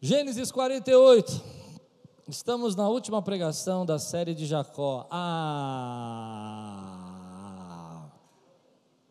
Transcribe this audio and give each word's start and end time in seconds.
Gênesis 0.00 0.52
48. 0.52 1.42
Estamos 2.28 2.76
na 2.76 2.88
última 2.88 3.20
pregação 3.20 3.84
da 3.84 3.98
série 3.98 4.32
de 4.32 4.46
Jacó. 4.46 5.08
Ah! 5.10 5.98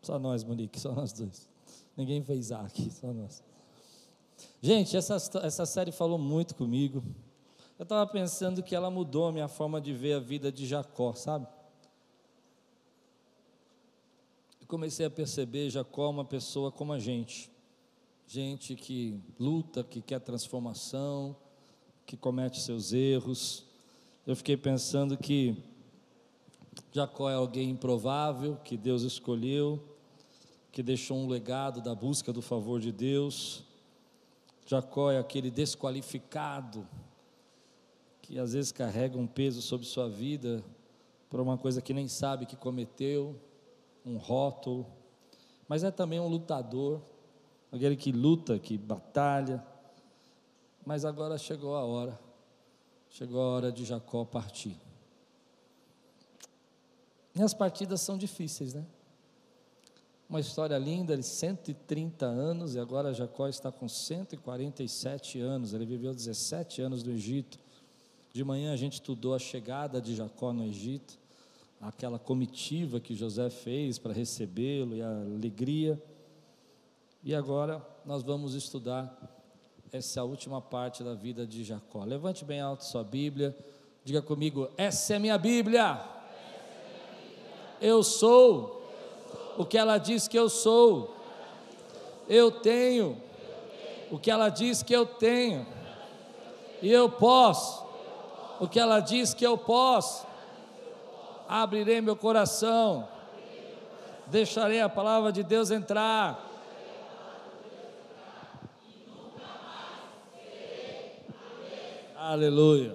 Só 0.00 0.18
nós, 0.18 0.42
Monique, 0.42 0.80
só 0.80 0.90
nós 0.92 1.12
dois. 1.12 1.46
Ninguém 1.94 2.22
fez 2.22 2.50
A 2.52 2.62
aqui, 2.62 2.90
só 2.90 3.12
nós. 3.12 3.44
Gente, 4.62 4.96
essa, 4.96 5.18
essa 5.42 5.66
série 5.66 5.92
falou 5.92 6.16
muito 6.16 6.54
comigo. 6.54 7.04
Eu 7.78 7.82
estava 7.82 8.10
pensando 8.10 8.62
que 8.62 8.74
ela 8.74 8.90
mudou 8.90 9.26
a 9.28 9.32
minha 9.32 9.46
forma 9.46 9.82
de 9.82 9.92
ver 9.92 10.14
a 10.14 10.20
vida 10.20 10.50
de 10.50 10.66
Jacó, 10.66 11.12
sabe? 11.12 11.46
Eu 14.58 14.66
comecei 14.66 15.04
a 15.04 15.10
perceber 15.10 15.68
Jacó 15.68 16.08
uma 16.08 16.24
pessoa 16.24 16.72
como 16.72 16.94
a 16.94 16.98
gente 16.98 17.50
gente 18.30 18.76
que 18.76 19.18
luta, 19.40 19.82
que 19.82 20.02
quer 20.02 20.20
transformação, 20.20 21.34
que 22.04 22.14
comete 22.14 22.60
seus 22.60 22.92
erros. 22.92 23.64
Eu 24.26 24.36
fiquei 24.36 24.54
pensando 24.54 25.16
que 25.16 25.56
Jacó 26.92 27.30
é 27.30 27.34
alguém 27.34 27.70
improvável, 27.70 28.56
que 28.56 28.76
Deus 28.76 29.00
escolheu, 29.00 29.82
que 30.70 30.82
deixou 30.82 31.16
um 31.16 31.26
legado 31.26 31.80
da 31.80 31.94
busca 31.94 32.30
do 32.30 32.42
favor 32.42 32.80
de 32.80 32.92
Deus. 32.92 33.64
Jacó 34.66 35.10
é 35.10 35.18
aquele 35.18 35.50
desqualificado, 35.50 36.86
que 38.20 38.38
às 38.38 38.52
vezes 38.52 38.70
carrega 38.70 39.16
um 39.16 39.26
peso 39.26 39.62
sobre 39.62 39.86
sua 39.86 40.06
vida 40.06 40.62
por 41.30 41.40
uma 41.40 41.56
coisa 41.56 41.80
que 41.80 41.94
nem 41.94 42.06
sabe 42.06 42.44
que 42.44 42.56
cometeu, 42.56 43.40
um 44.04 44.18
rótulo, 44.18 44.86
mas 45.66 45.82
é 45.82 45.90
também 45.90 46.20
um 46.20 46.28
lutador, 46.28 47.00
aquele 47.72 47.96
que 47.96 48.12
luta, 48.12 48.58
que 48.58 48.76
batalha. 48.76 49.64
Mas 50.84 51.04
agora 51.04 51.36
chegou 51.36 51.76
a 51.76 51.84
hora, 51.84 52.18
chegou 53.10 53.40
a 53.40 53.46
hora 53.46 53.72
de 53.72 53.84
Jacó 53.84 54.24
partir. 54.24 54.76
E 57.34 57.42
as 57.42 57.54
partidas 57.54 58.00
são 58.00 58.16
difíceis, 58.16 58.74
né? 58.74 58.84
Uma 60.28 60.40
história 60.40 60.76
linda, 60.76 61.14
ele 61.14 61.22
130 61.22 62.26
anos 62.26 62.74
e 62.74 62.78
agora 62.78 63.14
Jacó 63.14 63.48
está 63.48 63.72
com 63.72 63.88
147 63.88 65.40
anos. 65.40 65.72
Ele 65.72 65.86
viveu 65.86 66.14
17 66.14 66.82
anos 66.82 67.02
no 67.02 67.12
Egito. 67.12 67.58
De 68.32 68.44
manhã 68.44 68.72
a 68.72 68.76
gente 68.76 68.94
estudou 68.94 69.34
a 69.34 69.38
chegada 69.38 70.02
de 70.02 70.14
Jacó 70.14 70.52
no 70.52 70.64
Egito, 70.64 71.18
aquela 71.80 72.18
comitiva 72.18 73.00
que 73.00 73.14
José 73.14 73.48
fez 73.48 73.98
para 73.98 74.12
recebê-lo 74.12 74.96
e 74.96 75.00
a 75.00 75.08
alegria. 75.08 76.00
E 77.28 77.34
agora 77.34 77.86
nós 78.06 78.22
vamos 78.22 78.54
estudar 78.54 79.14
essa 79.92 80.24
última 80.24 80.62
parte 80.62 81.04
da 81.04 81.12
vida 81.12 81.46
de 81.46 81.62
Jacó. 81.62 82.02
Levante 82.02 82.42
bem 82.42 82.58
alto 82.58 82.86
sua 82.86 83.04
Bíblia, 83.04 83.54
diga 84.02 84.22
comigo: 84.22 84.70
essa 84.78 85.16
é 85.16 85.18
minha 85.18 85.36
Bíblia. 85.36 86.02
Eu 87.82 88.02
sou 88.02 88.82
o 89.58 89.66
que 89.66 89.76
ela 89.76 89.98
diz 89.98 90.26
que 90.26 90.38
eu 90.38 90.48
sou. 90.48 91.14
Eu 92.26 92.50
tenho 92.50 93.20
o 94.10 94.18
que 94.18 94.30
ela 94.30 94.48
diz 94.48 94.82
que 94.82 94.96
eu 94.96 95.04
tenho. 95.04 95.66
E 96.80 96.90
eu 96.90 97.10
posso 97.10 97.86
o 98.58 98.66
que 98.66 98.80
ela 98.80 99.00
diz 99.00 99.34
que 99.34 99.46
eu 99.46 99.58
posso. 99.58 100.26
Abrirei 101.46 102.00
meu 102.00 102.16
coração. 102.16 103.06
Deixarei 104.28 104.80
a 104.80 104.88
palavra 104.88 105.30
de 105.30 105.42
Deus 105.42 105.70
entrar 105.70 106.47
Aleluia. 112.28 112.94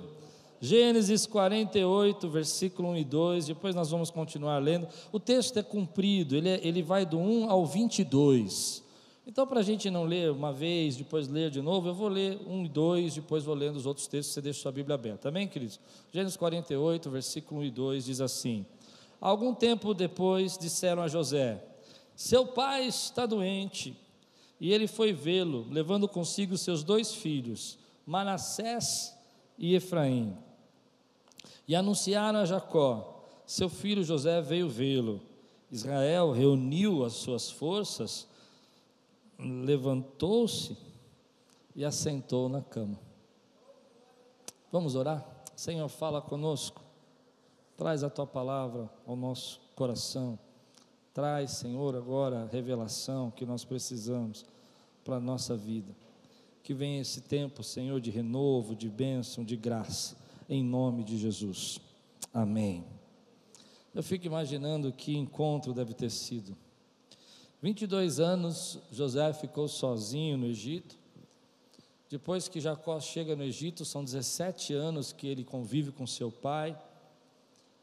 Gênesis 0.61 1.25
48, 1.25 2.29
versículo 2.29 2.89
1 2.89 2.97
e 2.97 3.03
2, 3.03 3.45
depois 3.47 3.73
nós 3.73 3.89
vamos 3.89 4.11
continuar 4.11 4.59
lendo. 4.59 4.87
O 5.11 5.19
texto 5.19 5.57
é 5.57 5.63
comprido, 5.63 6.35
ele, 6.35 6.49
é, 6.49 6.59
ele 6.61 6.83
vai 6.83 7.03
do 7.03 7.17
1 7.17 7.49
ao 7.49 7.65
22. 7.65 8.83
Então, 9.25 9.47
para 9.47 9.61
a 9.61 9.63
gente 9.63 9.89
não 9.89 10.03
ler 10.03 10.29
uma 10.29 10.53
vez, 10.53 10.95
depois 10.95 11.27
ler 11.27 11.49
de 11.49 11.63
novo, 11.63 11.87
eu 11.87 11.95
vou 11.95 12.09
ler 12.09 12.39
1 12.45 12.65
e 12.65 12.69
2, 12.69 13.15
depois 13.15 13.43
vou 13.43 13.55
lendo 13.55 13.75
os 13.75 13.87
outros 13.87 14.05
textos, 14.05 14.35
você 14.35 14.41
deixa 14.41 14.61
sua 14.61 14.71
Bíblia 14.71 14.93
aberta. 14.93 15.29
Amém, 15.29 15.47
queridos? 15.47 15.79
Gênesis 16.11 16.37
48, 16.37 17.09
versículo 17.09 17.61
1 17.61 17.63
e 17.63 17.71
2 17.71 18.05
diz 18.05 18.21
assim: 18.21 18.63
Algum 19.19 19.51
tempo 19.51 19.95
depois 19.95 20.59
disseram 20.59 21.01
a 21.01 21.07
José: 21.07 21.59
Seu 22.15 22.45
pai 22.45 22.85
está 22.85 23.25
doente. 23.25 23.97
E 24.61 24.71
ele 24.71 24.85
foi 24.85 25.11
vê-lo, 25.11 25.65
levando 25.71 26.07
consigo 26.07 26.55
seus 26.55 26.83
dois 26.83 27.15
filhos, 27.15 27.79
Manassés 28.05 29.12
e 29.57 29.75
Efraim. 29.75 30.37
E 31.67 31.75
anunciaram 31.75 32.39
a 32.39 32.45
Jacó: 32.45 33.23
seu 33.45 33.69
filho 33.69 34.03
José 34.03 34.41
veio 34.41 34.69
vê-lo. 34.69 35.21
Israel 35.71 36.31
reuniu 36.31 37.03
as 37.03 37.13
suas 37.13 37.49
forças, 37.49 38.27
levantou-se 39.39 40.77
e 41.75 41.83
assentou 41.83 42.47
na 42.47 42.61
cama. 42.61 42.99
Vamos 44.71 44.95
orar? 44.95 45.25
Senhor, 45.55 45.87
fala 45.87 46.21
conosco. 46.21 46.81
Traz 47.75 48.03
a 48.03 48.09
tua 48.09 48.27
palavra 48.27 48.89
ao 49.05 49.15
nosso 49.15 49.59
coração. 49.75 50.37
Traz, 51.13 51.51
Senhor, 51.51 51.95
agora 51.95 52.43
a 52.43 52.45
revelação 52.45 53.31
que 53.31 53.45
nós 53.45 53.63
precisamos 53.63 54.45
para 55.03 55.17
a 55.17 55.19
nossa 55.19 55.55
vida. 55.55 55.95
Que 56.63 56.73
venha 56.73 57.01
esse 57.01 57.21
tempo, 57.21 57.61
Senhor, 57.61 57.99
de 57.99 58.09
renovo, 58.09 58.75
de 58.75 58.89
bênção, 58.89 59.43
de 59.43 59.57
graça, 59.57 60.15
em 60.49 60.63
nome 60.63 61.03
de 61.03 61.17
Jesus. 61.17 61.79
Amém. 62.33 62.85
Eu 63.93 64.01
fico 64.01 64.25
imaginando 64.25 64.91
que 64.91 65.15
encontro 65.15 65.73
deve 65.73 65.93
ter 65.93 66.09
sido. 66.09 66.57
22 67.61 68.19
anos, 68.19 68.79
José 68.91 69.31
ficou 69.33 69.67
sozinho 69.67 70.37
no 70.37 70.47
Egito. 70.47 70.97
Depois 72.09 72.47
que 72.47 72.59
Jacó 72.59 72.99
chega 72.99 73.35
no 73.35 73.43
Egito, 73.43 73.85
são 73.85 74.03
17 74.03 74.73
anos 74.73 75.11
que 75.11 75.27
ele 75.27 75.43
convive 75.43 75.91
com 75.91 76.07
seu 76.07 76.31
pai. 76.31 76.77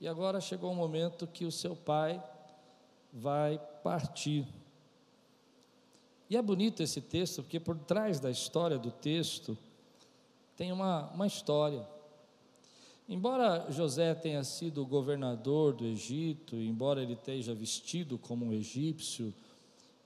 E 0.00 0.08
agora 0.08 0.40
chegou 0.40 0.72
o 0.72 0.74
momento 0.74 1.26
que 1.26 1.44
o 1.44 1.52
seu 1.52 1.76
pai 1.76 2.22
vai 3.12 3.60
partir. 3.82 4.46
E 6.30 6.36
é 6.36 6.42
bonito 6.42 6.80
esse 6.80 7.00
texto, 7.00 7.42
porque 7.42 7.58
por 7.58 7.76
trás 7.76 8.20
da 8.20 8.30
história 8.30 8.78
do 8.78 8.92
texto 8.92 9.58
tem 10.56 10.70
uma, 10.70 11.10
uma 11.10 11.26
história. 11.26 11.84
Embora 13.08 13.66
José 13.70 14.14
tenha 14.14 14.44
sido 14.44 14.86
governador 14.86 15.72
do 15.74 15.84
Egito, 15.84 16.54
embora 16.54 17.02
ele 17.02 17.14
esteja 17.14 17.52
vestido 17.52 18.16
como 18.16 18.46
um 18.46 18.52
egípcio, 18.52 19.34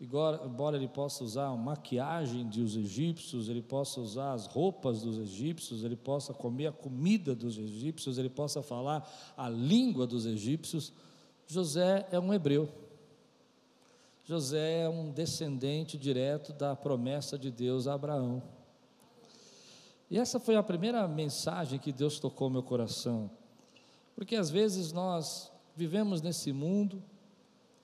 embora 0.01 0.79
ele 0.79 0.89
possa 0.89 1.23
usar 1.23 1.49
a 1.49 1.57
maquiagem 1.57 2.47
dos 2.47 2.75
egípcios, 2.75 3.51
ele 3.51 3.61
possa 3.61 4.01
usar 4.01 4.33
as 4.33 4.47
roupas 4.47 5.03
dos 5.03 5.19
egípcios, 5.19 5.85
ele 5.85 5.97
possa 5.97 6.33
comer 6.33 6.69
a 6.69 6.73
comida 6.73 7.35
dos 7.35 7.59
egípcios, 7.59 8.17
ele 8.17 8.31
possa 8.31 8.62
falar 8.62 9.06
a 9.37 9.51
língua 9.51 10.06
dos 10.06 10.25
egípcios, 10.25 10.91
José 11.47 12.09
é 12.11 12.19
um 12.19 12.33
hebreu. 12.33 12.84
José 14.25 14.85
é 14.85 14.89
um 14.89 15.11
descendente 15.11 15.99
direto 15.99 16.53
da 16.53 16.75
promessa 16.75 17.39
de 17.39 17.51
Deus 17.51 17.87
a 17.87 17.93
Abraão. 17.93 18.43
E 20.11 20.19
essa 20.19 20.41
foi 20.41 20.57
a 20.57 20.62
primeira 20.62 21.07
mensagem 21.07 21.79
que 21.79 21.93
Deus 21.93 22.19
tocou 22.19 22.49
meu 22.49 22.62
coração. 22.62 23.31
Porque 24.15 24.35
às 24.35 24.49
vezes 24.49 24.93
nós 24.93 25.53
vivemos 25.77 26.23
nesse 26.23 26.53
mundo 26.53 27.03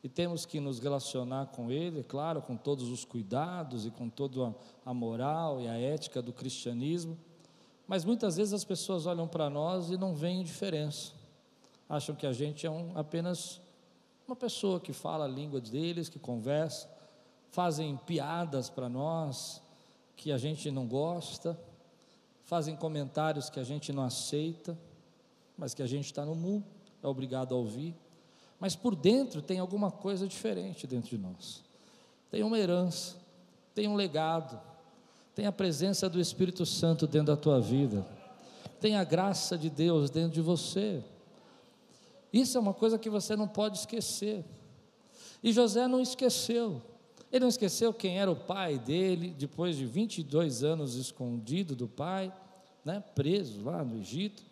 e 0.03 0.09
temos 0.09 0.47
que 0.47 0.61
nos 0.61 0.79
relacionar 0.79 1.49
com 1.49 1.71
ele, 1.71 2.01
é 2.01 2.03
claro, 2.03 2.41
com 2.41 2.57
todos 2.57 2.89
os 2.89 3.05
cuidados 3.05 3.85
e 3.85 3.91
com 3.91 4.09
toda 4.09 4.55
a 4.85 4.95
moral 4.95 5.61
e 5.61 5.69
a 5.69 5.79
ética 5.79 6.23
do 6.23 6.33
cristianismo, 6.33 7.19
mas 7.87 8.05
muitas 8.05 8.37
vezes 8.37 8.55
as 8.55 8.65
pessoas 8.65 9.05
olham 9.05 9.29
para 9.29 9.51
nós 9.51 9.91
e 9.91 9.99
não 9.99 10.15
veem 10.15 10.43
diferença. 10.43 11.13
Acham 11.89 12.15
que 12.15 12.27
a 12.27 12.33
gente 12.33 12.67
é 12.67 12.71
um, 12.71 12.97
apenas 12.97 13.61
uma 14.31 14.37
pessoa 14.37 14.79
que 14.79 14.93
fala 14.93 15.25
a 15.25 15.29
língua 15.29 15.61
deles, 15.61 16.09
que 16.09 16.21
conversa, 16.21 16.89
fazem 17.51 17.97
piadas 17.97 18.71
para 18.71 18.89
nós 18.89 19.61
que 20.17 20.31
a 20.31 20.39
gente 20.39 20.71
não 20.71 20.87
gosta, 20.87 21.59
fazem 22.45 22.77
comentários 22.77 23.51
que 23.51 23.59
a 23.59 23.65
gente 23.65 23.93
não 23.93 24.05
aceita, 24.05 24.79
mas 25.59 25.75
que 25.75 25.83
a 25.83 25.87
gente 25.87 26.05
está 26.05 26.25
no 26.25 26.37
mundo, 26.37 26.65
é 27.03 27.09
obrigado 27.09 27.57
a 27.57 27.59
ouvir. 27.59 27.93
Mas 28.61 28.77
por 28.77 28.95
dentro 28.95 29.43
tem 29.43 29.59
alguma 29.59 29.91
coisa 29.91 30.29
diferente 30.29 30.87
dentro 30.87 31.11
de 31.11 31.19
nós. 31.19 31.65
Tem 32.31 32.45
uma 32.45 32.57
herança, 32.57 33.17
tem 33.75 33.89
um 33.89 33.97
legado, 33.97 34.61
tem 35.35 35.47
a 35.47 35.53
presença 35.53 36.09
do 36.09 36.21
Espírito 36.21 36.65
Santo 36.65 37.05
dentro 37.05 37.35
da 37.35 37.37
tua 37.37 37.61
vida, 37.61 38.07
tem 38.81 38.95
a 38.95 39.03
graça 39.03 39.59
de 39.59 39.69
Deus 39.69 40.09
dentro 40.09 40.35
de 40.35 40.41
você. 40.41 41.03
Isso 42.33 42.57
é 42.57 42.61
uma 42.61 42.75
coisa 42.75 42.99
que 42.99 43.11
você 43.11 43.35
não 43.35 43.49
pode 43.49 43.79
esquecer. 43.79 44.45
E 45.43 45.53
José 45.53 45.89
não 45.89 46.01
esqueceu. 46.01 46.83
Ele 47.33 47.41
não 47.41 47.49
esqueceu 47.49 47.95
quem 47.95 48.19
era 48.19 48.31
o 48.31 48.37
pai 48.37 48.79
dele, 48.79 49.35
depois 49.37 49.77
de 49.77 49.87
22 49.87 50.65
anos 50.65 50.97
escondido 50.97 51.77
do 51.77 51.87
pai, 51.87 52.33
né, 52.85 53.03
preso 53.15 53.63
lá 53.65 53.85
no 53.85 53.99
Egito. 54.01 54.43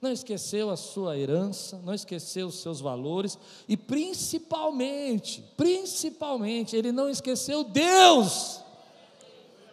Não 0.00 0.12
esqueceu 0.12 0.70
a 0.70 0.76
sua 0.76 1.18
herança, 1.18 1.80
não 1.84 1.92
esqueceu 1.92 2.46
os 2.46 2.60
seus 2.60 2.80
valores 2.80 3.36
e 3.66 3.76
principalmente, 3.76 5.42
principalmente, 5.56 6.76
ele 6.76 6.92
não 6.92 7.08
esqueceu 7.08 7.64
Deus 7.64 8.62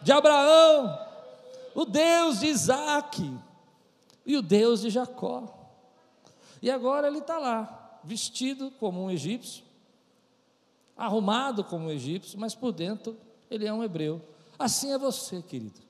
de 0.02 0.10
Abraão, 0.10 0.98
o 1.74 1.84
Deus 1.84 2.40
de 2.40 2.46
Isaac 2.46 3.38
e 4.24 4.36
o 4.36 4.42
Deus 4.42 4.80
de 4.80 4.90
Jacó. 4.90 5.55
E 6.66 6.70
agora 6.72 7.06
ele 7.06 7.18
está 7.18 7.38
lá, 7.38 8.00
vestido 8.02 8.72
como 8.72 9.00
um 9.00 9.08
egípcio, 9.08 9.62
arrumado 10.96 11.62
como 11.62 11.86
um 11.86 11.90
egípcio, 11.92 12.36
mas 12.40 12.56
por 12.56 12.72
dentro 12.72 13.16
ele 13.48 13.68
é 13.68 13.72
um 13.72 13.84
hebreu. 13.84 14.20
Assim 14.58 14.90
é 14.90 14.98
você, 14.98 15.40
querido. 15.42 15.80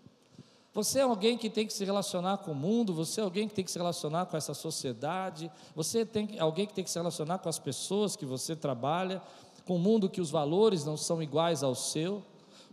Você 0.74 0.98
é 0.98 1.02
alguém 1.02 1.38
que 1.38 1.48
tem 1.48 1.66
que 1.66 1.72
se 1.72 1.82
relacionar 1.82 2.36
com 2.36 2.52
o 2.52 2.54
mundo, 2.54 2.92
você 2.92 3.22
é 3.22 3.24
alguém 3.24 3.48
que 3.48 3.54
tem 3.54 3.64
que 3.64 3.70
se 3.70 3.78
relacionar 3.78 4.26
com 4.26 4.36
essa 4.36 4.52
sociedade, 4.52 5.50
você 5.74 6.06
é 6.36 6.40
alguém 6.40 6.66
que 6.66 6.74
tem 6.74 6.84
que 6.84 6.90
se 6.90 6.98
relacionar 6.98 7.38
com 7.38 7.48
as 7.48 7.58
pessoas 7.58 8.14
que 8.14 8.26
você 8.26 8.54
trabalha, 8.54 9.22
com 9.64 9.76
o 9.76 9.78
mundo 9.78 10.10
que 10.10 10.20
os 10.20 10.30
valores 10.30 10.84
não 10.84 10.98
são 10.98 11.22
iguais 11.22 11.62
ao 11.62 11.74
seu, 11.74 12.22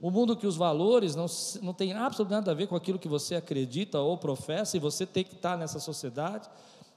o 0.02 0.12
mundo 0.12 0.36
que 0.36 0.46
os 0.46 0.58
valores 0.58 1.16
não, 1.16 1.28
não 1.62 1.74
tem 1.74 1.94
absolutamente 1.94 2.48
nada 2.48 2.52
a 2.52 2.54
ver 2.54 2.68
com 2.68 2.76
aquilo 2.76 3.00
que 3.00 3.08
você 3.08 3.36
acredita 3.36 3.98
ou 4.02 4.18
professa, 4.18 4.76
e 4.76 4.80
você 4.82 5.06
tem 5.06 5.24
que 5.24 5.36
estar 5.36 5.58
nessa 5.58 5.80
sociedade, 5.80 6.50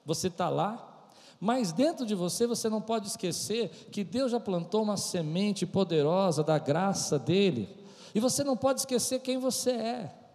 você 0.04 0.26
está 0.26 0.48
lá, 0.48 0.94
mas 1.40 1.72
dentro 1.72 2.06
de 2.06 2.14
você, 2.14 2.46
você 2.46 2.68
não 2.68 2.80
pode 2.80 3.08
esquecer 3.08 3.68
que 3.90 4.02
Deus 4.02 4.32
já 4.32 4.40
plantou 4.40 4.82
uma 4.82 4.96
semente 4.96 5.66
poderosa 5.66 6.42
da 6.42 6.58
graça 6.58 7.18
dEle, 7.18 7.68
e 8.14 8.20
você 8.20 8.42
não 8.42 8.56
pode 8.56 8.80
esquecer 8.80 9.20
quem 9.20 9.38
você 9.38 9.70
é. 9.70 10.25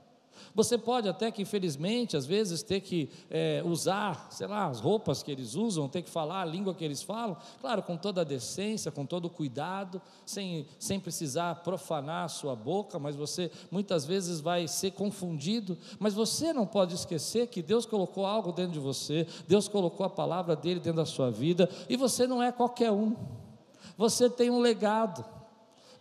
Você 0.53 0.77
pode 0.77 1.07
até 1.07 1.31
que, 1.31 1.41
infelizmente, 1.41 2.17
às 2.17 2.25
vezes 2.25 2.61
ter 2.61 2.81
que 2.81 3.09
é, 3.29 3.61
usar, 3.65 4.27
sei 4.31 4.47
lá, 4.47 4.67
as 4.67 4.79
roupas 4.79 5.23
que 5.23 5.31
eles 5.31 5.55
usam, 5.55 5.87
ter 5.87 6.01
que 6.01 6.09
falar 6.09 6.41
a 6.41 6.45
língua 6.45 6.73
que 6.73 6.83
eles 6.83 7.01
falam, 7.01 7.37
claro, 7.59 7.81
com 7.83 7.95
toda 7.95 8.21
a 8.21 8.23
decência, 8.23 8.91
com 8.91 9.05
todo 9.05 9.25
o 9.25 9.29
cuidado, 9.29 10.01
sem, 10.25 10.65
sem 10.77 10.99
precisar 10.99 11.55
profanar 11.63 12.25
a 12.25 12.29
sua 12.29 12.55
boca, 12.55 12.99
mas 12.99 13.15
você 13.15 13.51
muitas 13.69 14.05
vezes 14.05 14.41
vai 14.41 14.67
ser 14.67 14.91
confundido. 14.91 15.77
Mas 15.99 16.13
você 16.13 16.51
não 16.53 16.65
pode 16.65 16.95
esquecer 16.95 17.47
que 17.47 17.61
Deus 17.61 17.85
colocou 17.85 18.25
algo 18.25 18.51
dentro 18.51 18.73
de 18.73 18.79
você, 18.79 19.25
Deus 19.47 19.67
colocou 19.67 20.05
a 20.05 20.09
palavra 20.09 20.55
dele 20.55 20.79
dentro 20.79 20.97
da 20.97 21.05
sua 21.05 21.31
vida, 21.31 21.69
e 21.89 21.95
você 21.95 22.27
não 22.27 22.43
é 22.43 22.51
qualquer 22.51 22.91
um, 22.91 23.15
você 23.97 24.29
tem 24.29 24.49
um 24.49 24.59
legado. 24.59 25.40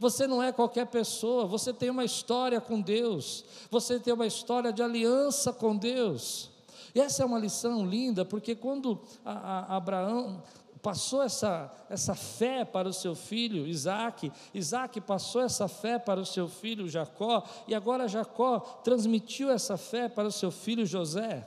Você 0.01 0.27
não 0.27 0.43
é 0.43 0.51
qualquer 0.51 0.87
pessoa, 0.87 1.45
você 1.45 1.75
tem 1.75 1.91
uma 1.91 2.07
história 2.07 2.59
com 2.59 2.81
Deus, 2.81 3.45
você 3.71 4.01
tem 4.01 4.15
uma 4.15 4.27
história 4.27 4.73
de 4.73 4.83
aliança 4.83 5.53
com 5.53 5.77
Deus. 5.77 6.51
E 6.95 7.01
essa 7.01 7.23
é 7.23 7.27
uma 7.27 7.39
lição 7.39 7.87
linda, 7.87 8.25
porque 8.25 8.55
quando 8.55 8.99
a, 9.23 9.75
a 9.75 9.77
Abraão 9.77 10.43
passou 10.81 11.23
essa, 11.23 11.71
essa 11.91 12.15
fé 12.15 12.65
para 12.65 12.89
o 12.89 12.95
seu 12.95 13.15
filho 13.15 13.67
Isaac, 13.67 14.33
Isaac 14.55 14.99
passou 15.03 15.43
essa 15.43 15.69
fé 15.69 15.99
para 15.99 16.19
o 16.19 16.25
seu 16.25 16.49
filho 16.49 16.89
Jacó, 16.89 17.45
e 17.69 17.75
agora 17.75 18.09
Jacó 18.09 18.59
transmitiu 18.83 19.51
essa 19.51 19.77
fé 19.77 20.09
para 20.09 20.29
o 20.29 20.33
seu 20.33 20.51
filho 20.51 20.87
José. 20.87 21.47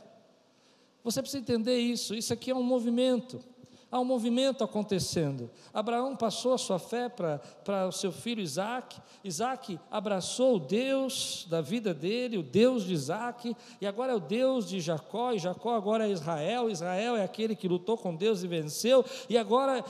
Você 1.03 1.23
precisa 1.23 1.41
entender 1.41 1.79
isso, 1.79 2.13
isso 2.13 2.31
aqui 2.31 2.51
é 2.51 2.55
um 2.55 2.61
movimento. 2.61 3.43
Há 3.93 3.99
um 3.99 4.05
movimento 4.05 4.63
acontecendo. 4.63 5.51
Abraão 5.71 6.15
passou 6.15 6.55
a 6.55 6.57
sua 6.57 6.79
fé 6.79 7.07
para 7.07 7.87
o 7.87 7.91
seu 7.91 8.11
filho 8.11 8.41
Isaac. 8.41 8.99
Isaac 9.23 9.79
abraçou 9.91 10.55
o 10.55 10.59
Deus 10.59 11.45
da 11.47 11.61
vida 11.61 11.93
dele, 11.93 12.39
o 12.39 12.41
Deus 12.41 12.85
de 12.85 12.93
Isaac, 12.93 13.55
e 13.79 13.85
agora 13.85 14.13
é 14.13 14.15
o 14.15 14.19
Deus 14.19 14.67
de 14.67 14.79
Jacó, 14.79 15.31
e 15.31 15.37
Jacó 15.37 15.75
agora 15.75 16.07
é 16.07 16.11
Israel. 16.11 16.71
Israel 16.71 17.15
é 17.15 17.23
aquele 17.23 17.55
que 17.55 17.67
lutou 17.67 17.95
com 17.95 18.15
Deus 18.15 18.41
e 18.41 18.47
venceu, 18.47 19.05
e 19.29 19.37
agora 19.37 19.85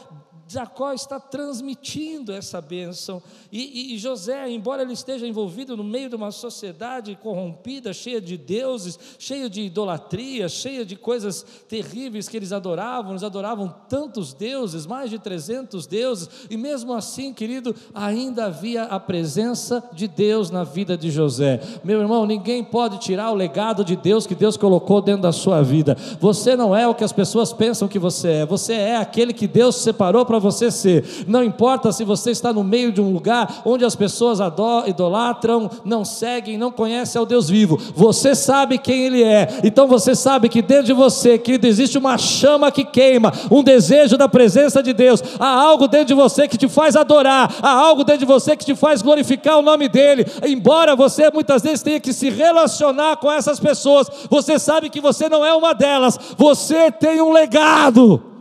Jacó 0.53 0.93
está 0.93 1.19
transmitindo 1.19 2.31
essa 2.31 2.61
bênção. 2.61 3.21
E, 3.51 3.59
e, 3.59 3.95
e, 3.95 3.97
José, 3.97 4.47
embora 4.49 4.83
ele 4.83 4.93
esteja 4.93 5.27
envolvido 5.27 5.75
no 5.75 5.83
meio 5.83 6.09
de 6.09 6.15
uma 6.15 6.31
sociedade 6.31 7.17
corrompida, 7.21 7.91
cheia 7.91 8.21
de 8.21 8.37
deuses, 8.37 8.99
cheia 9.17 9.49
de 9.49 9.61
idolatria, 9.61 10.47
cheia 10.47 10.85
de 10.85 10.95
coisas 10.95 11.43
terríveis 11.67 12.29
que 12.29 12.37
eles 12.37 12.51
adoravam, 12.51 13.13
eles 13.13 13.23
adoravam 13.23 13.73
tantos 13.89 14.33
deuses, 14.33 14.85
mais 14.85 15.09
de 15.09 15.17
300 15.17 15.87
deuses, 15.87 16.29
e 16.49 16.55
mesmo 16.55 16.93
assim, 16.93 17.33
querido, 17.33 17.75
ainda 17.93 18.45
havia 18.45 18.83
a 18.83 18.99
presença 18.99 19.83
de 19.91 20.07
Deus 20.07 20.51
na 20.51 20.63
vida 20.63 20.95
de 20.95 21.09
José. 21.09 21.59
Meu 21.83 21.99
irmão, 21.99 22.27
ninguém 22.27 22.63
pode 22.63 22.99
tirar 22.99 23.31
o 23.31 23.35
legado 23.35 23.83
de 23.83 23.95
Deus 23.95 24.27
que 24.27 24.35
Deus 24.35 24.55
colocou 24.55 25.01
dentro 25.01 25.23
da 25.23 25.31
sua 25.31 25.63
vida. 25.63 25.97
Você 26.19 26.55
não 26.55 26.75
é 26.75 26.87
o 26.87 26.93
que 26.93 27.03
as 27.03 27.11
pessoas 27.11 27.51
pensam 27.51 27.87
que 27.87 27.97
você 27.97 28.33
é, 28.33 28.45
você 28.45 28.73
é 28.73 28.97
aquele 28.97 29.33
que 29.33 29.47
Deus 29.47 29.77
separou 29.77 30.25
para 30.25 30.42
você 30.43 30.69
ser. 30.69 31.25
Não 31.27 31.43
importa 31.43 31.91
se 31.91 32.03
você 32.03 32.31
está 32.31 32.53
no 32.53 32.63
meio 32.63 32.91
de 32.91 33.01
um 33.01 33.11
lugar 33.11 33.61
onde 33.65 33.83
as 33.85 33.95
pessoas 33.95 34.39
idolatram, 34.85 35.69
não 35.83 36.05
seguem, 36.05 36.57
não 36.57 36.71
conhecem 36.71 37.19
ao 37.19 37.25
Deus 37.25 37.49
vivo. 37.49 37.79
Você 37.95 38.35
sabe 38.35 38.77
quem 38.77 39.05
Ele 39.05 39.23
é. 39.23 39.61
Então 39.63 39.87
você 39.87 40.13
sabe 40.13 40.49
que 40.49 40.61
dentro 40.61 40.85
de 40.85 40.93
você, 40.93 41.37
querido, 41.37 41.65
existe 41.65 41.97
uma 41.97 42.17
chama 42.17 42.71
que 42.71 42.83
queima, 42.83 43.31
um 43.49 43.63
desejo 43.63 44.17
da 44.17 44.27
presença 44.27 44.83
de 44.83 44.93
Deus. 44.93 45.23
Há 45.39 45.47
algo 45.47 45.87
dentro 45.87 46.07
de 46.07 46.13
você 46.13 46.47
que 46.47 46.57
te 46.57 46.67
faz 46.67 46.95
adorar, 46.95 47.55
há 47.61 47.71
algo 47.71 48.03
dentro 48.03 48.19
de 48.19 48.25
você 48.25 48.55
que 48.55 48.65
te 48.65 48.75
faz 48.75 49.01
glorificar 49.01 49.57
o 49.57 49.61
nome 49.61 49.87
dEle. 49.87 50.25
Embora 50.45 50.95
você 50.95 51.31
muitas 51.31 51.61
vezes 51.61 51.81
tenha 51.81 51.99
que 51.99 52.13
se 52.13 52.29
relacionar 52.29 53.17
com 53.17 53.31
essas 53.31 53.59
pessoas, 53.59 54.07
você 54.29 54.59
sabe 54.59 54.89
que 54.89 54.99
você 54.99 55.29
não 55.29 55.45
é 55.45 55.53
uma 55.53 55.73
delas. 55.73 56.19
Você 56.37 56.91
tem 56.91 57.21
um 57.21 57.31
legado. 57.31 58.32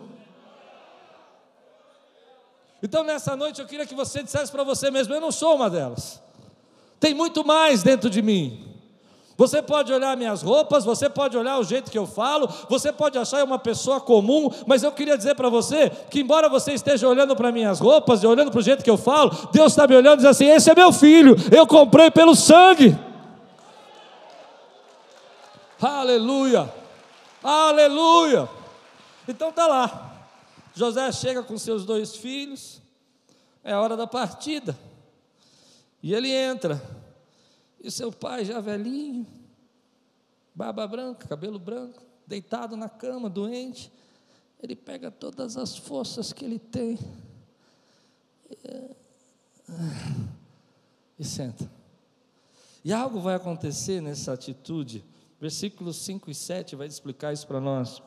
Então 2.82 3.04
nessa 3.04 3.36
noite 3.36 3.60
eu 3.60 3.66
queria 3.66 3.86
que 3.86 3.94
você 3.94 4.22
dissesse 4.22 4.50
para 4.50 4.64
você 4.64 4.90
mesmo: 4.90 5.14
eu 5.14 5.20
não 5.20 5.30
sou 5.30 5.54
uma 5.54 5.70
delas. 5.70 6.20
Tem 6.98 7.14
muito 7.14 7.44
mais 7.44 7.82
dentro 7.82 8.10
de 8.10 8.20
mim. 8.20 8.68
Você 9.36 9.62
pode 9.62 9.92
olhar 9.92 10.16
minhas 10.16 10.42
roupas, 10.42 10.84
você 10.84 11.08
pode 11.08 11.36
olhar 11.36 11.58
o 11.58 11.64
jeito 11.64 11.90
que 11.90 11.98
eu 11.98 12.06
falo, 12.06 12.48
você 12.68 12.92
pode 12.92 13.18
achar 13.18 13.42
uma 13.42 13.58
pessoa 13.58 14.00
comum, 14.00 14.50
mas 14.66 14.82
eu 14.82 14.92
queria 14.92 15.16
dizer 15.16 15.34
para 15.34 15.48
você 15.48 15.90
que, 16.10 16.20
embora 16.20 16.48
você 16.48 16.74
esteja 16.74 17.08
olhando 17.08 17.34
para 17.34 17.50
minhas 17.50 17.80
roupas 17.80 18.22
e 18.22 18.26
olhando 18.26 18.50
para 18.50 18.60
o 18.60 18.62
jeito 18.62 18.84
que 18.84 18.90
eu 18.90 18.98
falo, 18.98 19.30
Deus 19.50 19.72
está 19.72 19.86
me 19.86 19.96
olhando 19.96 20.14
e 20.14 20.16
diz 20.18 20.26
assim: 20.26 20.46
Esse 20.46 20.70
é 20.70 20.74
meu 20.74 20.92
filho, 20.92 21.34
eu 21.50 21.66
comprei 21.66 22.10
pelo 22.10 22.36
sangue. 22.36 22.96
Aleluia, 25.80 26.72
aleluia. 27.42 28.48
Então 29.26 29.50
tá 29.50 29.66
lá. 29.66 30.11
José 30.74 31.12
chega 31.12 31.42
com 31.42 31.58
seus 31.58 31.84
dois 31.84 32.16
filhos, 32.16 32.80
é 33.62 33.74
hora 33.74 33.96
da 33.96 34.06
partida. 34.06 34.78
E 36.02 36.14
ele 36.14 36.30
entra. 36.30 36.82
E 37.80 37.90
seu 37.90 38.12
pai 38.12 38.44
já 38.44 38.60
velhinho, 38.60 39.26
barba 40.54 40.86
branca, 40.86 41.26
cabelo 41.26 41.58
branco, 41.58 42.02
deitado 42.26 42.76
na 42.76 42.88
cama, 42.88 43.28
doente. 43.28 43.92
Ele 44.62 44.76
pega 44.76 45.10
todas 45.10 45.56
as 45.56 45.76
forças 45.76 46.32
que 46.32 46.44
ele 46.44 46.58
tem 46.58 46.98
e 51.18 51.24
senta. 51.24 51.68
E 52.84 52.92
algo 52.92 53.20
vai 53.20 53.34
acontecer 53.34 54.00
nessa 54.00 54.32
atitude. 54.32 55.04
Versículos 55.40 55.96
5 55.96 56.30
e 56.30 56.34
7 56.34 56.76
vai 56.76 56.86
explicar 56.86 57.32
isso 57.32 57.46
para 57.46 57.60
nós 57.60 58.00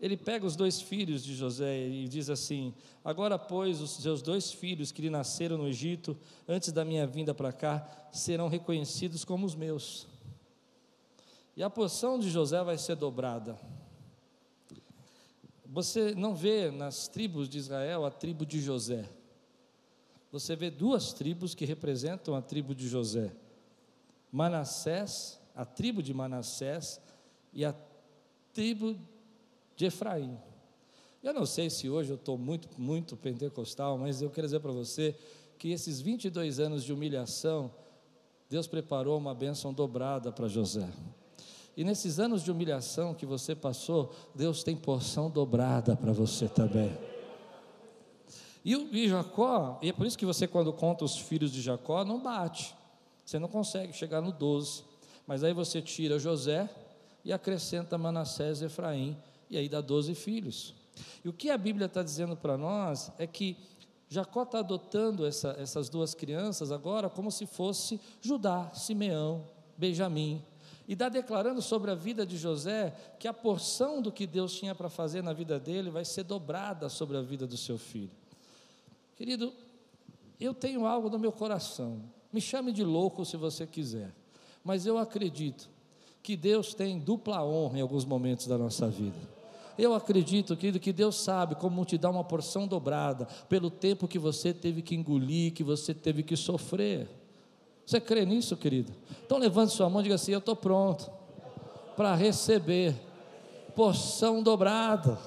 ele 0.00 0.16
pega 0.16 0.46
os 0.46 0.56
dois 0.56 0.80
filhos 0.80 1.22
de 1.22 1.34
José 1.34 1.86
e 1.86 2.08
diz 2.08 2.30
assim: 2.30 2.74
Agora, 3.04 3.38
pois, 3.38 3.82
os 3.82 3.90
seus 3.96 4.22
dois 4.22 4.50
filhos 4.50 4.90
que 4.90 5.02
lhe 5.02 5.10
nasceram 5.10 5.58
no 5.58 5.68
Egito, 5.68 6.16
antes 6.48 6.72
da 6.72 6.84
minha 6.84 7.06
vinda 7.06 7.34
para 7.34 7.52
cá, 7.52 7.86
serão 8.10 8.48
reconhecidos 8.48 9.24
como 9.24 9.44
os 9.44 9.54
meus. 9.54 10.06
E 11.54 11.62
a 11.62 11.68
porção 11.68 12.18
de 12.18 12.30
José 12.30 12.64
vai 12.64 12.78
ser 12.78 12.96
dobrada. 12.96 13.58
Você 15.66 16.14
não 16.14 16.34
vê 16.34 16.70
nas 16.70 17.06
tribos 17.06 17.46
de 17.46 17.58
Israel 17.58 18.06
a 18.06 18.10
tribo 18.10 18.46
de 18.46 18.58
José. 18.58 19.06
Você 20.32 20.56
vê 20.56 20.70
duas 20.70 21.12
tribos 21.12 21.54
que 21.54 21.66
representam 21.66 22.34
a 22.34 22.40
tribo 22.40 22.74
de 22.74 22.88
José: 22.88 23.30
Manassés, 24.32 25.38
a 25.54 25.66
tribo 25.66 26.02
de 26.02 26.14
Manassés, 26.14 26.98
e 27.52 27.66
a 27.66 27.74
tribo 28.54 28.94
de 28.94 29.19
Efraim. 29.86 30.36
Eu 31.22 31.34
não 31.34 31.44
sei 31.44 31.68
se 31.68 31.88
hoje 31.88 32.10
eu 32.10 32.16
estou 32.16 32.38
muito, 32.38 32.68
muito 32.78 33.16
pentecostal, 33.16 33.98
mas 33.98 34.22
eu 34.22 34.30
quero 34.30 34.46
dizer 34.46 34.60
para 34.60 34.72
você 34.72 35.14
que 35.58 35.70
esses 35.70 36.00
22 36.00 36.58
anos 36.58 36.82
de 36.82 36.92
humilhação, 36.92 37.70
Deus 38.48 38.66
preparou 38.66 39.18
uma 39.18 39.34
bênção 39.34 39.72
dobrada 39.72 40.32
para 40.32 40.48
José. 40.48 40.88
E 41.76 41.84
nesses 41.84 42.18
anos 42.18 42.42
de 42.42 42.50
humilhação 42.50 43.14
que 43.14 43.26
você 43.26 43.54
passou, 43.54 44.14
Deus 44.34 44.62
tem 44.62 44.74
porção 44.74 45.30
dobrada 45.30 45.94
para 45.94 46.12
você 46.12 46.48
também. 46.48 46.90
E, 48.64 48.74
e 48.74 49.08
Jacó, 49.08 49.78
e 49.82 49.88
é 49.88 49.92
por 49.92 50.06
isso 50.06 50.18
que 50.18 50.26
você, 50.26 50.46
quando 50.46 50.72
conta 50.72 51.04
os 51.04 51.16
filhos 51.16 51.52
de 51.52 51.60
Jacó, 51.60 52.04
não 52.04 52.20
bate. 52.20 52.74
Você 53.24 53.38
não 53.38 53.48
consegue 53.48 53.92
chegar 53.92 54.20
no 54.20 54.32
12. 54.32 54.84
Mas 55.26 55.44
aí 55.44 55.52
você 55.52 55.80
tira 55.80 56.18
José 56.18 56.68
e 57.24 57.32
acrescenta 57.32 57.96
Manassés 57.96 58.60
e 58.60 58.64
Efraim, 58.64 59.16
e 59.50 59.58
aí 59.58 59.68
dá 59.68 59.80
12 59.80 60.14
filhos. 60.14 60.74
E 61.24 61.28
o 61.28 61.32
que 61.32 61.50
a 61.50 61.58
Bíblia 61.58 61.86
está 61.86 62.02
dizendo 62.02 62.36
para 62.36 62.56
nós 62.56 63.10
é 63.18 63.26
que 63.26 63.56
Jacó 64.08 64.42
está 64.42 64.58
adotando 64.58 65.24
essa, 65.24 65.56
essas 65.58 65.88
duas 65.88 66.14
crianças 66.14 66.72
agora 66.72 67.08
como 67.08 67.30
se 67.30 67.46
fosse 67.46 68.00
Judá, 68.20 68.70
Simeão, 68.74 69.44
Benjamim. 69.76 70.42
E 70.88 70.94
está 70.94 71.08
declarando 71.08 71.62
sobre 71.62 71.90
a 71.90 71.94
vida 71.94 72.26
de 72.26 72.36
José 72.36 72.92
que 73.18 73.28
a 73.28 73.32
porção 73.32 74.02
do 74.02 74.10
que 74.10 74.26
Deus 74.26 74.52
tinha 74.52 74.74
para 74.74 74.88
fazer 74.88 75.22
na 75.22 75.32
vida 75.32 75.58
dele 75.60 75.90
vai 75.90 76.04
ser 76.04 76.24
dobrada 76.24 76.88
sobre 76.88 77.16
a 77.16 77.22
vida 77.22 77.46
do 77.46 77.56
seu 77.56 77.78
filho. 77.78 78.10
Querido, 79.16 79.52
eu 80.40 80.52
tenho 80.52 80.86
algo 80.86 81.08
no 81.08 81.18
meu 81.18 81.30
coração. 81.30 82.02
Me 82.32 82.40
chame 82.40 82.72
de 82.72 82.82
louco 82.82 83.24
se 83.24 83.36
você 83.36 83.66
quiser. 83.66 84.12
Mas 84.64 84.86
eu 84.86 84.98
acredito 84.98 85.70
que 86.22 86.36
Deus 86.36 86.74
tem 86.74 86.98
dupla 86.98 87.44
honra 87.44 87.78
em 87.78 87.80
alguns 87.80 88.04
momentos 88.04 88.48
da 88.48 88.58
nossa 88.58 88.88
vida. 88.88 89.39
Eu 89.80 89.94
acredito, 89.94 90.54
querido, 90.54 90.78
que 90.78 90.92
Deus 90.92 91.16
sabe 91.16 91.54
como 91.54 91.86
te 91.86 91.96
dar 91.96 92.10
uma 92.10 92.22
porção 92.22 92.66
dobrada 92.66 93.26
pelo 93.48 93.70
tempo 93.70 94.06
que 94.06 94.18
você 94.18 94.52
teve 94.52 94.82
que 94.82 94.94
engolir, 94.94 95.54
que 95.54 95.64
você 95.64 95.94
teve 95.94 96.22
que 96.22 96.36
sofrer. 96.36 97.08
Você 97.86 97.98
crê 97.98 98.26
nisso, 98.26 98.58
querido? 98.58 98.92
Então 99.24 99.38
levante 99.38 99.72
sua 99.72 99.88
mão 99.88 100.00
e 100.00 100.04
diga 100.04 100.16
assim: 100.16 100.32
Eu 100.32 100.38
estou 100.38 100.54
pronto 100.54 101.10
para 101.96 102.14
receber 102.14 102.94
porção 103.74 104.42
dobrada. 104.42 105.18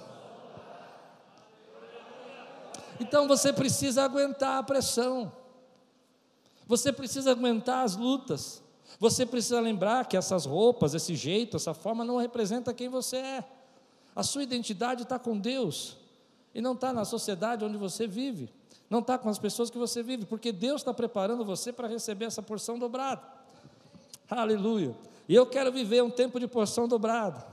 Então 2.99 3.27
você 3.27 3.51
precisa 3.51 4.03
aguentar 4.03 4.59
a 4.59 4.63
pressão, 4.63 5.31
você 6.67 6.93
precisa 6.93 7.31
aguentar 7.31 7.83
as 7.83 7.95
lutas, 7.95 8.61
você 8.99 9.25
precisa 9.25 9.59
lembrar 9.59 10.07
que 10.07 10.15
essas 10.15 10.45
roupas, 10.45 10.93
esse 10.93 11.15
jeito, 11.15 11.57
essa 11.57 11.73
forma 11.73 12.05
não 12.05 12.17
representa 12.17 12.71
quem 12.71 12.87
você 12.87 13.17
é. 13.17 13.62
A 14.15 14.23
sua 14.23 14.43
identidade 14.43 15.03
está 15.03 15.17
com 15.17 15.37
Deus 15.37 15.97
e 16.53 16.61
não 16.61 16.73
está 16.73 16.93
na 16.93 17.03
sociedade 17.03 17.65
onde 17.65 17.77
você 17.77 18.05
vive, 18.05 18.49
não 18.89 18.99
está 18.99 19.17
com 19.17 19.29
as 19.29 19.39
pessoas 19.39 19.69
que 19.69 19.77
você 19.77 20.03
vive, 20.03 20.25
porque 20.25 20.51
Deus 20.51 20.81
está 20.81 20.93
preparando 20.93 21.43
você 21.43 21.73
para 21.73 21.87
receber 21.87 22.25
essa 22.25 22.41
porção 22.41 22.77
dobrada. 22.77 23.21
Aleluia. 24.29 24.95
E 25.27 25.33
eu 25.33 25.45
quero 25.45 25.71
viver 25.71 26.03
um 26.03 26.09
tempo 26.09 26.39
de 26.39 26.47
porção 26.47 26.87
dobrada. 26.87 27.45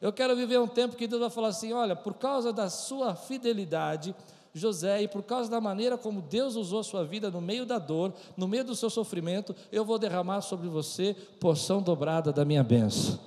Eu 0.00 0.12
quero 0.12 0.36
viver 0.36 0.58
um 0.58 0.68
tempo 0.68 0.96
que 0.96 1.06
Deus 1.06 1.20
vai 1.20 1.30
falar 1.30 1.48
assim: 1.48 1.72
olha, 1.72 1.96
por 1.96 2.14
causa 2.14 2.52
da 2.52 2.68
sua 2.70 3.14
fidelidade, 3.14 4.14
José, 4.54 5.02
e 5.02 5.08
por 5.08 5.22
causa 5.22 5.50
da 5.50 5.60
maneira 5.60 5.96
como 5.96 6.20
Deus 6.20 6.54
usou 6.54 6.80
a 6.80 6.84
sua 6.84 7.04
vida 7.04 7.30
no 7.30 7.40
meio 7.40 7.66
da 7.66 7.78
dor, 7.78 8.12
no 8.36 8.46
meio 8.46 8.64
do 8.64 8.74
seu 8.74 8.90
sofrimento, 8.90 9.54
eu 9.72 9.84
vou 9.84 9.98
derramar 9.98 10.40
sobre 10.40 10.68
você 10.68 11.16
porção 11.40 11.82
dobrada 11.82 12.32
da 12.32 12.44
minha 12.44 12.62
bênção. 12.62 13.18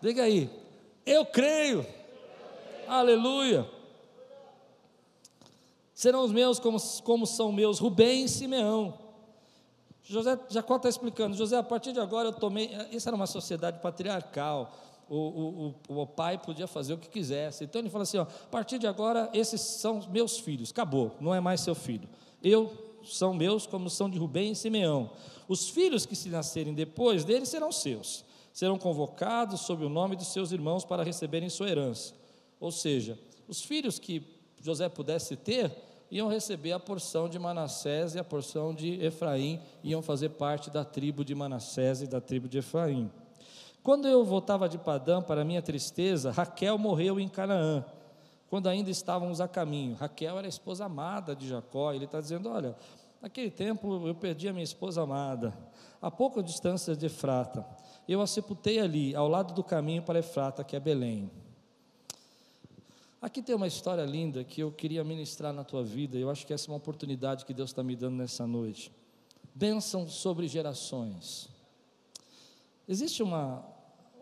Diga 0.00 0.24
aí, 0.24 0.50
eu 1.06 1.24
creio. 1.26 1.86
Aleluia. 2.86 3.68
Serão 5.94 6.24
os 6.24 6.32
meus 6.32 6.58
como, 6.58 6.78
como 7.02 7.26
são 7.26 7.52
meus 7.52 7.78
Rubem 7.78 8.24
e 8.24 8.28
Simeão. 8.28 8.98
José, 10.02 10.38
Jacó 10.50 10.76
está 10.76 10.88
explicando, 10.88 11.36
José, 11.36 11.56
a 11.56 11.62
partir 11.62 11.92
de 11.92 12.00
agora 12.00 12.28
eu 12.28 12.32
tomei. 12.32 12.70
Isso 12.90 13.08
era 13.08 13.16
uma 13.16 13.26
sociedade 13.26 13.80
patriarcal. 13.80 14.72
O, 15.08 15.74
o, 15.88 16.00
o, 16.00 16.06
pai 16.06 16.38
podia 16.38 16.66
fazer 16.66 16.94
o 16.94 16.98
que 16.98 17.08
quisesse. 17.08 17.64
Então 17.64 17.80
ele 17.80 17.90
fala 17.90 18.02
assim: 18.02 18.18
ó, 18.18 18.22
a 18.22 18.48
partir 18.50 18.78
de 18.78 18.86
agora, 18.86 19.30
esses 19.32 19.60
são 19.60 20.00
meus 20.10 20.38
filhos, 20.38 20.70
acabou, 20.70 21.12
não 21.20 21.34
é 21.34 21.40
mais 21.40 21.60
seu 21.60 21.74
filho. 21.74 22.08
Eu 22.42 22.72
são 23.04 23.34
meus, 23.34 23.66
como 23.66 23.90
são 23.90 24.08
de 24.08 24.18
Rubem 24.18 24.52
e 24.52 24.56
Simeão. 24.56 25.10
Os 25.46 25.68
filhos 25.68 26.06
que 26.06 26.16
se 26.16 26.30
nascerem 26.30 26.72
depois 26.72 27.22
dele 27.22 27.44
serão 27.44 27.70
seus 27.70 28.24
serão 28.54 28.78
convocados 28.78 29.62
sob 29.62 29.84
o 29.84 29.88
nome 29.88 30.14
dos 30.14 30.28
seus 30.28 30.52
irmãos 30.52 30.84
para 30.84 31.02
receberem 31.02 31.50
sua 31.50 31.68
herança. 31.68 32.14
Ou 32.60 32.70
seja, 32.70 33.18
os 33.48 33.60
filhos 33.60 33.98
que 33.98 34.22
José 34.62 34.88
pudesse 34.88 35.34
ter 35.34 35.76
iam 36.08 36.28
receber 36.28 36.70
a 36.70 36.78
porção 36.78 37.28
de 37.28 37.36
Manassés 37.36 38.14
e 38.14 38.18
a 38.20 38.22
porção 38.22 38.72
de 38.72 39.04
Efraim, 39.04 39.60
iam 39.82 40.00
fazer 40.00 40.28
parte 40.30 40.70
da 40.70 40.84
tribo 40.84 41.24
de 41.24 41.34
Manassés 41.34 42.00
e 42.02 42.06
da 42.06 42.20
tribo 42.20 42.48
de 42.48 42.58
Efraim. 42.58 43.10
Quando 43.82 44.06
eu 44.06 44.24
voltava 44.24 44.68
de 44.68 44.78
Padã, 44.78 45.20
para 45.20 45.44
minha 45.44 45.60
tristeza, 45.60 46.30
Raquel 46.30 46.78
morreu 46.78 47.18
em 47.18 47.28
Canaã, 47.28 47.84
quando 48.48 48.68
ainda 48.68 48.88
estávamos 48.88 49.40
a 49.40 49.48
caminho. 49.48 49.96
Raquel 49.96 50.38
era 50.38 50.46
a 50.46 50.48
esposa 50.48 50.84
amada 50.84 51.34
de 51.34 51.48
Jacó, 51.48 51.92
ele 51.92 52.04
está 52.04 52.20
dizendo: 52.20 52.48
Olha, 52.48 52.76
naquele 53.20 53.50
tempo 53.50 54.06
eu 54.06 54.14
perdi 54.14 54.48
a 54.48 54.52
minha 54.52 54.62
esposa 54.62 55.02
amada, 55.02 55.52
a 56.00 56.08
pouca 56.08 56.40
distância 56.40 56.94
de 56.94 57.08
Frata 57.08 57.66
eu 58.12 58.20
a 58.20 58.26
sepultei 58.26 58.78
ali, 58.78 59.14
ao 59.14 59.28
lado 59.28 59.54
do 59.54 59.64
caminho 59.64 60.02
para 60.02 60.18
Efrata, 60.18 60.62
que 60.62 60.76
é 60.76 60.80
Belém. 60.80 61.30
Aqui 63.20 63.40
tem 63.40 63.54
uma 63.54 63.66
história 63.66 64.04
linda 64.04 64.44
que 64.44 64.60
eu 64.60 64.70
queria 64.70 65.02
ministrar 65.02 65.52
na 65.52 65.64
tua 65.64 65.82
vida, 65.82 66.18
eu 66.18 66.28
acho 66.28 66.46
que 66.46 66.52
essa 66.52 66.68
é 66.68 66.70
uma 66.70 66.76
oportunidade 66.76 67.46
que 67.46 67.54
Deus 67.54 67.70
está 67.70 67.82
me 67.82 67.96
dando 67.96 68.16
nessa 68.16 68.46
noite. 68.46 68.92
Bênção 69.54 70.08
sobre 70.08 70.46
gerações. 70.46 71.48
Existe 72.86 73.22
uma, 73.22 73.64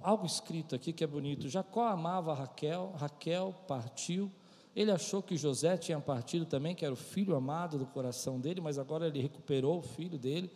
algo 0.01 0.25
escrito 0.25 0.75
aqui 0.75 0.93
que 0.93 1.03
é 1.03 1.07
bonito. 1.07 1.49
Jacó 1.49 1.89
amava 1.89 2.33
Raquel, 2.33 2.93
Raquel 2.97 3.53
partiu. 3.67 4.31
Ele 4.75 4.91
achou 4.91 5.23
que 5.23 5.37
José 5.37 5.77
tinha 5.77 5.99
partido 5.99 6.47
também, 6.47 6.75
que 6.75 6.85
era 6.85 6.95
o 6.95 6.97
filho 6.97 7.35
amado 7.35 7.79
do 7.79 7.87
coração 7.87 8.41
dele, 8.41 8.61
mas 8.61 8.79
agora 8.79 9.09
ele 9.09 9.21
recuperou 9.21 9.79
o 9.79 9.83
filho 9.83 10.17
dele. 10.17 10.51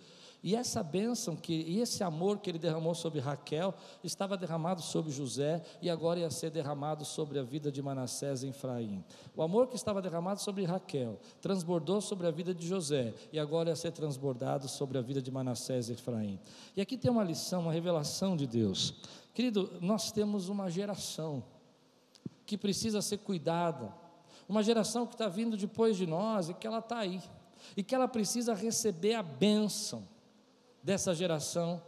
E 0.47 0.55
essa 0.55 0.81
bênção, 0.81 1.35
que, 1.35 1.53
e 1.53 1.81
esse 1.81 2.05
amor 2.05 2.39
que 2.39 2.49
ele 2.49 2.59
derramou 2.61 2.95
sobre 2.95 3.19
Raquel, 3.19 3.75
estava 4.05 4.37
derramado 4.37 4.81
sobre 4.81 5.11
José 5.11 5.61
e 5.83 5.91
agora 5.91 6.21
ia 6.21 6.31
ser 6.31 6.51
derramado 6.51 7.05
sobre 7.05 7.41
a 7.41 7.43
vida 7.43 7.73
de 7.73 7.83
Manassés 7.83 8.45
e 8.45 8.51
Efraim. 8.51 9.05
O 9.35 9.43
amor 9.43 9.67
que 9.67 9.75
estava 9.75 10.01
derramado 10.01 10.41
sobre 10.41 10.65
Raquel 10.65 11.19
transbordou 11.41 12.01
sobre 12.01 12.29
a 12.29 12.31
vida 12.31 12.55
de 12.55 12.65
José 12.65 13.13
e 13.33 13.41
agora 13.41 13.71
ia 13.71 13.75
ser 13.75 13.91
transbordado 13.91 14.69
sobre 14.69 14.97
a 14.97 15.01
vida 15.01 15.21
de 15.21 15.33
Manassés 15.33 15.89
e 15.89 15.95
Efraim. 15.95 16.39
E 16.77 16.81
aqui 16.81 16.97
tem 16.97 17.11
uma 17.11 17.25
lição, 17.25 17.63
uma 17.63 17.73
revelação 17.73 18.37
de 18.37 18.47
Deus. 18.47 18.95
Querido, 19.35 19.77
nós 19.81 20.13
temos 20.13 20.49
uma 20.49 20.71
geração 20.71 21.43
que 22.47 22.57
precisa 22.57 23.03
ser 23.03 23.19
cuidada, 23.19 23.93
uma 24.49 24.63
geração 24.63 25.09
que 25.09 25.15
está 25.15 25.27
vindo 25.27 25.57
depois 25.57 25.97
de 25.97 26.07
nós 26.07 26.49
e 26.49 26.55
que 26.55 26.69
ela 26.69 26.79
está 26.79 26.99
aí, 26.99 27.21
e 27.77 27.83
que 27.83 27.97
ela 27.97 28.07
precisa 28.07 28.55
receber 28.55 29.15
a 29.15 29.25
bênção 29.25 30.15
dessa 30.87 31.13
geração 31.13 31.83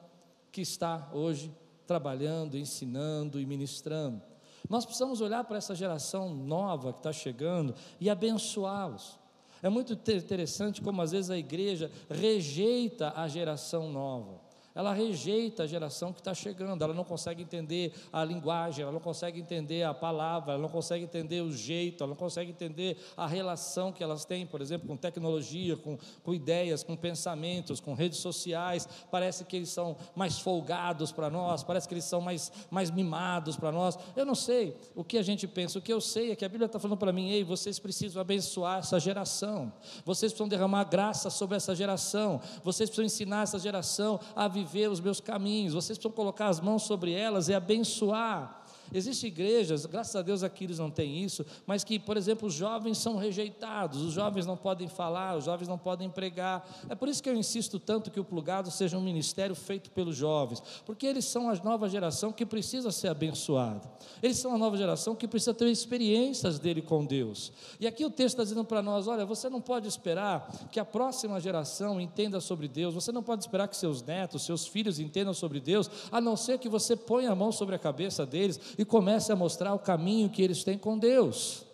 que 0.51 0.61
está 0.61 1.09
hoje 1.13 1.55
trabalhando, 1.87 2.59
ensinando 2.59 3.41
e 3.41 3.47
ministrando. 3.47 4.21
Nós 4.69 4.85
precisamos 4.85 5.21
olhar 5.21 5.45
para 5.45 5.57
essa 5.57 5.73
geração 5.73 6.35
nova 6.35 6.93
que 6.93 6.99
está 6.99 7.13
chegando 7.13 7.77
e 8.01 8.11
abençoá-los. 8.11 9.17
É 9.63 9.69
muito 9.69 9.93
interessante 9.93 10.83
como 10.83 11.01
às 11.01 11.13
vezes 11.13 11.31
a 11.31 11.39
igreja 11.39 11.93
rejeita 12.11 13.13
a 13.15 13.29
geração 13.29 13.89
nova 13.89 14.48
ela 14.79 14.93
rejeita 14.93 15.65
a 15.65 15.67
geração 15.67 16.13
que 16.13 16.21
está 16.21 16.33
chegando, 16.33 16.85
ela 16.85 16.95
não 16.95 17.03
consegue 17.03 17.43
entender 17.43 17.93
a 18.13 18.25
linguagem, 18.25 18.85
ela 18.85 18.93
não 18.93 19.01
consegue 19.01 19.41
entender 19.41 19.83
a 19.83 19.93
palavra, 19.93 20.53
ela 20.53 20.63
não 20.63 20.69
consegue 20.69 21.03
entender 21.03 21.41
o 21.41 21.51
jeito, 21.51 22.05
ela 22.05 22.11
não 22.11 22.17
consegue 22.17 22.53
entender 22.53 22.97
a 23.17 23.27
relação 23.27 23.91
que 23.91 24.05
elas 24.05 24.25
têm, 24.25 24.47
por 24.47 24.61
exemplo, 24.61 24.87
com 24.87 24.97
tecnologia, 24.97 25.77
com, 25.77 25.99
com 26.23 26.33
ideias, 26.33 26.85
com 26.85 26.95
pensamentos, 26.95 27.81
com 27.81 27.93
redes 27.93 28.21
sociais. 28.21 28.89
Parece 29.11 29.45
que 29.45 29.57
eles 29.57 29.69
são 29.69 29.97
mais 30.15 30.39
folgados 30.39 31.11
para 31.11 31.29
nós, 31.29 31.65
parece 31.65 31.89
que 31.89 31.95
eles 31.95 32.05
são 32.05 32.21
mais, 32.21 32.53
mais 32.71 32.89
mimados 32.89 33.57
para 33.57 33.73
nós. 33.73 33.99
Eu 34.15 34.25
não 34.25 34.37
sei 34.37 34.77
o 34.95 35.03
que 35.03 35.19
a 35.19 35.23
gente 35.25 35.49
pensa, 35.49 35.81
o 35.81 35.83
que 35.83 35.93
eu 35.93 36.01
sei 36.01 36.31
é 36.31 36.37
que 36.37 36.45
a 36.45 36.49
Bíblia 36.49 36.67
está 36.67 36.79
falando 36.79 36.99
para 36.99 37.13
mim, 37.13 37.31
ei, 37.31 37.43
vocês 37.43 37.81
precisam 37.81 38.23
abençoar 38.23 38.79
essa 38.79 39.01
geração, 39.01 39.73
vocês 40.05 40.31
precisam 40.31 40.47
derramar 40.47 40.85
graça 40.85 41.31
sobre 41.31 41.57
essa 41.57 41.75
geração, 41.75 42.41
vocês 42.63 42.89
precisam 42.89 43.07
ensinar 43.07 43.43
essa 43.43 43.59
geração 43.59 44.21
a 44.37 44.47
viver 44.47 44.68
viver 44.69 44.89
os 44.89 45.01
meus 45.01 45.21
caminhos, 45.21 45.75
vocês 45.75 45.99
precisam 45.99 46.15
colocar 46.15 46.49
as 46.49 46.61
mãos 46.61 46.83
sobre 46.83 47.13
elas 47.13 47.49
e 47.49 47.55
abençoar. 47.55 48.58
Existem 48.93 49.29
igrejas, 49.29 49.87
graças 49.87 50.17
a 50.17 50.23
Deus 50.23 50.43
aqui 50.43 50.65
eles 50.65 50.79
não 50.79 50.91
têm 50.91 51.23
isso, 51.23 51.45
mas 51.67 51.85
que, 51.85 51.99
por 51.99 52.17
exemplo, 52.17 52.49
os 52.49 52.55
jovens 52.55 52.99
são 52.99 53.17
rejeitados, 53.17 54.01
os 54.03 54.13
jovens 54.13 54.47
não 54.47 54.57
podem 54.57 54.89
falar, 54.89 55.37
os 55.37 55.45
jovens 55.45 55.69
não 55.69 55.79
podem 55.79 56.09
pregar. 56.09 56.69
É 56.89 56.95
por 56.95 57.09
isso 57.09 57.23
que 57.23 57.29
eu 57.29 57.35
insisto 57.35 57.79
tanto 57.79 58.11
que 58.11 58.21
o 58.21 58.25
plugado 58.25 58.71
seja 58.71 58.97
um 58.97 59.03
ministério 59.03 59.55
feito 59.55 59.91
pelos 59.91 60.17
jovens, 60.17 60.63
porque 60.85 61.07
eles 61.07 61.25
são 61.25 61.49
a 61.51 61.55
nova 61.57 61.89
geração 61.89 62.33
que 62.33 62.47
precisa 62.47 62.91
ser 62.91 63.09
abençoada. 63.09 63.91
Eles 64.23 64.39
são 64.39 64.55
a 64.55 64.59
nova 64.59 64.77
geração 64.77 65.15
que 65.15 65.29
precisa 65.29 65.55
ter 65.55 65.69
experiências 65.69 66.59
dele 66.59 66.83
com 66.83 67.05
Deus. 67.05 67.53
E 67.79 67.87
aqui 67.87 68.05
o 68.05 68.11
texto 68.11 68.35
está 68.35 68.43
dizendo 68.43 68.65
para 68.65 68.83
nós: 68.83 69.07
olha, 69.07 69.25
você 69.27 69.49
não 69.49 69.61
pode 69.61 69.87
esperar 69.89 70.69
que 70.71 70.81
a 70.81 70.85
próxima 70.85 71.41
geração 71.41 72.01
entenda 72.01 72.41
sobre 72.41 72.69
Deus, 72.69 72.95
você 72.95 73.13
não 73.13 73.23
pode 73.23 73.43
esperar 73.43 73.69
que 73.69 73.77
seus 73.77 74.03
netos, 74.03 74.45
seus 74.45 74.67
filhos 74.67 74.99
entendam 74.99 75.35
sobre 75.35 75.61
Deus, 75.61 75.91
a 76.11 76.21
não 76.21 76.37
ser 76.37 76.59
que 76.59 76.69
você 76.69 76.97
ponha 76.97 77.31
a 77.31 77.35
mão 77.35 77.53
sobre 77.53 77.75
a 77.75 77.79
cabeça 77.79 78.25
deles 78.25 78.59
e 78.79 78.85
comece 78.85 79.33
a 79.33 79.37
mostrar 79.37 79.75
o 79.75 79.79
caminho 79.79 80.31
que 80.31 80.41
eles 80.41 80.63
têm 80.63 80.79
com 80.79 80.97
Deus. 80.97 81.67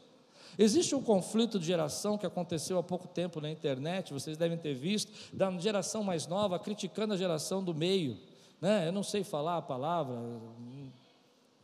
Existe 0.58 0.94
um 0.94 1.02
conflito 1.02 1.58
de 1.58 1.66
geração 1.66 2.16
que 2.16 2.24
aconteceu 2.24 2.78
há 2.78 2.82
pouco 2.82 3.06
tempo 3.06 3.40
na 3.40 3.50
internet, 3.50 4.12
vocês 4.12 4.36
devem 4.38 4.56
ter 4.56 4.74
visto, 4.74 5.12
da 5.32 5.50
geração 5.58 6.02
mais 6.02 6.26
nova 6.26 6.58
criticando 6.58 7.12
a 7.12 7.16
geração 7.16 7.62
do 7.62 7.74
meio. 7.74 8.16
Né? 8.60 8.88
Eu 8.88 8.92
não 8.92 9.02
sei 9.02 9.22
falar 9.22 9.58
a 9.58 9.62
palavra. 9.62 10.16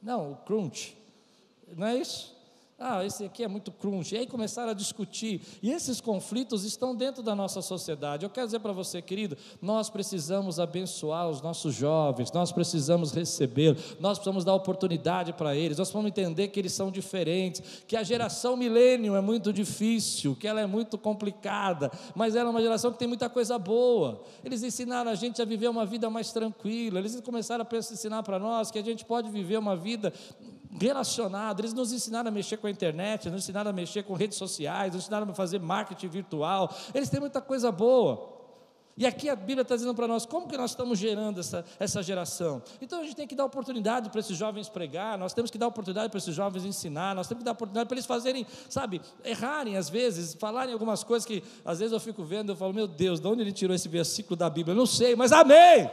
Não, 0.02 0.32
o 0.32 0.36
crunch. 0.36 0.96
Não 1.76 1.86
é 1.86 1.96
isso? 1.96 2.36
Ah, 2.82 3.04
esse 3.04 3.22
aqui 3.24 3.44
é 3.44 3.48
muito 3.48 3.70
crunch. 3.70 4.14
E 4.14 4.18
aí 4.18 4.26
começaram 4.26 4.70
a 4.70 4.74
discutir. 4.74 5.42
E 5.62 5.70
esses 5.70 6.00
conflitos 6.00 6.64
estão 6.64 6.96
dentro 6.96 7.22
da 7.22 7.34
nossa 7.34 7.60
sociedade. 7.60 8.24
Eu 8.24 8.30
quero 8.30 8.46
dizer 8.46 8.60
para 8.60 8.72
você, 8.72 9.02
querido, 9.02 9.36
nós 9.60 9.90
precisamos 9.90 10.58
abençoar 10.58 11.28
os 11.28 11.42
nossos 11.42 11.74
jovens, 11.74 12.32
nós 12.32 12.50
precisamos 12.50 13.12
receber, 13.12 13.76
nós 14.00 14.16
precisamos 14.16 14.46
dar 14.46 14.54
oportunidade 14.54 15.34
para 15.34 15.54
eles, 15.54 15.76
nós 15.76 15.88
precisamos 15.88 16.08
entender 16.08 16.48
que 16.48 16.58
eles 16.58 16.72
são 16.72 16.90
diferentes, 16.90 17.84
que 17.86 17.96
a 17.96 18.02
geração 18.02 18.56
milênio 18.56 19.14
é 19.14 19.20
muito 19.20 19.52
difícil, 19.52 20.34
que 20.34 20.48
ela 20.48 20.62
é 20.62 20.66
muito 20.66 20.96
complicada, 20.96 21.92
mas 22.14 22.34
ela 22.34 22.48
é 22.48 22.50
uma 22.50 22.62
geração 22.62 22.90
que 22.90 22.98
tem 22.98 23.08
muita 23.08 23.28
coisa 23.28 23.58
boa. 23.58 24.22
Eles 24.42 24.62
ensinaram 24.62 25.10
a 25.10 25.14
gente 25.14 25.42
a 25.42 25.44
viver 25.44 25.68
uma 25.68 25.84
vida 25.84 26.08
mais 26.08 26.32
tranquila, 26.32 26.98
eles 26.98 27.20
começaram 27.20 27.66
a 27.70 27.76
ensinar 27.76 28.22
para 28.22 28.38
nós 28.38 28.70
que 28.70 28.78
a 28.78 28.82
gente 28.82 29.04
pode 29.04 29.28
viver 29.28 29.58
uma 29.58 29.76
vida 29.76 30.14
relacionado, 30.78 31.60
eles 31.60 31.72
nos 31.72 31.92
ensinaram 31.92 32.28
a 32.28 32.30
mexer 32.30 32.56
com 32.56 32.66
a 32.66 32.70
internet, 32.70 33.28
nos 33.28 33.42
ensinaram 33.42 33.70
a 33.70 33.72
mexer 33.72 34.02
com 34.04 34.14
redes 34.14 34.38
sociais, 34.38 34.92
nos 34.92 35.02
ensinaram 35.02 35.28
a 35.28 35.34
fazer 35.34 35.58
marketing 35.60 36.08
virtual, 36.08 36.74
eles 36.94 37.08
têm 37.08 37.20
muita 37.20 37.40
coisa 37.40 37.72
boa. 37.72 38.38
E 38.96 39.06
aqui 39.06 39.30
a 39.30 39.36
Bíblia 39.36 39.62
está 39.62 39.74
dizendo 39.74 39.94
para 39.94 40.06
nós 40.06 40.26
como 40.26 40.46
que 40.46 40.56
nós 40.58 40.72
estamos 40.72 40.98
gerando 40.98 41.40
essa, 41.40 41.64
essa 41.78 42.02
geração. 42.02 42.62
Então 42.82 43.00
a 43.00 43.02
gente 43.02 43.16
tem 43.16 43.26
que 43.26 43.34
dar 43.34 43.46
oportunidade 43.46 44.10
para 44.10 44.20
esses 44.20 44.36
jovens 44.36 44.68
pregar, 44.68 45.16
nós 45.16 45.32
temos 45.32 45.50
que 45.50 45.56
dar 45.56 45.68
oportunidade 45.68 46.10
para 46.10 46.18
esses 46.18 46.34
jovens 46.34 46.64
ensinar, 46.66 47.14
nós 47.14 47.26
temos 47.26 47.40
que 47.40 47.46
dar 47.46 47.52
oportunidade 47.52 47.88
para 47.88 47.94
eles 47.94 48.04
fazerem, 48.04 48.46
sabe, 48.68 49.00
errarem 49.24 49.76
às 49.76 49.88
vezes, 49.88 50.34
falarem 50.34 50.72
algumas 50.72 51.02
coisas 51.02 51.24
que 51.24 51.42
às 51.64 51.78
vezes 51.78 51.92
eu 51.92 52.00
fico 52.00 52.22
vendo, 52.22 52.52
eu 52.52 52.56
falo, 52.56 52.74
meu 52.74 52.86
Deus, 52.86 53.20
de 53.20 53.26
onde 53.26 53.40
ele 53.40 53.52
tirou 53.52 53.74
esse 53.74 53.88
versículo 53.88 54.36
da 54.36 54.50
Bíblia? 54.50 54.72
Eu 54.72 54.78
não 54.78 54.86
sei, 54.86 55.16
mas 55.16 55.32
amém! 55.32 55.90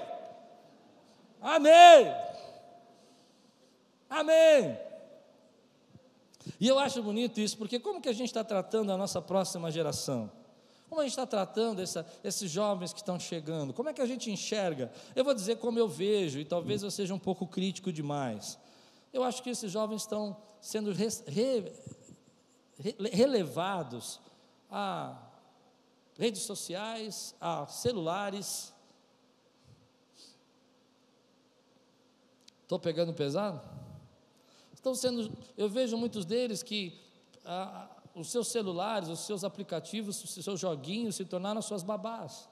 Amém! 1.42 2.14
Amém. 4.10 4.78
E 6.60 6.68
eu 6.68 6.80
acho 6.80 7.04
bonito 7.04 7.40
isso, 7.40 7.58
porque 7.58 7.80
como 7.80 8.02
que 8.02 8.10
a 8.10 8.14
gente 8.14 8.28
está 8.28 8.44
tratando 8.44 8.92
a 8.92 8.98
nossa 8.98 9.22
próxima 9.22 9.72
geração? 9.72 10.32
Como 10.90 11.02
a 11.02 11.04
gente 11.04 11.12
está 11.12 11.26
tratando 11.26 11.82
essa, 11.82 12.06
esses 12.24 12.50
jovens 12.50 12.94
que 12.94 13.00
estão 13.00 13.20
chegando? 13.20 13.74
Como 13.74 13.90
é 13.90 13.94
que 13.94 14.02
a 14.02 14.06
gente 14.06 14.32
enxerga? 14.32 14.92
Eu 15.16 15.24
vou 15.24 15.34
dizer 15.34 15.58
como 15.58 15.78
eu 15.78 15.88
vejo, 15.88 16.40
e 16.40 16.46
talvez 16.46 16.82
eu 16.82 16.90
seja 16.90 17.14
um 17.14 17.20
pouco 17.20 17.46
crítico 17.46 17.92
demais. 17.92 18.58
Eu 19.12 19.24
acho 19.24 19.44
que 19.44 19.50
esses 19.50 19.72
jovens 19.72 20.02
estão 20.04 20.38
sendo 20.62 20.94
re, 20.94 21.08
re, 21.28 21.74
re, 22.80 22.96
relevados 23.12 24.22
a 24.72 25.18
redes 26.18 26.44
sociais, 26.44 27.36
a 27.40 27.68
celulares. 27.68 28.74
Estou 32.64 32.80
pegando 32.80 33.14
pesado? 33.14 33.62
Estão 34.88 34.96
sendo, 34.96 35.32
eu 35.58 35.68
vejo 35.68 35.98
muitos 35.98 36.24
deles 36.24 36.64
que 36.64 36.98
ah, 37.44 37.90
os 38.16 38.32
seus 38.32 38.48
celulares, 38.48 39.10
os 39.10 39.20
seus 39.20 39.44
aplicativos, 39.44 40.24
os 40.24 40.44
seus 40.44 40.60
joguinhos 40.60 41.16
se 41.16 41.26
tornaram 41.26 41.62
suas 41.62 41.84
babás. 41.84 42.48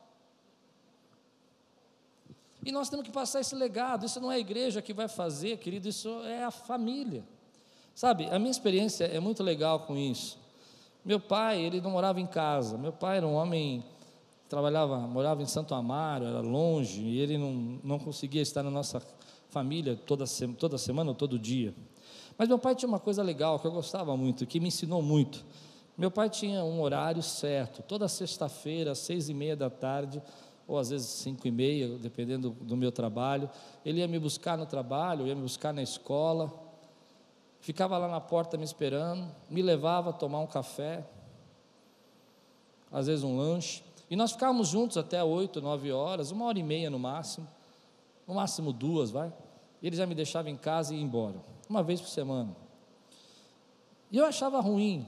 E 2.65 2.71
nós 2.71 2.89
temos 2.89 3.05
que 3.05 3.11
passar 3.11 3.39
esse 3.39 3.55
legado. 3.55 4.05
Isso 4.05 4.19
não 4.19 4.31
é 4.31 4.35
a 4.35 4.39
igreja 4.39 4.81
que 4.81 4.93
vai 4.93 5.07
fazer, 5.07 5.57
querido, 5.57 5.87
isso 5.87 6.09
é 6.23 6.43
a 6.43 6.51
família. 6.51 7.23
Sabe, 7.93 8.25
a 8.25 8.37
minha 8.37 8.51
experiência 8.51 9.05
é 9.05 9.19
muito 9.19 9.41
legal 9.41 9.81
com 9.81 9.95
isso. 9.95 10.37
Meu 11.03 11.19
pai, 11.19 11.61
ele 11.61 11.79
não 11.79 11.91
morava 11.91 12.19
em 12.19 12.27
casa. 12.27 12.77
Meu 12.77 12.91
pai 12.91 13.17
era 13.17 13.27
um 13.27 13.35
homem 13.35 13.85
trabalhava, 14.49 14.99
morava 14.99 15.41
em 15.41 15.45
Santo 15.45 15.73
Amaro, 15.73 16.25
era 16.25 16.41
longe, 16.41 17.01
e 17.01 17.19
ele 17.19 17.37
não, 17.37 17.79
não 17.83 17.99
conseguia 17.99 18.41
estar 18.41 18.61
na 18.61 18.69
nossa 18.69 19.01
família 19.49 19.95
toda, 19.95 20.25
toda 20.57 20.77
semana 20.77 21.09
ou 21.09 21.15
todo 21.15 21.39
dia. 21.39 21.73
Mas 22.37 22.47
meu 22.47 22.59
pai 22.59 22.75
tinha 22.75 22.89
uma 22.89 22.99
coisa 22.99 23.23
legal 23.23 23.59
que 23.59 23.67
eu 23.67 23.71
gostava 23.71 24.15
muito, 24.17 24.45
que 24.45 24.59
me 24.59 24.67
ensinou 24.67 25.01
muito. 25.01 25.45
Meu 25.97 26.11
pai 26.11 26.29
tinha 26.29 26.63
um 26.63 26.81
horário 26.81 27.23
certo, 27.23 27.81
toda 27.81 28.07
sexta-feira, 28.09 28.91
às 28.91 28.99
seis 28.99 29.29
e 29.29 29.33
meia 29.33 29.55
da 29.55 29.69
tarde, 29.69 30.21
ou 30.67 30.77
às 30.77 30.89
vezes 30.89 31.07
cinco 31.07 31.47
e 31.47 31.51
meia, 31.51 31.97
dependendo 31.97 32.49
do 32.49 32.75
meu 32.75 32.91
trabalho. 32.91 33.49
Ele 33.85 33.99
ia 33.99 34.07
me 34.07 34.19
buscar 34.19 34.57
no 34.57 34.65
trabalho, 34.65 35.25
ia 35.25 35.35
me 35.35 35.41
buscar 35.41 35.73
na 35.73 35.81
escola, 35.81 36.51
ficava 37.61 37.97
lá 37.97 38.09
na 38.09 38.19
porta 38.19 38.57
me 38.57 38.65
esperando, 38.65 39.25
me 39.49 39.61
levava 39.61 40.09
a 40.09 40.13
tomar 40.13 40.41
um 40.41 40.47
café, 40.47 41.05
às 42.91 43.07
vezes 43.07 43.23
um 43.23 43.37
lanche, 43.37 43.81
e 44.09 44.15
nós 44.17 44.33
ficávamos 44.33 44.67
juntos 44.67 44.97
até 44.97 45.23
oito, 45.23 45.61
nove 45.61 45.91
horas, 45.91 46.31
uma 46.31 46.45
hora 46.45 46.59
e 46.59 46.63
meia 46.63 46.89
no 46.89 46.99
máximo, 46.99 47.47
no 48.27 48.35
máximo 48.35 48.73
duas, 48.73 49.11
vai. 49.11 49.31
Ele 49.81 49.95
já 49.95 50.05
me 50.05 50.13
deixava 50.13 50.49
em 50.49 50.57
casa 50.57 50.93
e 50.93 50.97
ia 50.97 51.03
embora 51.03 51.54
uma 51.69 51.83
vez 51.83 52.01
por 52.01 52.09
semana. 52.09 52.55
E 54.11 54.17
eu 54.17 54.25
achava 54.25 54.59
ruim, 54.59 55.07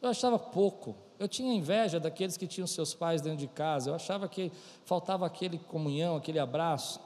eu 0.00 0.08
achava 0.08 0.38
pouco. 0.38 0.94
Eu 1.18 1.26
tinha 1.26 1.54
inveja 1.54 1.98
daqueles 1.98 2.36
que 2.36 2.46
tinham 2.46 2.66
seus 2.66 2.94
pais 2.94 3.22
dentro 3.22 3.38
de 3.38 3.48
casa, 3.48 3.90
eu 3.90 3.94
achava 3.94 4.28
que 4.28 4.52
faltava 4.84 5.24
aquele 5.24 5.58
comunhão, 5.58 6.16
aquele 6.16 6.38
abraço. 6.38 7.00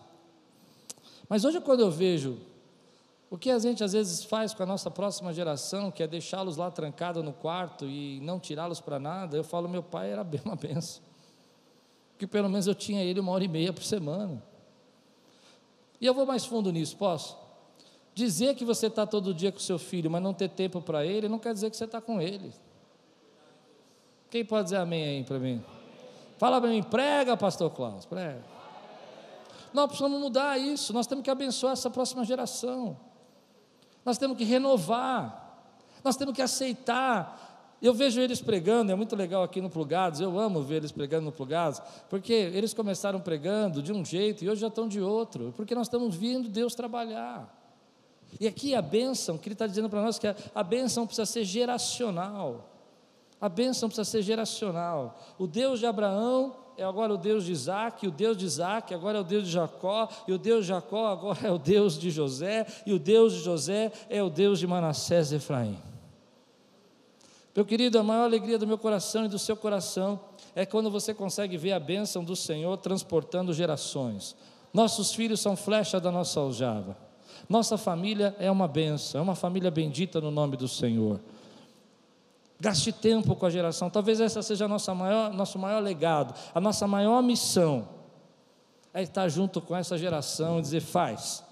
Mas 1.28 1.44
hoje, 1.44 1.60
quando 1.60 1.80
eu 1.80 1.90
vejo 1.90 2.38
o 3.30 3.38
que 3.38 3.48
a 3.50 3.58
gente 3.60 3.84
às 3.84 3.92
vezes 3.92 4.24
faz 4.24 4.52
com 4.52 4.64
a 4.64 4.66
nossa 4.66 4.90
próxima 4.90 5.32
geração, 5.32 5.92
que 5.92 6.02
é 6.02 6.06
deixá-los 6.08 6.56
lá 6.56 6.68
trancados 6.68 7.22
no 7.24 7.32
quarto 7.32 7.86
e 7.86 8.18
não 8.20 8.40
tirá-los 8.40 8.80
para 8.80 8.98
nada, 8.98 9.36
eu 9.36 9.44
falo: 9.44 9.68
meu 9.68 9.84
pai 9.84 10.10
era 10.10 10.24
bem 10.24 10.40
uma 10.44 10.56
benção, 10.56 11.00
que 12.18 12.26
pelo 12.26 12.48
menos 12.48 12.66
eu 12.66 12.74
tinha 12.74 13.04
ele 13.04 13.20
uma 13.20 13.30
hora 13.30 13.44
e 13.44 13.48
meia 13.48 13.72
por 13.72 13.84
semana. 13.84 14.42
E 16.00 16.06
eu 16.06 16.12
vou 16.12 16.26
mais 16.26 16.44
fundo 16.44 16.72
nisso, 16.72 16.96
posso? 16.96 17.36
Dizer 18.20 18.54
que 18.54 18.66
você 18.66 18.88
está 18.88 19.06
todo 19.06 19.32
dia 19.32 19.50
com 19.50 19.58
seu 19.58 19.78
filho, 19.78 20.10
mas 20.10 20.22
não 20.22 20.34
ter 20.34 20.50
tempo 20.50 20.82
para 20.82 21.06
ele, 21.06 21.26
não 21.26 21.38
quer 21.38 21.54
dizer 21.54 21.70
que 21.70 21.76
você 21.78 21.86
está 21.86 22.02
com 22.02 22.20
ele. 22.20 22.52
Quem 24.28 24.44
pode 24.44 24.64
dizer 24.64 24.76
amém 24.76 25.02
aí 25.02 25.24
para 25.24 25.38
mim? 25.38 25.64
Fala 26.36 26.60
para 26.60 26.68
mim, 26.68 26.82
prega, 26.82 27.34
pastor 27.34 27.70
Klaus, 27.70 28.04
prega. 28.04 28.44
Nós 29.72 29.86
precisamos 29.86 30.20
mudar 30.20 30.60
isso, 30.60 30.92
nós 30.92 31.06
temos 31.06 31.24
que 31.24 31.30
abençoar 31.30 31.72
essa 31.72 31.88
próxima 31.88 32.22
geração. 32.22 32.94
Nós 34.04 34.18
temos 34.18 34.36
que 34.36 34.44
renovar, 34.44 35.64
nós 36.04 36.14
temos 36.14 36.34
que 36.34 36.42
aceitar. 36.42 37.78
Eu 37.80 37.94
vejo 37.94 38.20
eles 38.20 38.42
pregando, 38.42 38.92
é 38.92 38.94
muito 38.94 39.16
legal 39.16 39.42
aqui 39.42 39.62
no 39.62 39.70
Plugados, 39.70 40.20
eu 40.20 40.38
amo 40.38 40.60
ver 40.60 40.76
eles 40.76 40.92
pregando 40.92 41.24
no 41.24 41.32
Plugados, 41.32 41.80
porque 42.10 42.34
eles 42.34 42.74
começaram 42.74 43.18
pregando 43.18 43.82
de 43.82 43.94
um 43.94 44.04
jeito 44.04 44.44
e 44.44 44.50
hoje 44.50 44.60
já 44.60 44.68
estão 44.68 44.86
de 44.86 45.00
outro, 45.00 45.54
porque 45.56 45.74
nós 45.74 45.86
estamos 45.86 46.14
vendo 46.14 46.50
Deus 46.50 46.74
trabalhar. 46.74 47.59
E 48.38 48.46
aqui 48.46 48.74
a 48.74 48.82
bênção, 48.82 49.36
que 49.36 49.48
ele 49.48 49.54
está 49.54 49.66
dizendo 49.66 49.88
para 49.88 50.02
nós 50.02 50.18
que 50.18 50.26
a, 50.26 50.36
a 50.54 50.62
bênção 50.62 51.06
precisa 51.06 51.26
ser 51.26 51.44
geracional. 51.44 52.68
A 53.40 53.48
bênção 53.48 53.88
precisa 53.88 54.04
ser 54.04 54.22
geracional. 54.22 55.18
O 55.38 55.46
Deus 55.46 55.80
de 55.80 55.86
Abraão 55.86 56.54
é 56.76 56.84
agora 56.84 57.12
o 57.12 57.16
Deus 57.16 57.44
de 57.44 57.52
Isaac, 57.52 58.06
o 58.06 58.10
Deus 58.10 58.36
de 58.36 58.44
Isaac 58.44 58.94
agora 58.94 59.18
é 59.18 59.20
o 59.20 59.24
Deus 59.24 59.44
de 59.44 59.50
Jacó, 59.50 60.08
e 60.28 60.32
o 60.32 60.38
Deus 60.38 60.64
de 60.64 60.68
Jacó 60.68 61.08
agora 61.08 61.48
é 61.48 61.50
o 61.50 61.58
Deus 61.58 61.98
de 61.98 62.10
José, 62.10 62.66
e 62.86 62.92
o 62.92 62.98
Deus 62.98 63.32
de 63.34 63.40
José 63.40 63.92
é 64.08 64.22
o 64.22 64.30
Deus 64.30 64.58
de 64.58 64.66
Manassés 64.66 65.32
e 65.32 65.36
Efraim. 65.36 65.78
Meu 67.54 67.64
querido, 67.64 67.98
a 67.98 68.02
maior 68.02 68.24
alegria 68.24 68.58
do 68.58 68.66
meu 68.66 68.78
coração 68.78 69.24
e 69.24 69.28
do 69.28 69.38
seu 69.38 69.56
coração 69.56 70.20
é 70.54 70.64
quando 70.64 70.90
você 70.90 71.12
consegue 71.12 71.56
ver 71.56 71.72
a 71.72 71.80
bênção 71.80 72.22
do 72.22 72.36
Senhor 72.36 72.76
transportando 72.78 73.52
gerações. 73.52 74.36
Nossos 74.72 75.12
filhos 75.12 75.40
são 75.40 75.56
flecha 75.56 76.00
da 76.00 76.12
nossa 76.12 76.38
aljava. 76.40 76.96
Nossa 77.50 77.76
família 77.76 78.32
é 78.38 78.48
uma 78.48 78.68
benção, 78.68 79.18
é 79.18 79.22
uma 79.24 79.34
família 79.34 79.72
bendita 79.72 80.20
no 80.20 80.30
nome 80.30 80.56
do 80.56 80.68
Senhor. 80.68 81.20
Gaste 82.60 82.92
tempo 82.92 83.34
com 83.34 83.44
a 83.44 83.50
geração, 83.50 83.90
talvez 83.90 84.20
essa 84.20 84.40
seja 84.40 84.68
nossa 84.68 84.94
maior, 84.94 85.32
nosso 85.32 85.58
maior 85.58 85.82
legado, 85.82 86.32
a 86.54 86.60
nossa 86.60 86.86
maior 86.86 87.20
missão 87.20 87.88
é 88.94 89.02
estar 89.02 89.28
junto 89.28 89.60
com 89.60 89.74
essa 89.74 89.98
geração 89.98 90.60
e 90.60 90.62
dizer: 90.62 90.80
faz, 90.80 91.42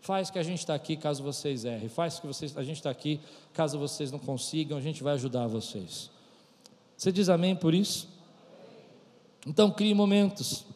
faz 0.00 0.28
que 0.28 0.40
a 0.40 0.42
gente 0.42 0.58
está 0.58 0.74
aqui 0.74 0.96
caso 0.96 1.22
vocês 1.22 1.64
errem, 1.64 1.88
faz 1.88 2.18
que 2.18 2.26
vocês, 2.26 2.56
a 2.56 2.64
gente 2.64 2.78
está 2.78 2.90
aqui 2.90 3.20
caso 3.52 3.78
vocês 3.78 4.10
não 4.10 4.18
consigam, 4.18 4.76
a 4.76 4.80
gente 4.80 5.04
vai 5.04 5.14
ajudar 5.14 5.46
vocês. 5.46 6.10
Você 6.96 7.12
diz 7.12 7.28
amém 7.28 7.54
por 7.54 7.72
isso? 7.72 8.08
Então 9.46 9.70
crie 9.70 9.94
momentos. 9.94 10.66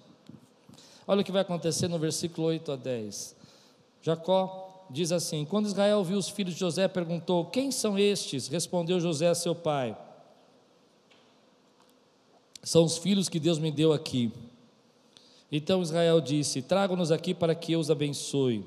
Olha 1.05 1.23
o 1.23 1.25
que 1.25 1.33
vai 1.33 1.43
acontecer 1.43 1.89
no 1.89 1.99
versículo 1.99 2.47
8 2.47 2.71
a 2.71 2.77
10. 2.77 3.35
Jacó 4.03 4.68
diz 4.91 5.13
assim: 5.13 5.45
Quando 5.45 5.67
Israel 5.67 6.03
viu 6.03 6.19
os 6.19 6.29
filhos 6.29 6.55
de 6.55 6.61
José, 6.61 6.89
perguntou: 6.89 7.47
Quem 7.47 7.71
são 7.71 7.99
estes? 7.99 8.49
Respondeu 8.49 9.01
José 9.01 9.29
a 9.29 9.35
seu 9.35 9.55
pai: 9.55 9.97
São 12.63 12.85
os 12.85 12.99
filhos 12.99 13.29
que 13.29 13.41
Deus 13.41 13.59
me 13.59 13.71
deu 13.71 13.93
aqui. 13.93 14.33
Então 15.51 15.83
Israel 15.83 16.21
disse: 16.21 16.63
Traga-nos 16.63 17.11
aqui 17.11 17.35
para 17.35 17.55
que 17.55 17.73
eu 17.73 17.81
os 17.81 17.91
abençoe. 17.91 18.65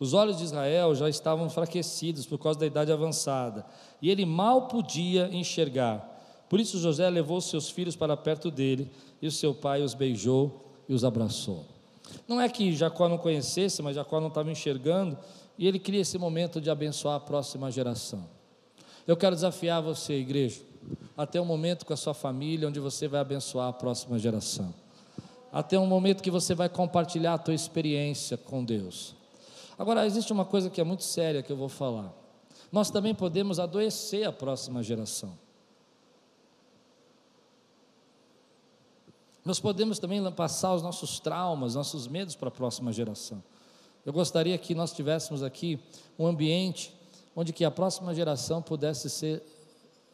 Os 0.00 0.14
olhos 0.14 0.36
de 0.38 0.44
Israel 0.44 0.94
já 0.94 1.08
estavam 1.08 1.46
enfraquecidos 1.46 2.24
por 2.24 2.38
causa 2.38 2.60
da 2.60 2.66
idade 2.66 2.92
avançada, 2.92 3.66
e 4.00 4.10
ele 4.10 4.24
mal 4.24 4.68
podia 4.68 5.28
enxergar. 5.32 6.16
Por 6.48 6.60
isso 6.60 6.78
José 6.78 7.10
levou 7.10 7.40
seus 7.40 7.68
filhos 7.68 7.96
para 7.96 8.16
perto 8.16 8.50
dele, 8.50 8.90
e 9.20 9.26
o 9.26 9.32
seu 9.32 9.52
pai 9.52 9.82
os 9.82 9.94
beijou 9.94 10.64
e 10.88 10.94
os 10.94 11.04
abraçou. 11.04 11.77
Não 12.26 12.40
é 12.40 12.48
que 12.48 12.72
Jacó 12.72 13.08
não 13.08 13.18
conhecesse, 13.18 13.82
mas 13.82 13.96
Jacó 13.96 14.20
não 14.20 14.28
estava 14.28 14.50
enxergando, 14.50 15.18
e 15.58 15.66
ele 15.66 15.78
queria 15.78 16.00
esse 16.00 16.18
momento 16.18 16.60
de 16.60 16.70
abençoar 16.70 17.16
a 17.16 17.20
próxima 17.20 17.70
geração. 17.70 18.28
Eu 19.06 19.16
quero 19.16 19.34
desafiar 19.34 19.82
você, 19.82 20.14
igreja, 20.14 20.60
até 21.16 21.40
um 21.40 21.44
momento 21.44 21.84
com 21.86 21.92
a 21.92 21.96
sua 21.96 22.14
família, 22.14 22.68
onde 22.68 22.78
você 22.78 23.08
vai 23.08 23.20
abençoar 23.20 23.68
a 23.68 23.72
próxima 23.72 24.18
geração. 24.18 24.72
Até 25.52 25.78
um 25.78 25.86
momento 25.86 26.22
que 26.22 26.30
você 26.30 26.54
vai 26.54 26.68
compartilhar 26.68 27.34
a 27.34 27.38
tua 27.38 27.54
experiência 27.54 28.36
com 28.36 28.64
Deus. 28.64 29.14
Agora, 29.78 30.06
existe 30.06 30.32
uma 30.32 30.44
coisa 30.44 30.68
que 30.68 30.80
é 30.80 30.84
muito 30.84 31.04
séria 31.04 31.42
que 31.42 31.50
eu 31.50 31.56
vou 31.56 31.68
falar. 31.68 32.12
Nós 32.70 32.90
também 32.90 33.14
podemos 33.14 33.58
adoecer 33.58 34.26
a 34.28 34.32
próxima 34.32 34.82
geração. 34.82 35.32
Nós 39.48 39.58
podemos 39.58 39.98
também 39.98 40.22
passar 40.30 40.74
os 40.74 40.82
nossos 40.82 41.18
traumas, 41.20 41.74
nossos 41.74 42.06
medos 42.06 42.36
para 42.36 42.48
a 42.48 42.50
próxima 42.50 42.92
geração. 42.92 43.42
Eu 44.04 44.12
gostaria 44.12 44.58
que 44.58 44.74
nós 44.74 44.92
tivéssemos 44.92 45.42
aqui 45.42 45.80
um 46.18 46.26
ambiente 46.26 46.94
onde 47.34 47.50
que 47.50 47.64
a 47.64 47.70
próxima 47.70 48.14
geração 48.14 48.60
pudesse 48.60 49.08
ser 49.08 49.42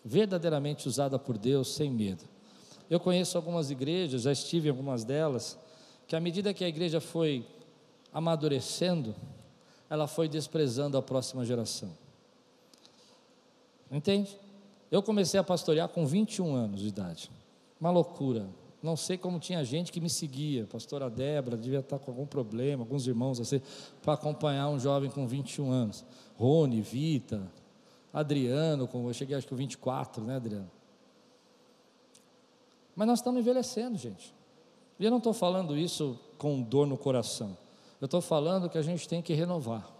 verdadeiramente 0.04 0.86
usada 0.86 1.18
por 1.18 1.36
Deus 1.36 1.74
sem 1.74 1.90
medo. 1.90 2.22
Eu 2.88 3.00
conheço 3.00 3.36
algumas 3.36 3.72
igrejas, 3.72 4.22
já 4.22 4.30
estive 4.30 4.68
em 4.68 4.70
algumas 4.70 5.02
delas, 5.02 5.58
que 6.06 6.14
à 6.14 6.20
medida 6.20 6.54
que 6.54 6.62
a 6.62 6.68
igreja 6.68 7.00
foi 7.00 7.44
amadurecendo, 8.12 9.16
ela 9.90 10.06
foi 10.06 10.28
desprezando 10.28 10.96
a 10.96 11.02
próxima 11.02 11.44
geração. 11.44 11.90
Entende? 13.90 14.38
Eu 14.92 15.02
comecei 15.02 15.40
a 15.40 15.42
pastorear 15.42 15.88
com 15.88 16.06
21 16.06 16.54
anos 16.54 16.82
de 16.82 16.86
idade. 16.86 17.32
Uma 17.80 17.90
loucura. 17.90 18.46
Não 18.84 18.98
sei 18.98 19.16
como 19.16 19.38
tinha 19.40 19.64
gente 19.64 19.90
que 19.90 19.98
me 19.98 20.10
seguia. 20.10 20.66
Pastora 20.66 21.08
Débora 21.08 21.56
devia 21.56 21.78
estar 21.78 21.98
com 21.98 22.10
algum 22.10 22.26
problema, 22.26 22.82
alguns 22.82 23.06
irmãos 23.06 23.40
assim, 23.40 23.62
para 24.02 24.12
acompanhar 24.12 24.68
um 24.68 24.78
jovem 24.78 25.08
com 25.08 25.26
21 25.26 25.72
anos. 25.72 26.04
Rony, 26.36 26.82
Vita, 26.82 27.50
Adriano, 28.12 28.86
eu 28.92 29.14
cheguei 29.14 29.38
acho 29.38 29.46
que 29.46 29.54
com 29.54 29.56
24, 29.56 30.22
né, 30.22 30.36
Adriano? 30.36 30.70
Mas 32.94 33.08
nós 33.08 33.20
estamos 33.20 33.40
envelhecendo, 33.40 33.96
gente. 33.96 34.34
E 35.00 35.04
eu 35.06 35.10
não 35.10 35.16
estou 35.16 35.32
falando 35.32 35.74
isso 35.74 36.20
com 36.36 36.60
dor 36.60 36.86
no 36.86 36.98
coração. 36.98 37.56
Eu 38.02 38.04
estou 38.04 38.20
falando 38.20 38.68
que 38.68 38.76
a 38.76 38.82
gente 38.82 39.08
tem 39.08 39.22
que 39.22 39.32
renovar. 39.32 39.90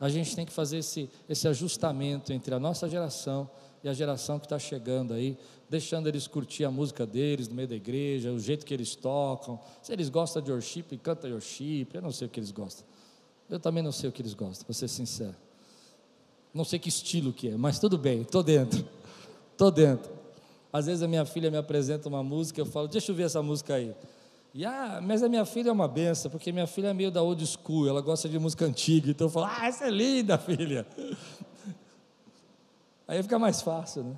A 0.00 0.08
gente 0.08 0.34
tem 0.34 0.44
que 0.44 0.52
fazer 0.52 0.78
esse, 0.78 1.08
esse 1.28 1.46
ajustamento 1.46 2.32
entre 2.32 2.52
a 2.56 2.58
nossa 2.58 2.88
geração 2.88 3.48
e 3.84 3.88
a 3.88 3.92
geração 3.92 4.38
que 4.38 4.46
está 4.46 4.58
chegando 4.58 5.14
aí, 5.14 5.38
deixando 5.72 6.06
eles 6.06 6.26
curtir 6.26 6.66
a 6.66 6.70
música 6.70 7.06
deles 7.06 7.48
no 7.48 7.54
meio 7.54 7.66
da 7.66 7.74
igreja, 7.74 8.30
o 8.30 8.38
jeito 8.38 8.66
que 8.66 8.74
eles 8.74 8.94
tocam. 8.94 9.58
Se 9.80 9.90
eles 9.90 10.10
gostam 10.10 10.42
de 10.42 10.52
worship, 10.52 10.82
canta 11.02 11.26
worship, 11.26 11.88
eu 11.94 12.02
não 12.02 12.12
sei 12.12 12.26
o 12.26 12.30
que 12.30 12.38
eles 12.38 12.50
gostam. 12.50 12.84
Eu 13.48 13.58
também 13.58 13.82
não 13.82 13.90
sei 13.90 14.10
o 14.10 14.12
que 14.12 14.20
eles 14.20 14.34
gostam, 14.34 14.66
para 14.66 14.74
ser 14.74 14.86
sincero. 14.86 15.34
Não 16.52 16.62
sei 16.62 16.78
que 16.78 16.90
estilo 16.90 17.32
que 17.32 17.48
é, 17.48 17.56
mas 17.56 17.78
tudo 17.78 17.96
bem, 17.96 18.20
estou 18.20 18.42
dentro. 18.42 18.84
Estou 19.52 19.70
dentro. 19.70 20.10
Às 20.72 20.86
vezes 20.86 21.02
a 21.02 21.08
minha 21.08 21.24
filha 21.24 21.50
me 21.50 21.58
apresenta 21.58 22.08
uma 22.08 22.22
música, 22.22 22.60
eu 22.60 22.66
falo, 22.66 22.88
deixa 22.88 23.12
eu 23.12 23.14
ver 23.14 23.24
essa 23.24 23.42
música 23.42 23.74
aí. 23.74 23.94
E, 24.52 24.64
ah, 24.64 24.98
mas 25.02 25.22
a 25.22 25.28
minha 25.28 25.44
filha 25.44 25.68
é 25.68 25.72
uma 25.72 25.86
benção, 25.86 26.30
porque 26.30 26.50
minha 26.50 26.66
filha 26.66 26.88
é 26.88 26.94
meio 26.94 27.10
da 27.10 27.22
old 27.22 27.46
school, 27.46 27.86
ela 27.86 28.00
gosta 28.00 28.28
de 28.28 28.38
música 28.38 28.64
antiga, 28.64 29.10
então 29.10 29.26
eu 29.26 29.30
falo, 29.30 29.46
ah, 29.46 29.66
essa 29.66 29.86
é 29.86 29.90
linda, 29.90 30.36
filha. 30.38 30.86
Aí 33.06 33.22
fica 33.22 33.38
mais 33.38 33.62
fácil, 33.62 34.04
né? 34.04 34.16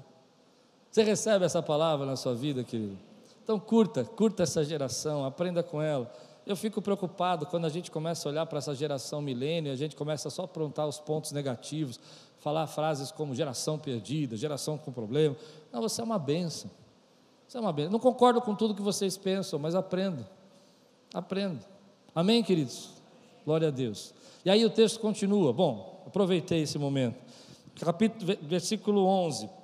Você 0.94 1.02
recebe 1.02 1.44
essa 1.44 1.61
palavra 1.61 2.07
na 2.07 2.14
sua 2.14 2.37
vida, 2.37 2.62
querido? 2.62 2.96
Então 3.42 3.59
curta, 3.59 4.04
curta 4.04 4.44
essa 4.44 4.62
geração, 4.62 5.24
aprenda 5.24 5.61
com 5.61 5.83
ela. 5.83 6.09
Eu 6.46 6.54
fico 6.54 6.80
preocupado 6.80 7.46
quando 7.46 7.64
a 7.64 7.68
gente 7.68 7.90
começa 7.90 8.28
a 8.28 8.30
olhar 8.30 8.46
para 8.46 8.59
essa 8.59 8.72
geração 8.76 9.20
milênio, 9.20 9.72
a 9.72 9.76
gente 9.76 9.96
começa 9.96 10.30
só 10.30 10.42
a 10.42 10.44
aprontar 10.44 10.87
os 10.87 11.00
pontos 11.00 11.33
negativos, 11.33 11.98
falar 12.38 12.68
frases 12.68 13.11
como 13.11 13.35
geração 13.35 13.76
perdida, 13.76 14.37
geração 14.37 14.78
com 14.78 14.92
problema. 14.92 15.35
Não, 15.72 15.83
você 15.83 16.00
é 16.00 16.04
uma 16.04 16.16
benção. 16.16 16.70
Você 17.48 17.59
é 17.59 17.61
uma 17.61 17.72
benção. 17.72 17.90
Não 17.90 17.98
concordo 17.98 18.40
com 18.40 18.54
tudo 18.54 18.72
que 18.72 18.80
vocês 18.80 19.16
pensam, 19.16 19.59
mas 19.59 19.74
aprenda. 19.74 20.30
Aprenda. 21.12 21.66
Amém, 22.14 22.40
queridos? 22.40 22.90
Glória 23.44 23.66
a 23.66 23.72
Deus. 23.72 24.14
E 24.44 24.48
aí 24.48 24.64
o 24.64 24.70
texto 24.70 25.00
continua. 25.00 25.52
Bom, 25.52 26.04
aproveitei 26.07 26.62
esse 26.62 26.78
momento. 26.78 27.16
Capítulo, 27.80 28.38
versículo 28.42 29.04
11. 29.04 29.63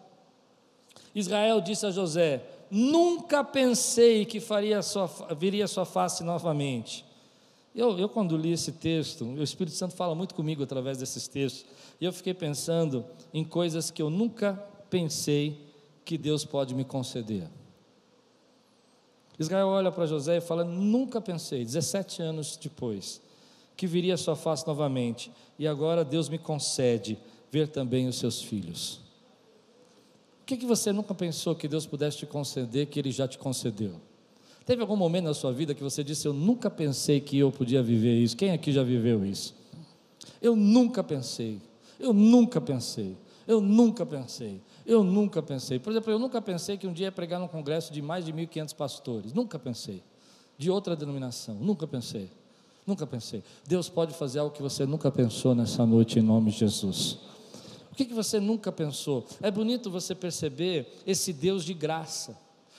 Israel 1.15 1.61
disse 1.61 1.87
a 1.87 1.91
José: 1.91 2.43
Nunca 2.71 3.43
pensei 3.43 4.25
que 4.25 4.41
faria 4.41 4.83
sua, 4.83 5.11
viria 5.37 5.67
sua 5.67 5.85
face 5.85 6.23
novamente. 6.23 7.05
Eu, 7.75 7.99
eu, 7.99 8.09
quando 8.09 8.37
li 8.37 8.53
esse 8.53 8.73
texto, 8.73 9.25
o 9.25 9.43
Espírito 9.43 9.77
Santo 9.77 9.95
fala 9.95 10.15
muito 10.15 10.35
comigo 10.35 10.63
através 10.63 10.99
desses 10.99 11.29
textos, 11.29 11.65
e 12.01 12.05
eu 12.05 12.13
fiquei 12.13 12.35
pensando 12.35 13.05
em 13.33 13.45
coisas 13.45 13.91
que 13.91 14.03
eu 14.03 14.11
nunca 14.11 14.55
pensei 14.89 15.59
que 16.05 16.19
Deus 16.19 16.45
pode 16.45 16.75
me 16.75 16.85
conceder. 16.85 17.49
Israel 19.39 19.69
olha 19.69 19.91
para 19.91 20.07
José 20.07 20.37
e 20.37 20.41
fala: 20.41 20.65
Nunca 20.65 21.21
pensei, 21.21 21.65
17 21.65 22.23
anos 22.23 22.57
depois, 22.57 23.23
que 23.77 23.87
viria 23.87 24.17
sua 24.17 24.37
face 24.37 24.67
novamente, 24.67 25.33
e 25.59 25.67
agora 25.67 26.05
Deus 26.05 26.29
me 26.29 26.39
concede 26.39 27.19
ver 27.51 27.69
também 27.69 28.07
os 28.07 28.19
seus 28.19 28.43
filhos. 28.43 29.01
Que, 30.51 30.57
que 30.57 30.67
você 30.67 30.93
nunca 30.93 31.15
pensou 31.15 31.55
que 31.55 31.69
Deus 31.69 31.87
pudesse 31.87 32.17
te 32.17 32.27
conceder, 32.27 32.89
que 32.89 32.99
Ele 32.99 33.13
já 33.13 33.29
te 33.29 33.39
concedeu? 33.39 33.93
Teve 34.67 34.83
algum 34.83 34.97
momento 34.97 35.27
na 35.27 35.33
sua 35.33 35.53
vida 35.53 35.77
que 35.77 35.81
você 35.81 36.03
disse: 36.03 36.27
Eu 36.27 36.33
nunca 36.33 36.69
pensei 36.69 37.21
que 37.21 37.39
eu 37.39 37.53
podia 37.53 37.81
viver 37.81 38.19
isso? 38.19 38.37
Quem 38.37 38.51
aqui 38.51 38.73
já 38.73 38.83
viveu 38.83 39.25
isso? 39.25 39.55
Eu 40.43 40.57
nunca 40.57 41.05
pensei, 41.05 41.61
eu 42.01 42.13
nunca 42.13 42.61
pensei, 42.61 43.17
eu 43.47 43.61
nunca 43.61 44.05
pensei. 44.05 44.61
Eu 44.85 45.05
nunca 45.05 45.41
pensei. 45.41 45.79
Por 45.79 45.93
exemplo, 45.93 46.11
eu 46.11 46.19
nunca 46.19 46.43
pensei 46.43 46.77
que 46.77 46.85
um 46.85 46.93
dia 46.93 47.07
ia 47.07 47.13
pregar 47.13 47.39
num 47.39 47.47
congresso 47.47 47.93
de 47.93 48.03
mais 48.03 48.25
de 48.25 48.33
1.500 48.33 48.75
pastores. 48.75 49.33
Nunca 49.33 49.57
pensei. 49.57 50.03
De 50.59 50.69
outra 50.69 50.97
denominação. 50.97 51.55
Nunca 51.55 51.87
pensei. 51.87 52.29
Nunca 52.85 53.07
pensei. 53.07 53.45
Deus 53.69 53.89
pode 53.89 54.15
fazer 54.15 54.41
algo 54.41 54.53
que 54.53 54.63
você 54.63 54.85
nunca 54.85 55.13
pensou 55.13 55.55
nessa 55.55 55.87
noite, 55.87 56.19
em 56.19 56.23
nome 56.23 56.51
de 56.51 56.59
Jesus. 56.59 57.21
O 57.91 57.95
que, 57.95 58.05
que 58.05 58.15
você 58.15 58.39
nunca 58.39 58.71
pensou? 58.71 59.27
É 59.43 59.51
bonito 59.51 59.91
você 59.91 60.15
perceber 60.15 60.87
esse 61.07 61.33
Deus 61.33 61.65
de 61.65 61.75
graça. 61.75 62.39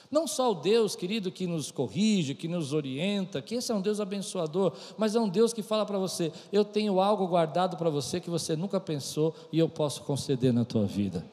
Não 0.10 0.28
só 0.28 0.52
o 0.52 0.56
Deus, 0.56 0.94
querido, 0.94 1.32
que 1.32 1.48
nos 1.48 1.72
corrige, 1.72 2.36
que 2.36 2.48
nos 2.48 2.74
orienta, 2.74 3.42
que 3.42 3.56
esse 3.56 3.72
é 3.72 3.76
um 3.76 3.80
Deus 3.80 4.02
abençoador, 4.02 4.74
mas 4.98 5.16
é 5.16 5.20
um 5.20 5.30
Deus 5.30 5.54
que 5.54 5.64
fala 5.64 5.86
para 5.86 5.98
você: 5.98 6.34
eu 6.52 6.66
tenho 6.66 7.00
algo 7.00 7.26
guardado 7.28 7.78
para 7.78 7.90
você 7.90 8.20
que 8.20 8.30
você 8.30 8.54
nunca 8.56 8.78
pensou 8.78 9.34
e 9.54 9.60
eu 9.60 9.70
posso 9.70 10.04
conceder 10.04 10.52
na 10.52 10.66
tua 10.66 10.86
vida. 10.86 11.26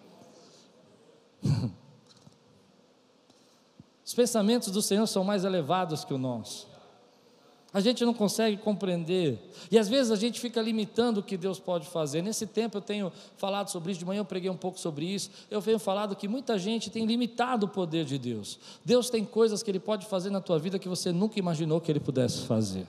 Os 4.07 4.15
pensamentos 4.15 4.71
do 4.71 4.81
Senhor 4.81 5.09
são 5.09 5.25
mais 5.25 5.45
elevados 5.45 6.05
que 6.05 6.15
o 6.15 6.19
nosso. 6.19 6.68
A 7.73 7.81
gente 7.81 8.03
não 8.03 8.15
consegue 8.15 8.57
compreender. 8.57 9.39
E 9.71 9.79
às 9.79 9.89
vezes 9.89 10.11
a 10.11 10.17
gente 10.17 10.41
fica 10.41 10.61
limitando 10.61 11.21
o 11.21 11.23
que 11.23 11.37
Deus 11.37 11.59
pode 11.59 11.87
fazer. 11.87 12.23
Nesse 12.23 12.47
tempo 12.47 12.79
eu 12.79 12.81
tenho 12.81 13.13
falado 13.37 13.69
sobre 13.69 13.93
isso, 13.93 13.99
de 13.99 14.07
manhã 14.07 14.21
eu 14.21 14.25
preguei 14.25 14.51
um 14.51 14.57
pouco 14.57 14.81
sobre 14.81 15.05
isso. 15.05 15.31
Eu 15.51 15.61
venho 15.61 15.79
falado 15.79 16.17
que 16.17 16.27
muita 16.27 16.59
gente 16.59 16.89
tem 16.89 17.05
limitado 17.05 17.67
o 17.67 17.69
poder 17.69 18.07
de 18.07 18.19
Deus. 18.19 18.59
Deus 18.83 19.11
tem 19.11 19.23
coisas 19.23 19.63
que 19.63 19.71
Ele 19.71 19.81
pode 19.81 20.07
fazer 20.07 20.31
na 20.31 20.41
tua 20.41 20.59
vida 20.59 20.79
que 20.79 20.89
você 20.89 21.13
nunca 21.13 21.39
imaginou 21.39 21.79
que 21.79 21.93
Ele 21.93 22.01
pudesse 22.01 22.47
fazer. 22.47 22.87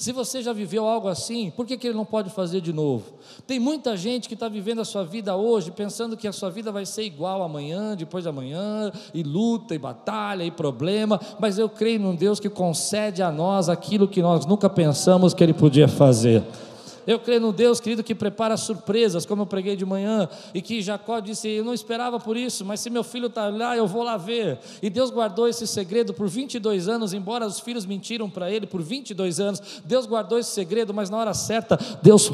Se 0.00 0.12
você 0.12 0.40
já 0.42 0.54
viveu 0.54 0.86
algo 0.86 1.08
assim, 1.08 1.52
por 1.54 1.66
que, 1.66 1.76
que 1.76 1.86
ele 1.86 1.94
não 1.94 2.06
pode 2.06 2.30
fazer 2.30 2.62
de 2.62 2.72
novo? 2.72 3.04
Tem 3.46 3.60
muita 3.60 3.98
gente 3.98 4.28
que 4.28 4.32
está 4.32 4.48
vivendo 4.48 4.80
a 4.80 4.84
sua 4.86 5.04
vida 5.04 5.36
hoje 5.36 5.70
pensando 5.70 6.16
que 6.16 6.26
a 6.26 6.32
sua 6.32 6.48
vida 6.48 6.72
vai 6.72 6.86
ser 6.86 7.02
igual 7.02 7.42
amanhã, 7.42 7.94
depois 7.94 8.24
de 8.24 8.30
amanhã, 8.30 8.90
e 9.12 9.22
luta, 9.22 9.74
e 9.74 9.78
batalha, 9.78 10.42
e 10.42 10.50
problema, 10.50 11.20
mas 11.38 11.58
eu 11.58 11.68
creio 11.68 12.00
num 12.00 12.14
Deus 12.14 12.40
que 12.40 12.48
concede 12.48 13.22
a 13.22 13.30
nós 13.30 13.68
aquilo 13.68 14.08
que 14.08 14.22
nós 14.22 14.46
nunca 14.46 14.70
pensamos 14.70 15.34
que 15.34 15.44
Ele 15.44 15.52
podia 15.52 15.86
fazer. 15.86 16.42
Eu 17.10 17.18
creio 17.18 17.40
no 17.40 17.52
Deus, 17.52 17.80
querido, 17.80 18.04
que 18.04 18.14
prepara 18.14 18.56
surpresas, 18.56 19.26
como 19.26 19.42
eu 19.42 19.46
preguei 19.46 19.74
de 19.74 19.84
manhã, 19.84 20.28
e 20.54 20.62
que 20.62 20.80
Jacó 20.80 21.18
disse: 21.18 21.48
Eu 21.48 21.64
não 21.64 21.74
esperava 21.74 22.20
por 22.20 22.36
isso, 22.36 22.64
mas 22.64 22.78
se 22.78 22.88
meu 22.88 23.02
filho 23.02 23.26
está 23.26 23.48
lá, 23.48 23.76
eu 23.76 23.84
vou 23.84 24.04
lá 24.04 24.16
ver. 24.16 24.60
E 24.80 24.88
Deus 24.88 25.10
guardou 25.10 25.48
esse 25.48 25.66
segredo 25.66 26.14
por 26.14 26.28
22 26.28 26.88
anos, 26.88 27.12
embora 27.12 27.44
os 27.44 27.58
filhos 27.58 27.84
mentiram 27.84 28.30
para 28.30 28.48
ele 28.48 28.64
por 28.64 28.80
22 28.80 29.40
anos. 29.40 29.60
Deus 29.84 30.06
guardou 30.06 30.38
esse 30.38 30.50
segredo, 30.50 30.94
mas 30.94 31.10
na 31.10 31.16
hora 31.16 31.34
certa, 31.34 31.76
Deus 32.00 32.30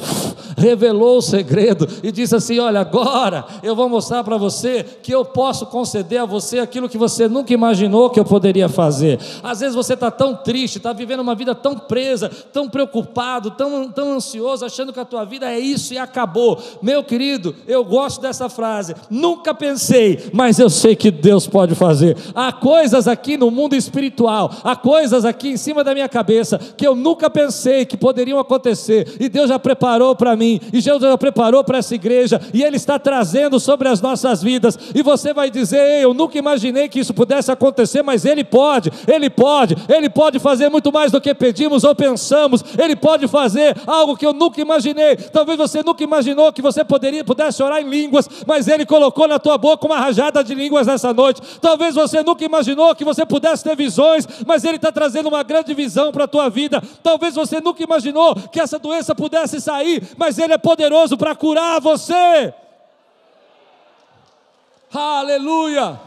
revelou 0.59 1.17
o 1.17 1.23
segredo 1.23 1.89
e 2.03 2.13
disse 2.13 2.37
assim: 2.37 2.59
Olha, 2.59 2.81
agora 2.81 3.47
eu 3.63 3.75
vou 3.75 3.89
mostrar 3.89 4.23
para 4.25 4.37
você 4.37 4.85
que 5.03 5.11
eu 5.11 5.25
posso 5.25 5.65
conceder 5.65 6.21
a 6.21 6.27
você 6.27 6.59
aquilo 6.59 6.87
que 6.87 6.99
você 6.99 7.27
nunca 7.27 7.55
imaginou 7.55 8.11
que 8.11 8.21
eu 8.21 8.27
poderia 8.27 8.69
fazer. 8.69 9.19
Às 9.43 9.61
vezes 9.61 9.75
você 9.75 9.95
está 9.95 10.11
tão 10.11 10.37
triste, 10.37 10.77
está 10.77 10.93
vivendo 10.93 11.21
uma 11.21 11.35
vida 11.35 11.55
tão 11.55 11.79
presa, 11.79 12.29
tão 12.29 12.69
preocupado, 12.69 13.53
tão, 13.53 13.91
tão 13.91 14.13
ansioso, 14.13 14.66
achando 14.67 14.93
que 14.93 15.01
a 15.01 15.05
tua 15.05 15.25
vida 15.25 15.51
é 15.51 15.59
isso 15.59 15.95
e 15.95 15.99
acabou. 15.99 16.61
Meu 16.83 17.03
querido, 17.03 17.55
eu 17.67 17.85
gosto 17.85 18.21
dessa 18.21 18.49
frase. 18.49 18.95
Nunca 19.09 19.55
pensei, 19.55 20.31
mas 20.33 20.59
eu 20.59 20.69
sei 20.69 20.95
que 20.95 21.11
Deus 21.11 21.47
pode 21.47 21.75
fazer. 21.75 22.17
Há 22.35 22.53
coisas 22.53 23.09
aqui 23.09 23.37
no 23.37 23.51
mundo 23.51 23.75
espiritual, 23.75 24.51
há 24.63 24.77
coisas 24.77 25.25
aqui 25.25 25.49
em 25.49 25.57
cima 25.57 25.83
da 25.83 25.95
minha 25.95 26.09
cabeça 26.09 26.59
que 26.77 26.87
eu 26.87 26.95
nunca 26.95 27.31
pensei 27.31 27.85
que 27.85 27.97
poderiam 27.97 28.39
acontecer, 28.39 29.17
e 29.21 29.29
Deus 29.29 29.49
já 29.49 29.59
preparou 29.59 30.15
para 30.15 30.37
mim, 30.37 30.61
e 30.73 30.81
Deus 30.81 31.03
já 31.03 31.19
preparou 31.19 31.63
para 31.65 31.79
essa 31.79 31.95
igreja, 31.95 32.41
e 32.53 32.63
Ele 32.63 32.77
está 32.77 32.99
trazendo 32.99 33.59
sobre 33.61 33.89
as 33.89 34.01
nossas 34.01 34.43
vidas. 34.43 34.79
E 34.95 35.03
você 35.03 35.33
vai 35.33 35.51
dizer: 35.51 36.03
Eu 36.03 36.15
nunca 36.15 36.39
imaginei 36.39 36.89
que 36.89 37.01
isso 37.01 37.15
pudesse 37.15 37.51
acontecer, 37.51 38.03
mas 38.03 38.25
Ele 38.25 38.45
pode, 38.45 38.91
Ele 39.07 39.31
pode, 39.31 39.77
Ele 39.89 40.09
pode 40.09 40.39
fazer 40.39 40.69
muito 40.69 40.93
mais 40.93 41.13
do 41.13 41.21
que 41.21 41.35
pedimos 41.35 41.85
ou 41.85 41.95
pensamos, 41.95 42.65
Ele 42.79 42.97
pode 42.97 43.29
fazer 43.29 43.77
algo 43.87 44.17
que 44.17 44.27
eu 44.27 44.33
nunca 44.33 44.46
imaginei. 44.61 45.17
Talvez 45.17 45.59
você 45.59 45.83
nunca 45.83 46.03
imaginou 46.03 46.53
que 46.53 46.63
você 46.63 46.85
poderia, 46.85 47.25
pudesse 47.25 47.63
orar 47.63 47.81
em 47.81 47.89
línguas, 47.89 48.29
mas 48.47 48.69
Ele 48.69 48.87
colocou 48.87 49.27
na 49.27 49.39
tua 49.39 49.59
boca 49.59 49.87
uma 49.87 49.99
rajada 49.99 50.43
de 50.43 50.55
línguas 50.55 50.87
nessa 50.87 51.13
noite. 51.13 51.41
Talvez 51.61 51.95
você 51.95 52.23
nunca 52.23 52.45
imaginou 52.45 52.95
que 52.95 53.05
você 53.05 53.25
pudesse 53.25 53.65
ter 53.65 53.77
visões, 53.77 54.27
mas 54.47 54.65
Ele 54.65 54.77
está 54.77 54.93
trazendo 54.93 55.29
uma 55.29 55.43
grande 55.43 55.75
visão 55.75 56.13
para 56.13 56.25
a 56.25 56.29
tua 56.29 56.49
vida. 56.49 56.83
Talvez 57.03 57.35
você 57.35 57.61
nunca 57.61 57.83
imaginou 57.83 58.35
que 58.35 58.61
essa 58.61 58.79
doença 58.79 59.15
pudesse 59.15 59.61
sair, 59.61 60.03
mas 60.17 60.39
Ele 60.39 60.53
é 60.53 60.59
poderoso 60.59 61.17
para 61.17 61.35
curar 61.35 61.81
você. 61.81 62.53
Aleluia! 64.93 66.01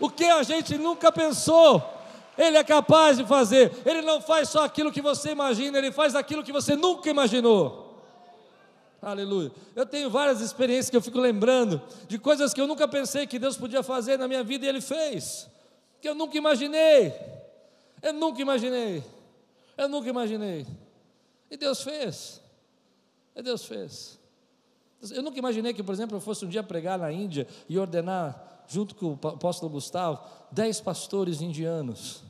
O 0.00 0.08
que 0.08 0.24
a 0.24 0.42
gente 0.42 0.78
nunca 0.78 1.10
pensou, 1.10 1.82
Ele 2.38 2.56
é 2.56 2.62
capaz 2.62 3.18
de 3.18 3.26
fazer. 3.26 3.72
Ele 3.84 4.00
não 4.00 4.20
faz 4.20 4.48
só 4.48 4.64
aquilo 4.64 4.92
que 4.92 5.02
você 5.02 5.32
imagina, 5.32 5.76
Ele 5.76 5.90
faz 5.90 6.14
aquilo 6.14 6.44
que 6.44 6.52
você 6.52 6.76
nunca 6.76 7.10
imaginou. 7.10 8.00
Aleluia. 9.02 9.50
Eu 9.74 9.84
tenho 9.84 10.08
várias 10.08 10.40
experiências 10.40 10.88
que 10.88 10.96
eu 10.96 11.02
fico 11.02 11.18
lembrando 11.18 11.82
de 12.06 12.18
coisas 12.18 12.54
que 12.54 12.60
eu 12.60 12.66
nunca 12.66 12.86
pensei 12.86 13.26
que 13.26 13.38
Deus 13.38 13.56
podia 13.56 13.82
fazer 13.82 14.16
na 14.16 14.28
minha 14.28 14.44
vida 14.44 14.64
e 14.64 14.68
Ele 14.68 14.80
fez, 14.80 15.48
que 16.00 16.08
eu 16.08 16.14
nunca 16.14 16.38
imaginei. 16.38 17.12
Eu 18.00 18.12
nunca 18.12 18.40
imaginei. 18.40 19.02
Eu 19.76 19.88
nunca 19.88 20.08
imaginei. 20.08 20.64
E 21.50 21.56
Deus 21.56 21.82
fez. 21.82 22.40
E 23.34 23.42
Deus 23.42 23.64
fez. 23.64 24.18
Eu 25.10 25.22
nunca 25.22 25.38
imaginei 25.38 25.72
que, 25.72 25.82
por 25.82 25.92
exemplo, 25.92 26.16
eu 26.16 26.20
fosse 26.20 26.44
um 26.44 26.48
dia 26.48 26.62
pregar 26.62 26.98
na 26.98 27.10
Índia 27.10 27.46
e 27.68 27.78
ordenar, 27.78 28.64
junto 28.68 28.94
com 28.94 29.18
o 29.20 29.28
apóstolo 29.28 29.70
Gustavo, 29.70 30.20
dez 30.50 30.80
pastores 30.80 31.40
indianos. 31.40 32.27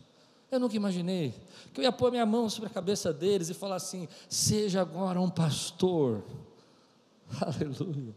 Eu 0.50 0.58
nunca 0.58 0.76
imaginei 0.76 1.34
que 1.72 1.80
eu 1.80 1.84
ia 1.84 1.92
pôr 1.92 2.10
minha 2.10 2.24
mão 2.24 2.48
sobre 2.48 2.68
a 2.68 2.72
cabeça 2.72 3.12
deles 3.12 3.50
e 3.50 3.54
falar 3.54 3.76
assim: 3.76 4.08
seja 4.28 4.80
agora 4.80 5.20
um 5.20 5.28
pastor. 5.28 6.22
Aleluia. 7.40 8.14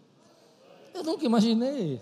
Eu 0.93 1.03
nunca 1.03 1.25
imaginei. 1.25 2.01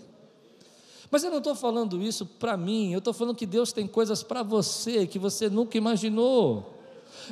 Mas 1.10 1.24
eu 1.24 1.30
não 1.30 1.38
estou 1.38 1.56
falando 1.56 2.00
isso 2.00 2.24
para 2.24 2.56
mim, 2.56 2.92
eu 2.92 2.98
estou 2.98 3.12
falando 3.12 3.34
que 3.34 3.46
Deus 3.46 3.72
tem 3.72 3.86
coisas 3.86 4.22
para 4.22 4.44
você 4.44 5.06
que 5.06 5.18
você 5.18 5.50
nunca 5.50 5.76
imaginou. 5.76 6.78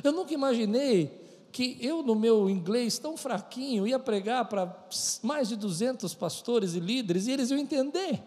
Eu 0.03 0.11
nunca 0.11 0.35
imaginei 0.35 1.29
que 1.53 1.79
eu, 1.81 2.03
no 2.03 2.17
meu 2.17 2.51
inglês 2.51 2.99
tão 2.99 3.17
fraquinho, 3.17 3.87
ia 3.87 3.99
pregar 3.99 4.47
para 4.47 4.77
mais 5.23 5.49
de 5.49 5.57
200 5.57 6.13
pastores 6.15 6.75
e 6.75 6.81
líderes 6.81 7.29
e 7.29 7.33
eles 7.33 7.51
iam 7.51 7.59
entender. 7.59 8.21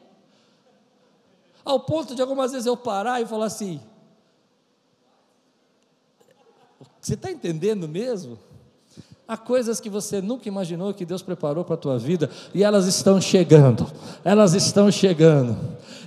Ao 1.63 1.81
ponto 1.81 2.15
de 2.15 2.21
algumas 2.21 2.53
vezes 2.53 2.65
eu 2.65 2.77
parar 2.77 3.21
e 3.21 3.25
falar 3.25 3.45
assim: 3.45 3.81
Você 7.01 7.15
está 7.15 7.31
entendendo 7.31 7.87
mesmo? 7.87 8.37
Há 9.27 9.35
coisas 9.35 9.79
que 9.79 9.89
você 9.89 10.21
nunca 10.21 10.47
imaginou 10.47 10.93
que 10.93 11.05
Deus 11.05 11.21
preparou 11.21 11.63
para 11.63 11.73
a 11.73 11.77
tua 11.77 11.97
vida 11.97 12.29
e 12.53 12.63
elas 12.63 12.85
estão 12.85 13.19
chegando, 13.19 13.89
elas 14.23 14.53
estão 14.53 14.91
chegando. 14.91 15.57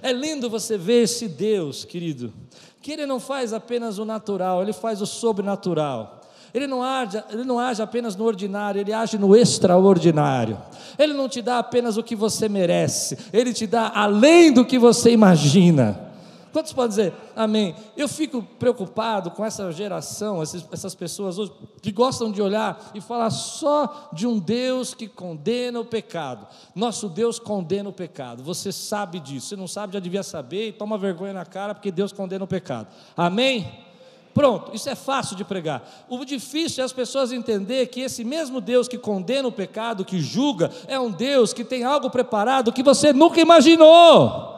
É 0.00 0.12
lindo 0.12 0.48
você 0.48 0.78
ver 0.78 1.02
esse 1.02 1.26
Deus, 1.26 1.84
querido, 1.84 2.32
que 2.80 2.92
Ele 2.92 3.06
não 3.06 3.18
faz 3.18 3.52
apenas 3.52 3.98
o 3.98 4.04
natural, 4.04 4.62
Ele 4.62 4.72
faz 4.72 5.00
o 5.00 5.06
sobrenatural. 5.06 6.20
Ele 6.52 6.68
não, 6.68 6.84
age, 6.84 7.20
ele 7.32 7.42
não 7.42 7.58
age 7.58 7.82
apenas 7.82 8.14
no 8.14 8.24
ordinário, 8.24 8.80
ele 8.80 8.92
age 8.92 9.18
no 9.18 9.34
extraordinário. 9.34 10.56
Ele 10.96 11.12
não 11.12 11.28
te 11.28 11.42
dá 11.42 11.58
apenas 11.58 11.96
o 11.96 12.02
que 12.02 12.14
você 12.14 12.48
merece, 12.48 13.18
ele 13.32 13.52
te 13.52 13.66
dá 13.66 13.90
além 13.92 14.52
do 14.52 14.64
que 14.64 14.78
você 14.78 15.10
imagina. 15.10 16.13
Quantos 16.54 16.72
podem 16.72 16.90
dizer 16.90 17.14
amém? 17.34 17.74
Eu 17.96 18.06
fico 18.06 18.40
preocupado 18.40 19.28
com 19.32 19.44
essa 19.44 19.72
geração, 19.72 20.40
essas 20.40 20.94
pessoas 20.94 21.36
hoje, 21.36 21.50
que 21.82 21.90
gostam 21.90 22.30
de 22.30 22.40
olhar 22.40 22.92
e 22.94 23.00
falar 23.00 23.30
só 23.30 24.08
de 24.12 24.24
um 24.24 24.38
Deus 24.38 24.94
que 24.94 25.08
condena 25.08 25.80
o 25.80 25.84
pecado. 25.84 26.46
Nosso 26.72 27.08
Deus 27.08 27.40
condena 27.40 27.88
o 27.88 27.92
pecado. 27.92 28.44
Você 28.44 28.70
sabe 28.70 29.18
disso. 29.18 29.48
Se 29.48 29.56
não 29.56 29.66
sabe, 29.66 29.94
já 29.94 29.98
devia 29.98 30.22
saber 30.22 30.68
e 30.68 30.72
toma 30.72 30.96
vergonha 30.96 31.32
na 31.32 31.44
cara 31.44 31.74
porque 31.74 31.90
Deus 31.90 32.12
condena 32.12 32.44
o 32.44 32.48
pecado. 32.48 32.86
Amém? 33.16 33.84
Pronto, 34.32 34.72
isso 34.76 34.88
é 34.88 34.94
fácil 34.94 35.34
de 35.34 35.42
pregar. 35.44 36.06
O 36.08 36.24
difícil 36.24 36.82
é 36.82 36.84
as 36.84 36.92
pessoas 36.92 37.32
entender 37.32 37.88
que 37.88 38.00
esse 38.00 38.22
mesmo 38.22 38.60
Deus 38.60 38.86
que 38.86 38.96
condena 38.96 39.48
o 39.48 39.52
pecado, 39.52 40.04
que 40.04 40.20
julga, 40.20 40.70
é 40.86 41.00
um 41.00 41.10
Deus 41.10 41.52
que 41.52 41.64
tem 41.64 41.82
algo 41.82 42.08
preparado 42.10 42.72
que 42.72 42.82
você 42.84 43.12
nunca 43.12 43.40
imaginou. 43.40 44.53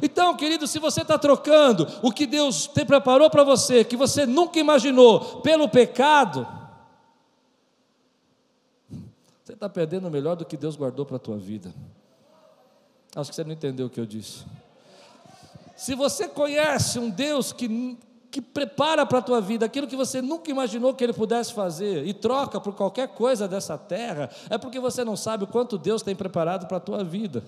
Então, 0.00 0.36
querido, 0.36 0.66
se 0.66 0.78
você 0.78 1.02
está 1.02 1.18
trocando 1.18 1.86
o 2.02 2.12
que 2.12 2.26
Deus 2.26 2.66
te 2.66 2.84
preparou 2.84 3.28
para 3.28 3.42
você, 3.42 3.84
que 3.84 3.96
você 3.96 4.24
nunca 4.24 4.58
imaginou, 4.58 5.40
pelo 5.40 5.68
pecado, 5.68 6.46
você 9.42 9.54
está 9.54 9.68
perdendo 9.68 10.08
o 10.08 10.10
melhor 10.10 10.36
do 10.36 10.44
que 10.44 10.56
Deus 10.56 10.76
guardou 10.76 11.04
para 11.04 11.16
a 11.16 11.20
tua 11.20 11.36
vida. 11.36 11.74
Acho 13.14 13.30
que 13.30 13.36
você 13.36 13.44
não 13.44 13.52
entendeu 13.52 13.86
o 13.86 13.90
que 13.90 14.00
eu 14.00 14.06
disse. 14.06 14.44
Se 15.76 15.94
você 15.94 16.28
conhece 16.28 16.98
um 16.98 17.10
Deus 17.10 17.52
que, 17.52 17.98
que 18.30 18.40
prepara 18.40 19.04
para 19.04 19.18
a 19.18 19.22
tua 19.22 19.40
vida 19.40 19.66
aquilo 19.66 19.86
que 19.86 19.96
você 19.96 20.22
nunca 20.22 20.50
imaginou 20.50 20.94
que 20.94 21.02
Ele 21.02 21.12
pudesse 21.12 21.52
fazer 21.52 22.06
e 22.06 22.14
troca 22.14 22.60
por 22.60 22.74
qualquer 22.74 23.08
coisa 23.08 23.48
dessa 23.48 23.76
terra, 23.76 24.30
é 24.48 24.56
porque 24.56 24.78
você 24.78 25.04
não 25.04 25.16
sabe 25.16 25.44
o 25.44 25.48
quanto 25.48 25.76
Deus 25.76 26.02
tem 26.02 26.14
preparado 26.14 26.66
para 26.66 26.76
a 26.76 26.80
tua 26.80 27.04
vida. 27.04 27.42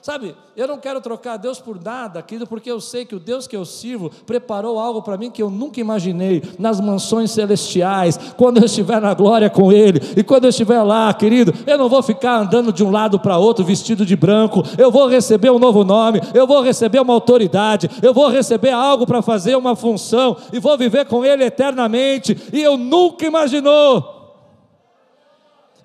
Sabe, 0.00 0.36
eu 0.56 0.68
não 0.68 0.78
quero 0.78 1.00
trocar 1.00 1.36
Deus 1.36 1.58
por 1.58 1.82
nada, 1.82 2.22
querido, 2.22 2.46
porque 2.46 2.70
eu 2.70 2.80
sei 2.80 3.04
que 3.04 3.16
o 3.16 3.18
Deus 3.20 3.48
que 3.48 3.56
eu 3.56 3.64
sirvo 3.64 4.10
preparou 4.24 4.78
algo 4.78 5.02
para 5.02 5.16
mim 5.16 5.28
que 5.28 5.42
eu 5.42 5.50
nunca 5.50 5.80
imaginei 5.80 6.40
nas 6.56 6.80
mansões 6.80 7.32
celestiais, 7.32 8.16
quando 8.36 8.58
eu 8.58 8.64
estiver 8.64 9.00
na 9.00 9.12
glória 9.12 9.50
com 9.50 9.72
Ele, 9.72 10.00
e 10.16 10.22
quando 10.22 10.44
eu 10.44 10.50
estiver 10.50 10.80
lá, 10.82 11.12
querido, 11.12 11.52
eu 11.66 11.76
não 11.76 11.88
vou 11.88 12.00
ficar 12.00 12.38
andando 12.38 12.72
de 12.72 12.84
um 12.84 12.90
lado 12.90 13.18
para 13.18 13.38
outro 13.38 13.64
vestido 13.64 14.06
de 14.06 14.14
branco, 14.14 14.62
eu 14.78 14.90
vou 14.90 15.08
receber 15.08 15.50
um 15.50 15.58
novo 15.58 15.82
nome, 15.82 16.20
eu 16.32 16.46
vou 16.46 16.62
receber 16.62 17.00
uma 17.00 17.12
autoridade, 17.12 17.90
eu 18.00 18.14
vou 18.14 18.28
receber 18.28 18.70
algo 18.70 19.04
para 19.04 19.20
fazer 19.20 19.56
uma 19.56 19.74
função, 19.74 20.36
e 20.52 20.60
vou 20.60 20.78
viver 20.78 21.06
com 21.06 21.24
Ele 21.24 21.42
eternamente, 21.42 22.36
e 22.52 22.62
eu 22.62 22.76
nunca 22.76 23.26
imaginou 23.26 24.17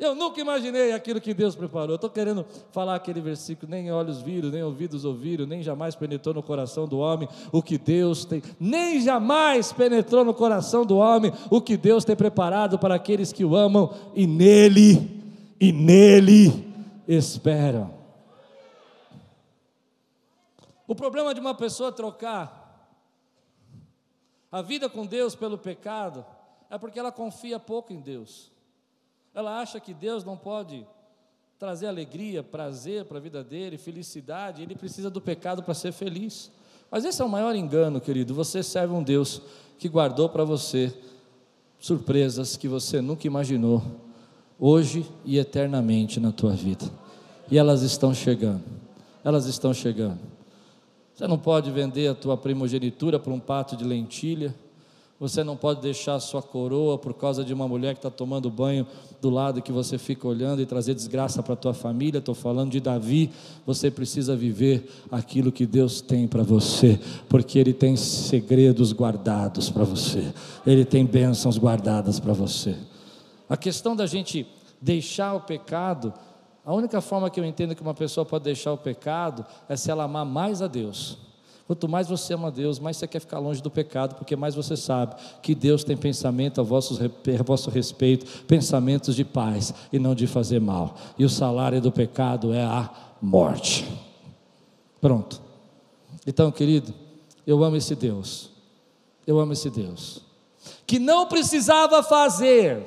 eu 0.03 0.15
nunca 0.15 0.39
imaginei 0.39 0.91
aquilo 0.91 1.19
que 1.19 1.33
Deus 1.33 1.55
preparou. 1.55 1.95
Estou 1.95 2.09
querendo 2.09 2.45
falar 2.71 2.95
aquele 2.95 3.21
versículo: 3.21 3.69
nem 3.69 3.91
olhos 3.91 4.21
viram, 4.21 4.49
nem 4.49 4.63
ouvidos 4.63 5.05
ouviram, 5.05 5.45
nem 5.45 5.63
jamais 5.63 5.95
penetrou 5.95 6.33
no 6.33 6.43
coração 6.43 6.87
do 6.87 6.99
homem 6.99 7.27
o 7.51 7.61
que 7.61 7.77
Deus 7.77 8.25
tem, 8.25 8.41
nem 8.59 9.01
jamais 9.01 9.71
penetrou 9.71 10.23
no 10.23 10.33
coração 10.33 10.85
do 10.85 10.97
homem 10.97 11.31
o 11.49 11.61
que 11.61 11.75
Deus 11.75 12.05
tem 12.05 12.15
preparado 12.15 12.77
para 12.77 12.95
aqueles 12.95 13.31
que 13.33 13.43
o 13.43 13.55
amam 13.55 13.93
e 14.13 14.27
nele, 14.27 15.21
e 15.59 15.71
nele 15.71 16.67
esperam. 17.07 17.93
O 20.87 20.93
problema 20.93 21.33
de 21.33 21.39
uma 21.39 21.55
pessoa 21.55 21.91
trocar 21.91 22.61
a 24.51 24.61
vida 24.61 24.87
com 24.87 25.05
Deus 25.05 25.33
pelo 25.33 25.57
pecado 25.57 26.23
é 26.69 26.77
porque 26.77 26.99
ela 26.99 27.11
confia 27.11 27.59
pouco 27.59 27.91
em 27.91 27.99
Deus. 27.99 28.52
Ela 29.33 29.59
acha 29.59 29.79
que 29.79 29.93
Deus 29.93 30.23
não 30.23 30.37
pode 30.37 30.85
trazer 31.57 31.87
alegria, 31.87 32.43
prazer 32.43 33.05
para 33.05 33.17
a 33.17 33.21
vida 33.21 33.43
dele, 33.43 33.77
felicidade, 33.77 34.61
ele 34.61 34.75
precisa 34.75 35.09
do 35.09 35.21
pecado 35.21 35.63
para 35.63 35.73
ser 35.73 35.91
feliz. 35.91 36.51
Mas 36.91 37.05
esse 37.05 37.21
é 37.21 37.25
o 37.25 37.29
maior 37.29 37.55
engano, 37.55 38.01
querido. 38.01 38.33
Você 38.35 38.61
serve 38.61 38.93
um 38.93 39.01
Deus 39.01 39.41
que 39.79 39.87
guardou 39.89 40.29
para 40.29 40.43
você 40.43 40.93
surpresas 41.79 42.55
que 42.55 42.67
você 42.67 43.01
nunca 43.01 43.27
imaginou, 43.27 43.81
hoje 44.59 45.05
e 45.25 45.37
eternamente 45.37 46.19
na 46.19 46.31
tua 46.31 46.51
vida. 46.51 46.85
E 47.49 47.57
elas 47.57 47.81
estão 47.81 48.13
chegando. 48.13 48.63
Elas 49.23 49.45
estão 49.45 49.73
chegando. 49.73 50.19
Você 51.13 51.27
não 51.27 51.37
pode 51.37 51.71
vender 51.71 52.07
a 52.07 52.15
tua 52.15 52.35
primogenitura 52.35 53.19
por 53.19 53.31
um 53.31 53.39
pato 53.39 53.75
de 53.75 53.83
lentilha. 53.83 54.53
Você 55.23 55.41
não 55.41 55.55
pode 55.55 55.79
deixar 55.79 56.19
sua 56.19 56.41
coroa 56.41 56.97
por 56.97 57.13
causa 57.13 57.45
de 57.45 57.53
uma 57.53 57.65
mulher 57.65 57.93
que 57.93 57.99
está 57.99 58.09
tomando 58.09 58.51
banho 58.51 58.85
do 59.21 59.29
lado 59.29 59.61
que 59.61 59.71
você 59.71 59.97
fica 59.97 60.27
olhando 60.27 60.61
e 60.61 60.65
trazer 60.65 60.93
desgraça 60.93 61.41
para 61.41 61.53
a 61.53 61.55
tua 61.55 61.73
família. 61.73 62.19
Estou 62.19 62.35
falando 62.35 62.71
de 62.71 62.81
Davi. 62.81 63.31
Você 63.65 63.89
precisa 63.89 64.35
viver 64.35 64.85
aquilo 65.09 65.49
que 65.49 65.65
Deus 65.65 66.01
tem 66.01 66.27
para 66.27 66.43
você, 66.43 66.99
porque 67.29 67.57
Ele 67.57 67.71
tem 67.71 67.95
segredos 67.95 68.91
guardados 68.91 69.69
para 69.69 69.85
você, 69.85 70.33
Ele 70.67 70.83
tem 70.83 71.05
bênçãos 71.05 71.57
guardadas 71.57 72.19
para 72.19 72.33
você. 72.33 72.75
A 73.47 73.55
questão 73.55 73.95
da 73.95 74.05
gente 74.05 74.45
deixar 74.81 75.35
o 75.35 75.39
pecado, 75.39 76.13
a 76.65 76.73
única 76.73 76.99
forma 76.99 77.29
que 77.29 77.39
eu 77.39 77.45
entendo 77.45 77.75
que 77.75 77.81
uma 77.81 77.93
pessoa 77.93 78.25
pode 78.25 78.43
deixar 78.43 78.73
o 78.73 78.77
pecado 78.77 79.45
é 79.69 79.77
se 79.77 79.89
ela 79.89 80.03
amar 80.03 80.25
mais 80.25 80.61
a 80.61 80.67
Deus. 80.67 81.17
Quanto 81.73 81.89
mais 81.89 82.07
você 82.07 82.35
ama 82.35 82.51
Deus, 82.51 82.77
mais 82.77 82.97
você 82.97 83.07
quer 83.07 83.19
ficar 83.19 83.39
longe 83.39 83.59
do 83.59 83.71
pecado, 83.71 84.13
porque 84.13 84.35
mais 84.35 84.53
você 84.53 84.77
sabe 84.77 85.15
que 85.41 85.55
Deus 85.55 85.83
tem 85.83 85.97
pensamento 85.97 86.61
a 86.61 86.63
vosso, 86.63 86.99
a 87.03 87.43
vosso 87.43 87.71
respeito, 87.71 88.43
pensamentos 88.43 89.15
de 89.15 89.25
paz 89.25 89.73
e 89.91 89.97
não 89.97 90.13
de 90.13 90.27
fazer 90.27 90.61
mal. 90.61 90.95
E 91.17 91.25
o 91.25 91.29
salário 91.29 91.81
do 91.81 91.91
pecado 91.91 92.53
é 92.53 92.63
a 92.63 92.91
morte. 93.19 93.91
Pronto. 95.01 95.41
Então, 96.27 96.51
querido, 96.51 96.93
eu 97.45 97.63
amo 97.63 97.75
esse 97.75 97.95
Deus. 97.95 98.51
Eu 99.25 99.39
amo 99.39 99.53
esse 99.53 99.71
Deus. 99.71 100.21
Que 100.85 100.99
não 100.99 101.25
precisava 101.25 102.03
fazer, 102.03 102.85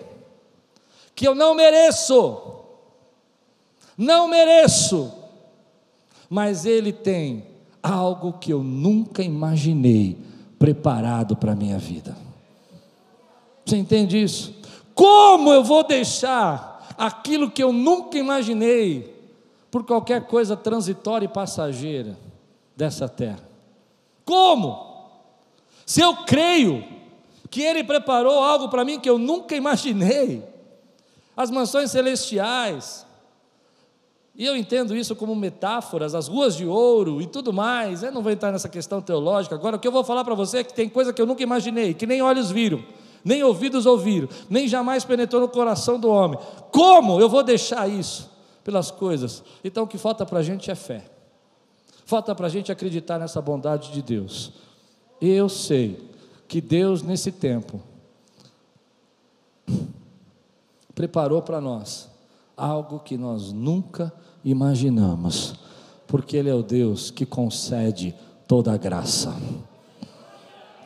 que 1.13 1.27
eu 1.27 1.35
não 1.35 1.57
mereço, 1.57 2.41
não 3.99 4.29
mereço, 4.29 5.13
mas 6.31 6.65
Ele 6.65 6.93
tem 6.93 7.56
algo 7.87 8.35
que 8.35 8.53
eu 8.53 8.63
nunca 8.63 9.23
imaginei 9.23 10.19
preparado 10.59 11.37
para 11.37 11.53
a 11.53 11.57
minha 11.57 11.79
vida. 11.79 12.17
Você 13.65 13.77
entende 13.77 14.21
isso? 14.21 14.55
Como 14.95 15.53
eu 15.53 15.63
vou 15.63 15.85
deixar 15.85 16.95
aquilo 16.97 17.51
que 17.51 17.63
eu 17.63 17.73
nunca 17.73 18.19
imaginei 18.19 19.15
por 19.71 19.85
qualquer 19.85 20.27
coisa 20.27 20.57
transitória 20.57 21.27
e 21.27 21.29
passageira 21.29 22.19
dessa 22.77 23.09
terra? 23.09 23.47
Como? 24.25 24.85
Se 25.85 26.01
eu 26.01 26.17
creio 26.25 26.85
que 27.51 27.63
Ele 27.63 27.85
preparou 27.85 28.43
algo 28.43 28.69
para 28.69 28.85
mim 28.85 28.99
que 28.99 29.09
eu 29.09 29.19
nunca 29.19 29.55
imaginei, 29.55 30.43
as 31.37 31.51
mansões 31.51 31.91
celestiais, 31.91 33.06
e 34.39 34.45
eu 34.45 34.55
entendo 34.55 34.95
isso 34.95 35.17
como 35.17 35.35
metáforas, 35.35 36.15
as 36.15 36.29
ruas 36.29 36.55
de 36.55 36.67
ouro 36.67 37.23
e 37.23 37.27
tudo 37.27 37.55
mais. 37.55 38.03
Eu 38.03 38.13
não 38.13 38.23
vou 38.23 38.31
entrar 38.31 38.53
nessa 38.53 38.69
questão 38.69 39.01
teológica. 39.01 39.55
Agora, 39.55 39.77
o 39.77 39.79
que 39.79 39.89
eu 39.89 39.93
vou 39.93 40.05
falar 40.05 40.25
para 40.25 40.35
você 40.35 40.59
é 40.59 40.65
que 40.65 40.75
tem 40.75 40.91
coisa 40.91 41.11
que 41.11 41.23
eu 41.23 41.27
nunca 41.27 41.43
imaginei, 41.43 41.95
que 41.95 42.07
nem 42.07 42.21
olhos 42.21 42.51
viram, 42.51 42.85
nem 43.25 43.43
ouvidos 43.43 43.87
ouviram, 43.87 44.29
nem 44.51 44.69
jamais 44.69 45.05
penetrou 45.05 45.41
no 45.41 45.49
coração 45.49 45.99
do 45.99 46.11
homem. 46.11 46.39
Como 46.71 47.19
eu 47.19 47.31
vou 47.31 47.43
deixar 47.43 47.89
isso 47.89 48.31
pelas 48.63 48.91
coisas? 48.91 49.43
Então, 49.65 49.85
o 49.85 49.87
que 49.87 49.97
falta 49.97 50.27
para 50.27 50.41
a 50.41 50.43
gente 50.43 50.71
é 50.71 50.75
fé. 50.75 51.03
Falta 52.05 52.35
para 52.35 52.47
a 52.47 52.51
gente 52.51 52.71
acreditar 52.71 53.19
nessa 53.19 53.41
bondade 53.41 53.91
de 53.91 54.03
Deus. 54.03 54.53
Eu 55.19 55.49
sei 55.49 55.99
que 56.47 56.61
Deus, 56.61 57.03
nesse 57.03 57.33
tempo, 57.33 57.81
preparou 60.95 61.41
para 61.41 61.59
nós 61.59 62.11
algo 62.55 63.01
que 63.01 63.17
nós 63.17 63.51
nunca 63.51 64.13
imaginamos, 64.47 65.57
porque 66.07 66.37
Ele 66.37 66.49
é 66.49 66.55
o 66.55 66.63
Deus 66.63 67.11
que 67.11 67.27
concede 67.27 68.15
toda 68.47 68.73
a 68.73 68.77
graça. 68.77 69.35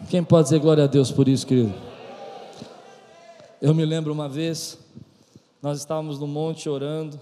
Quem 0.09 0.25
pode 0.25 0.45
dizer 0.45 0.59
glória 0.61 0.85
a 0.85 0.87
Deus 0.87 1.13
por 1.13 1.29
isso, 1.29 1.47
querido? 1.47 1.75
Eu 3.61 3.75
me 3.75 3.85
lembro 3.85 4.15
uma 4.15 4.31
vez, 4.31 4.79
nós 5.61 5.79
estávamos 5.79 6.19
no 6.19 6.27
monte 6.27 6.71
orando, 6.71 7.21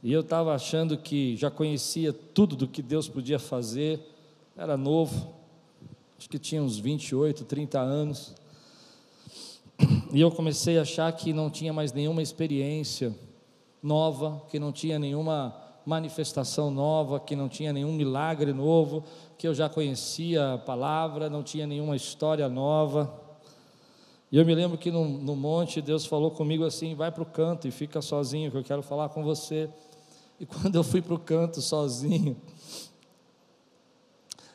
e 0.00 0.12
eu 0.12 0.20
estava 0.20 0.54
achando 0.54 0.96
que 0.96 1.34
já 1.34 1.50
conhecia 1.50 2.12
tudo 2.12 2.54
do 2.54 2.68
que 2.68 2.80
Deus 2.80 3.08
podia 3.08 3.40
fazer, 3.40 4.00
era 4.56 4.76
novo, 4.76 5.34
acho 6.16 6.30
que 6.30 6.38
tinha 6.38 6.62
uns 6.62 6.78
28, 6.78 7.44
30 7.44 7.80
anos, 7.80 8.32
e 10.12 10.20
eu 10.20 10.30
comecei 10.30 10.78
a 10.78 10.82
achar 10.82 11.10
que 11.10 11.32
não 11.32 11.50
tinha 11.50 11.72
mais 11.72 11.92
nenhuma 11.92 12.22
experiência 12.22 13.12
nova, 13.86 14.42
que 14.50 14.58
não 14.58 14.72
tinha 14.72 14.98
nenhuma 14.98 15.54
manifestação 15.86 16.68
nova, 16.68 17.20
que 17.20 17.36
não 17.36 17.48
tinha 17.48 17.72
nenhum 17.72 17.92
milagre 17.92 18.52
novo, 18.52 19.04
que 19.38 19.46
eu 19.46 19.54
já 19.54 19.68
conhecia 19.68 20.54
a 20.54 20.58
palavra, 20.58 21.30
não 21.30 21.44
tinha 21.44 21.66
nenhuma 21.66 21.94
história 21.94 22.48
nova. 22.48 23.22
E 24.32 24.36
eu 24.36 24.44
me 24.44 24.52
lembro 24.52 24.76
que 24.76 24.90
no, 24.90 25.06
no 25.06 25.36
monte 25.36 25.80
Deus 25.80 26.04
falou 26.04 26.32
comigo 26.32 26.64
assim: 26.64 26.96
vai 26.96 27.12
para 27.12 27.22
o 27.22 27.26
canto 27.26 27.68
e 27.68 27.70
fica 27.70 28.02
sozinho, 28.02 28.50
que 28.50 28.56
eu 28.56 28.64
quero 28.64 28.82
falar 28.82 29.10
com 29.10 29.22
você. 29.22 29.70
E 30.40 30.44
quando 30.46 30.74
eu 30.74 30.82
fui 30.82 31.00
para 31.00 31.14
o 31.14 31.18
canto 31.18 31.62
sozinho, 31.62 32.36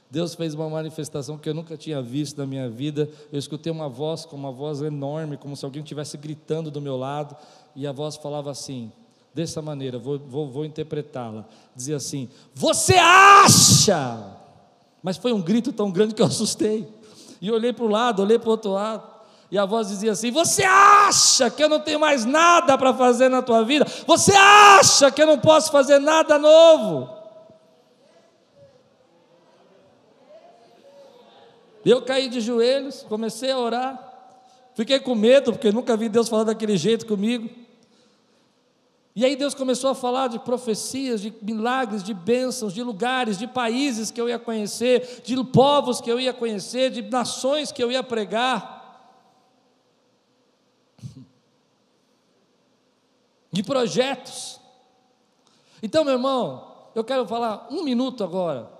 Deus 0.09 0.35
fez 0.35 0.53
uma 0.53 0.69
manifestação 0.69 1.37
que 1.37 1.47
eu 1.47 1.53
nunca 1.53 1.77
tinha 1.77 2.01
visto 2.01 2.37
na 2.37 2.45
minha 2.45 2.69
vida. 2.69 3.09
Eu 3.31 3.39
escutei 3.39 3.71
uma 3.71 3.87
voz, 3.87 4.25
com 4.25 4.35
uma 4.35 4.51
voz 4.51 4.81
enorme, 4.81 5.37
como 5.37 5.55
se 5.55 5.63
alguém 5.63 5.81
estivesse 5.81 6.17
gritando 6.17 6.69
do 6.69 6.81
meu 6.81 6.97
lado, 6.97 7.37
e 7.73 7.87
a 7.87 7.93
voz 7.93 8.17
falava 8.17 8.51
assim: 8.51 8.91
dessa 9.33 9.61
maneira, 9.61 9.97
vou, 9.97 10.19
vou, 10.19 10.49
vou 10.49 10.65
interpretá-la. 10.65 11.45
Dizia 11.75 11.95
assim: 11.95 12.29
Você 12.53 12.95
acha? 12.95 14.37
Mas 15.01 15.17
foi 15.17 15.33
um 15.33 15.41
grito 15.41 15.71
tão 15.71 15.91
grande 15.91 16.13
que 16.13 16.21
eu 16.21 16.25
assustei. 16.25 16.87
E 17.41 17.51
olhei 17.51 17.73
para 17.73 17.85
o 17.85 17.89
lado, 17.89 18.21
olhei 18.21 18.37
para 18.37 18.49
o 18.49 18.51
outro 18.51 18.71
lado. 18.71 19.09
E 19.49 19.57
a 19.57 19.65
voz 19.65 19.89
dizia 19.89 20.11
assim: 20.11 20.31
Você 20.31 20.63
acha 20.63 21.49
que 21.49 21.63
eu 21.63 21.69
não 21.69 21.79
tenho 21.79 21.99
mais 21.99 22.25
nada 22.25 22.77
para 22.77 22.93
fazer 22.93 23.29
na 23.29 23.41
tua 23.41 23.63
vida? 23.63 23.85
Você 24.05 24.33
acha 24.33 25.11
que 25.11 25.21
eu 25.21 25.27
não 25.27 25.39
posso 25.39 25.71
fazer 25.71 25.99
nada 25.99 26.37
novo? 26.37 27.21
Eu 31.83 32.01
caí 32.03 32.29
de 32.29 32.39
joelhos, 32.39 33.03
comecei 33.09 33.51
a 33.51 33.57
orar. 33.57 34.07
Fiquei 34.75 34.99
com 34.99 35.15
medo, 35.15 35.51
porque 35.51 35.71
nunca 35.71 35.97
vi 35.97 36.07
Deus 36.07 36.29
falar 36.29 36.43
daquele 36.43 36.77
jeito 36.77 37.05
comigo. 37.05 37.49
E 39.13 39.26
aí 39.26 39.36
Deus 39.36 39.54
começou 39.54 39.89
a 39.89 39.95
falar 39.95 40.28
de 40.30 40.39
profecias, 40.39 41.19
de 41.19 41.34
milagres, 41.41 42.02
de 42.02 42.13
bênçãos, 42.13 42.74
de 42.74 42.82
lugares, 42.82 43.38
de 43.38 43.45
países 43.45 44.10
que 44.10 44.21
eu 44.21 44.30
ia 44.30 44.39
conhecer, 44.39 45.21
de 45.24 45.43
povos 45.43 46.00
que 46.00 46.10
eu 46.10 46.17
ia 46.19 46.34
conhecer, 46.34 46.89
de 46.91 47.02
nações 47.02 47.71
que 47.71 47.84
eu 47.84 47.91
ia 47.91 48.02
pregar. 48.04 48.80
De 53.52 53.62
projetos. 53.62 54.62
Então, 55.84 56.06
meu 56.06 56.13
irmão, 56.13 56.71
eu 56.95 57.04
quero 57.04 57.28
falar 57.28 57.67
um 57.69 57.84
minuto 57.84 58.24
agora. 58.24 58.71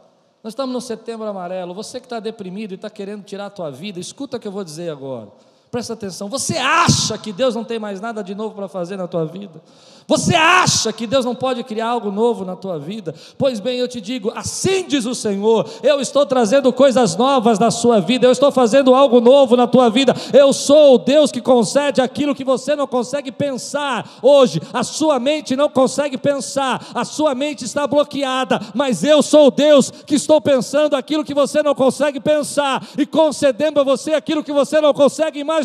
Nós 0.42 0.54
estamos 0.54 0.72
no 0.72 0.80
setembro 0.80 1.28
amarelo. 1.28 1.74
Você 1.74 2.00
que 2.00 2.06
está 2.06 2.22
deprimido 2.22 2.72
e 2.72 2.76
está 2.76 2.90
querendo 2.90 3.26
tirar 3.26 3.48
a 3.48 3.50
tua 3.50 3.70
vida, 3.70 4.00
escuta 4.00 4.38
o 4.38 4.40
que 4.40 4.48
eu 4.48 4.52
vou 4.52 4.64
dizer 4.64 4.90
agora. 4.90 5.30
Presta 5.72 5.94
atenção. 5.94 6.28
Você 6.28 6.58
acha 6.58 7.18
que 7.18 7.32
Deus 7.32 7.56
não 7.56 7.64
tem 7.64 7.80
mais 7.80 8.02
nada 8.02 8.22
de 8.22 8.36
novo 8.36 8.54
para 8.54 8.68
fazer 8.68 8.98
na 8.98 9.08
tua 9.08 9.26
vida? 9.26 9.62
Você 10.06 10.36
acha 10.36 10.92
que 10.92 11.08
Deus 11.08 11.24
não 11.24 11.34
pode 11.34 11.64
criar 11.64 11.88
algo 11.88 12.12
novo 12.12 12.44
na 12.44 12.58
tua 12.58 12.78
vida? 12.78 13.16
Pois 13.38 13.62
bem, 13.62 13.78
eu 13.78 13.88
te 13.88 14.02
digo, 14.02 14.30
assim 14.36 14.86
diz 14.86 15.06
o 15.06 15.16
Senhor: 15.16 15.66
eu 15.82 16.02
estou 16.02 16.26
trazendo 16.26 16.74
coisas 16.74 17.16
novas 17.16 17.58
na 17.58 17.72
sua 17.72 18.02
vida, 18.02 18.28
eu 18.28 18.34
estou 18.34 18.52
fazendo 18.52 18.94
algo 18.94 19.22
novo 19.22 19.56
na 19.56 19.66
tua 19.66 19.90
vida. 19.90 20.14
Eu 20.34 20.52
sou 20.52 20.96
o 20.96 20.98
Deus 20.98 21.32
que 21.32 21.40
concede 21.40 22.02
aquilo 22.02 22.36
que 22.36 22.44
você 22.44 22.76
não 22.76 22.86
consegue 22.86 23.32
pensar 23.32 24.18
hoje. 24.22 24.62
A 24.74 24.84
sua 24.84 25.20
mente 25.20 25.56
não 25.56 25.70
consegue 25.70 26.18
pensar, 26.18 26.86
a 26.94 27.06
sua 27.06 27.34
mente 27.34 27.64
está 27.64 27.88
bloqueada, 27.88 28.60
mas 28.74 29.06
eu 29.06 29.24
sou 29.24 29.48
o 29.48 29.52
Deus 29.52 29.90
que 29.90 30.16
estou 30.16 30.42
pensando 30.42 30.98
aquilo 30.98 31.24
que 31.24 31.34
você 31.34 31.64
não 31.64 31.74
consegue 31.74 32.20
pensar 32.20 32.86
e 32.98 33.06
concedendo 33.06 33.80
a 33.80 33.84
você 33.86 34.14
aquilo 34.14 34.44
que 34.44 34.52
você 34.52 34.82
não 34.82 34.94
consegue 34.94 35.40
imaginar. 35.40 35.61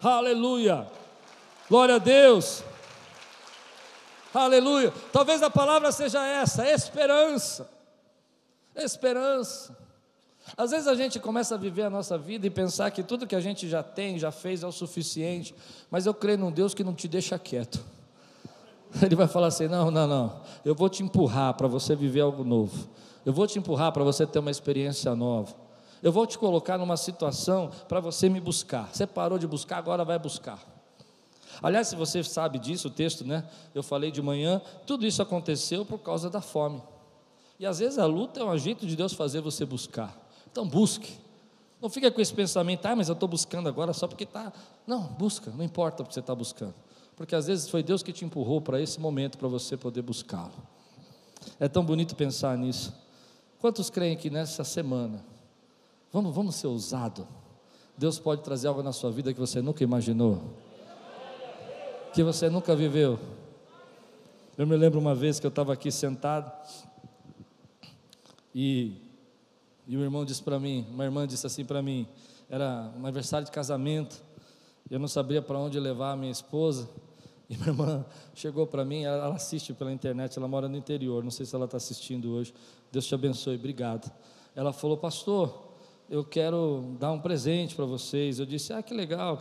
Aleluia. 0.00 0.86
Glória 1.68 1.96
a 1.96 1.98
Deus. 1.98 2.62
Aleluia. 4.32 4.92
Talvez 5.12 5.42
a 5.42 5.50
palavra 5.50 5.90
seja 5.90 6.24
essa: 6.24 6.68
esperança. 6.68 7.68
Esperança. 8.76 9.76
Às 10.56 10.70
vezes 10.70 10.86
a 10.86 10.94
gente 10.94 11.18
começa 11.20 11.54
a 11.54 11.58
viver 11.58 11.82
a 11.82 11.90
nossa 11.90 12.16
vida 12.16 12.46
e 12.46 12.50
pensar 12.50 12.90
que 12.90 13.02
tudo 13.02 13.26
que 13.26 13.36
a 13.36 13.40
gente 13.40 13.68
já 13.68 13.82
tem, 13.82 14.18
já 14.18 14.30
fez 14.30 14.62
é 14.62 14.66
o 14.66 14.72
suficiente, 14.72 15.54
mas 15.90 16.06
eu 16.06 16.14
creio 16.14 16.38
num 16.38 16.50
Deus 16.50 16.72
que 16.72 16.82
não 16.82 16.94
te 16.94 17.06
deixa 17.06 17.38
quieto. 17.38 17.84
Ele 19.02 19.14
vai 19.14 19.26
falar 19.26 19.48
assim: 19.48 19.68
não, 19.68 19.90
não, 19.90 20.06
não, 20.06 20.40
eu 20.64 20.74
vou 20.74 20.88
te 20.88 21.02
empurrar 21.02 21.54
para 21.54 21.68
você 21.68 21.94
viver 21.94 22.20
algo 22.20 22.44
novo, 22.44 22.88
eu 23.26 23.32
vou 23.32 23.46
te 23.46 23.58
empurrar 23.58 23.92
para 23.92 24.04
você 24.04 24.26
ter 24.26 24.38
uma 24.38 24.50
experiência 24.50 25.14
nova. 25.14 25.67
Eu 26.02 26.12
vou 26.12 26.26
te 26.26 26.38
colocar 26.38 26.78
numa 26.78 26.96
situação 26.96 27.70
para 27.88 28.00
você 28.00 28.28
me 28.28 28.40
buscar. 28.40 28.88
Você 28.92 29.06
parou 29.06 29.38
de 29.38 29.46
buscar, 29.46 29.78
agora 29.78 30.04
vai 30.04 30.18
buscar. 30.18 30.62
Aliás, 31.62 31.88
se 31.88 31.96
você 31.96 32.22
sabe 32.22 32.58
disso, 32.58 32.88
o 32.88 32.90
texto, 32.90 33.24
né? 33.24 33.48
Eu 33.74 33.82
falei 33.82 34.10
de 34.10 34.22
manhã, 34.22 34.62
tudo 34.86 35.06
isso 35.06 35.20
aconteceu 35.20 35.84
por 35.84 35.98
causa 35.98 36.30
da 36.30 36.40
fome. 36.40 36.82
E 37.58 37.66
às 37.66 37.80
vezes 37.80 37.98
a 37.98 38.06
luta 38.06 38.40
é 38.40 38.44
um 38.44 38.56
jeito 38.56 38.86
de 38.86 38.94
Deus 38.94 39.12
fazer 39.12 39.40
você 39.40 39.64
buscar. 39.64 40.16
Então 40.50 40.66
busque. 40.66 41.18
Não 41.80 41.88
fica 41.88 42.10
com 42.10 42.20
esse 42.20 42.32
pensamento, 42.32 42.84
ah, 42.86 42.96
mas 42.96 43.08
eu 43.08 43.12
estou 43.12 43.28
buscando 43.28 43.68
agora 43.68 43.92
só 43.92 44.06
porque 44.06 44.24
está. 44.24 44.52
Não, 44.86 45.02
busca, 45.02 45.50
não 45.50 45.64
importa 45.64 46.02
o 46.02 46.06
que 46.06 46.14
você 46.14 46.20
está 46.20 46.34
buscando. 46.34 46.74
Porque 47.16 47.34
às 47.34 47.46
vezes 47.46 47.68
foi 47.68 47.82
Deus 47.82 48.02
que 48.02 48.12
te 48.12 48.24
empurrou 48.24 48.60
para 48.60 48.80
esse 48.80 49.00
momento 49.00 49.38
para 49.38 49.48
você 49.48 49.76
poder 49.76 50.02
buscá-lo. 50.02 50.52
É 51.58 51.68
tão 51.68 51.84
bonito 51.84 52.14
pensar 52.14 52.56
nisso. 52.56 52.94
Quantos 53.60 53.90
creem 53.90 54.16
que 54.16 54.30
nessa 54.30 54.62
semana, 54.62 55.24
vamos, 56.12 56.34
vamos 56.34 56.54
ser 56.54 56.66
ousado, 56.66 57.26
Deus 57.96 58.18
pode 58.18 58.42
trazer 58.42 58.68
algo 58.68 58.82
na 58.82 58.92
sua 58.92 59.10
vida 59.10 59.32
que 59.32 59.40
você 59.40 59.60
nunca 59.60 59.82
imaginou, 59.82 60.40
que 62.14 62.22
você 62.22 62.48
nunca 62.48 62.74
viveu. 62.76 63.18
Eu 64.56 64.66
me 64.66 64.76
lembro 64.76 64.98
uma 64.98 65.14
vez 65.14 65.38
que 65.38 65.46
eu 65.46 65.50
estava 65.50 65.72
aqui 65.72 65.90
sentado 65.90 66.52
e, 68.54 68.92
e 69.86 69.96
o 69.96 70.00
irmão 70.00 70.24
disse 70.24 70.42
para 70.42 70.58
mim, 70.58 70.86
uma 70.90 71.04
irmã 71.04 71.26
disse 71.26 71.46
assim 71.46 71.64
para 71.64 71.82
mim, 71.82 72.06
era 72.48 72.92
um 72.96 73.04
aniversário 73.04 73.44
de 73.44 73.52
casamento, 73.52 74.22
eu 74.90 74.98
não 74.98 75.08
sabia 75.08 75.42
para 75.42 75.58
onde 75.58 75.78
levar 75.78 76.12
a 76.12 76.16
minha 76.16 76.32
esposa. 76.32 76.88
E 77.50 77.56
minha 77.56 77.68
irmã 77.68 78.04
chegou 78.34 78.66
para 78.66 78.84
mim, 78.84 79.04
ela 79.04 79.34
assiste 79.34 79.72
pela 79.72 79.92
internet, 79.92 80.38
ela 80.38 80.46
mora 80.46 80.68
no 80.68 80.76
interior, 80.76 81.24
não 81.24 81.30
sei 81.30 81.46
se 81.46 81.54
ela 81.54 81.64
está 81.64 81.76
assistindo 81.76 82.30
hoje. 82.30 82.54
Deus 82.92 83.06
te 83.06 83.14
abençoe, 83.14 83.56
obrigado. 83.56 84.10
Ela 84.54 84.72
falou, 84.72 84.96
pastor, 84.96 85.67
eu 86.08 86.24
quero 86.24 86.96
dar 86.98 87.12
um 87.12 87.20
presente 87.20 87.74
para 87.74 87.84
vocês. 87.84 88.38
Eu 88.38 88.46
disse, 88.46 88.72
ah, 88.72 88.82
que 88.82 88.94
legal, 88.94 89.38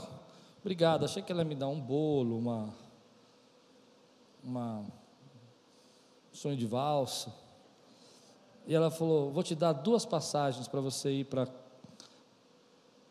obrigado. 0.59 1.05
Achei 1.05 1.24
que 1.24 1.32
ela 1.32 1.41
ia 1.41 1.47
me 1.47 1.55
dar 1.55 1.70
um 1.70 1.80
bolo, 1.80 2.38
uma, 2.38 2.74
uma 4.43 4.80
um 4.80 6.36
sonho 6.36 6.57
de 6.57 6.65
valsa. 6.65 7.34
E 8.65 8.76
ela 8.76 8.91
falou, 8.91 9.32
vou 9.32 9.43
te 9.43 9.55
dar 9.55 9.72
duas 9.72 10.05
passagens 10.05 10.68
para 10.68 10.82
você 10.82 11.09
ir 11.09 11.24
para. 11.24 11.47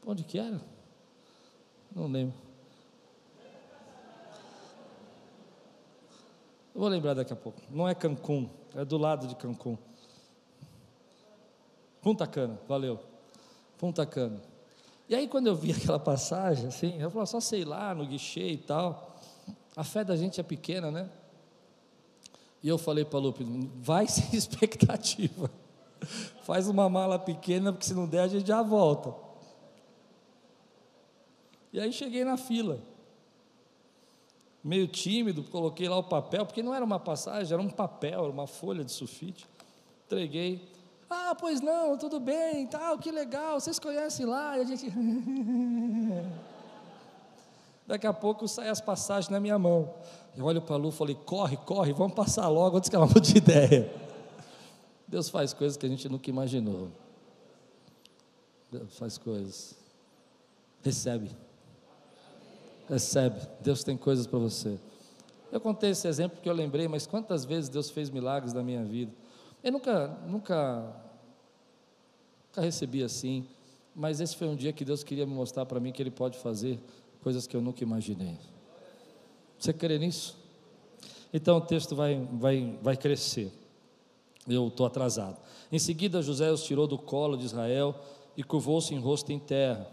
Onde 0.07 0.23
que 0.23 0.39
era? 0.39 0.61
Não 1.95 2.07
lembro. 2.07 2.37
Eu 6.75 6.81
vou 6.81 6.91
lembrar 6.91 7.15
daqui 7.15 7.33
a 7.33 7.37
pouco. 7.37 7.63
Não 7.71 7.89
é 7.89 7.95
Cancún, 7.95 8.51
é 8.75 8.85
do 8.85 8.99
lado 8.99 9.27
de 9.27 9.35
Cancún. 9.35 9.79
Punta 12.03 12.27
Cana, 12.27 12.61
valeu. 12.69 13.16
Punta 13.79 14.05
Cana. 14.07 14.41
E 15.09 15.15
aí 15.15 15.29
quando 15.29 15.47
eu 15.47 15.55
vi 15.55 15.73
aquela 15.77 15.99
passagem, 15.99 16.67
assim, 16.69 17.01
eu 17.01 17.11
falei, 17.11 17.27
só 17.27 17.41
sei 17.41 17.65
lá, 17.65 17.95
no 17.95 18.07
guichê 18.07 18.49
e 18.51 18.59
tal. 18.59 19.17
A 19.75 19.85
fé 19.85 20.05
da 20.05 20.17
gente 20.17 20.41
é 20.41 20.43
pequena, 20.43 20.91
né? 20.91 21.11
E 22.63 22.69
eu 22.69 22.79
falei 22.79 23.05
para 23.05 23.19
Lupe, 23.19 23.45
vai 23.77 24.07
sem 24.09 24.37
expectativa. 24.37 25.51
Faz 26.43 26.69
uma 26.69 26.89
mala 26.89 27.19
pequena, 27.19 27.73
porque 27.73 27.87
se 27.87 27.95
não 27.95 28.07
der 28.07 28.21
a 28.21 28.29
gente 28.29 28.47
já 28.47 28.63
volta. 28.63 29.15
E 31.73 31.81
aí 31.81 31.93
cheguei 31.93 32.25
na 32.25 32.37
fila 32.37 32.81
meio 34.67 34.89
tímido, 34.89 35.45
coloquei 35.45 35.89
lá 35.89 35.97
o 35.97 36.03
papel, 36.03 36.45
porque 36.45 36.61
não 36.61 36.75
era 36.75 36.85
uma 36.85 36.99
passagem, 36.99 37.53
era 37.53 37.63
um 37.63 37.71
papel, 37.71 38.25
era 38.25 38.33
uma 38.33 38.49
folha 38.49 38.83
de 38.83 38.91
sulfite. 38.91 39.47
Entreguei. 40.07 40.61
Ah, 41.09 41.37
pois 41.39 41.61
não, 41.61 41.97
tudo 41.97 42.19
bem, 42.19 42.67
tal, 42.67 42.99
que 42.99 43.11
legal, 43.11 43.61
vocês 43.61 43.79
conhecem 43.79 44.27
lá, 44.27 44.59
e 44.59 44.63
a 44.63 44.65
gente. 44.65 44.93
Daqui 47.87 48.07
a 48.07 48.13
pouco 48.13 48.49
saem 48.49 48.69
as 48.69 48.81
passagens 48.81 49.29
na 49.29 49.39
minha 49.39 49.59
mão. 49.59 49.95
Eu 50.37 50.45
olho 50.45 50.61
para 50.61 50.75
a 50.75 50.79
Lu 50.79 50.89
e 50.89 50.93
falei: 50.93 51.15
corre, 51.15 51.57
corre, 51.57 51.93
vamos 51.93 52.15
passar 52.15 52.49
logo 52.49 52.77
antes 52.77 52.91
que 52.91 52.97
ela 52.97 53.07
mude 53.15 53.33
de 53.33 53.39
ideia. 53.39 53.89
Deus 55.07 55.29
faz 55.29 55.53
coisas 55.53 55.77
que 55.77 55.87
a 55.87 55.89
gente 55.89 56.09
nunca 56.09 56.29
imaginou. 56.29 56.89
Deus 58.71 58.99
faz 58.99 59.17
coisas. 59.17 59.77
Recebe. 60.83 61.31
Recebe, 62.89 63.41
Deus 63.61 63.83
tem 63.85 63.97
coisas 63.97 64.27
para 64.27 64.39
você. 64.39 64.79
Eu 65.51 65.61
contei 65.61 65.91
esse 65.91 66.07
exemplo 66.07 66.37
porque 66.37 66.49
eu 66.49 66.55
lembrei, 66.55 66.87
mas 66.89 67.07
quantas 67.07 67.45
vezes 67.45 67.69
Deus 67.69 67.91
fez 67.91 68.11
milagres 68.11 68.53
na 68.53 68.63
minha 68.63 68.85
vida? 68.85 69.13
Eu 69.67 69.73
nunca, 69.73 70.17
nunca, 70.29 70.97
nunca 72.47 72.61
recebi 72.61 73.03
assim, 73.03 73.45
mas 73.97 74.21
esse 74.21 74.37
foi 74.37 74.47
um 74.47 74.55
dia 74.55 74.73
que 74.73 74.85
Deus 74.85 75.03
queria 75.03 75.27
me 75.27 75.35
mostrar 75.35 75.67
para 75.67 75.81
mim 75.81 75.91
que 75.91 76.01
Ele 76.01 76.13
pode 76.13 76.39
fazer 76.39 76.79
coisas 77.21 77.49
que 77.49 77.57
eu 77.57 77.61
nunca 77.61 77.83
imaginei. 77.83 78.39
Você 79.59 79.73
crê 79.73 79.99
nisso? 79.99 80.39
Então 81.35 81.57
o 81.57 81.61
texto 81.61 81.97
vai, 81.97 82.15
vai, 82.35 82.79
vai 82.81 82.97
crescer. 82.97 83.51
Eu 84.47 84.69
estou 84.69 84.87
atrasado. 84.87 85.37
Em 85.73 85.81
seguida, 85.81 86.23
José 86.23 86.49
os 86.53 86.63
tirou 86.63 86.87
do 86.87 86.97
colo 86.97 87.37
de 87.37 87.45
Israel 87.45 87.93
e 88.37 88.45
curvou-se 88.45 88.95
em 88.95 89.01
rosto 89.01 89.33
em 89.33 89.39
terra. 89.41 89.91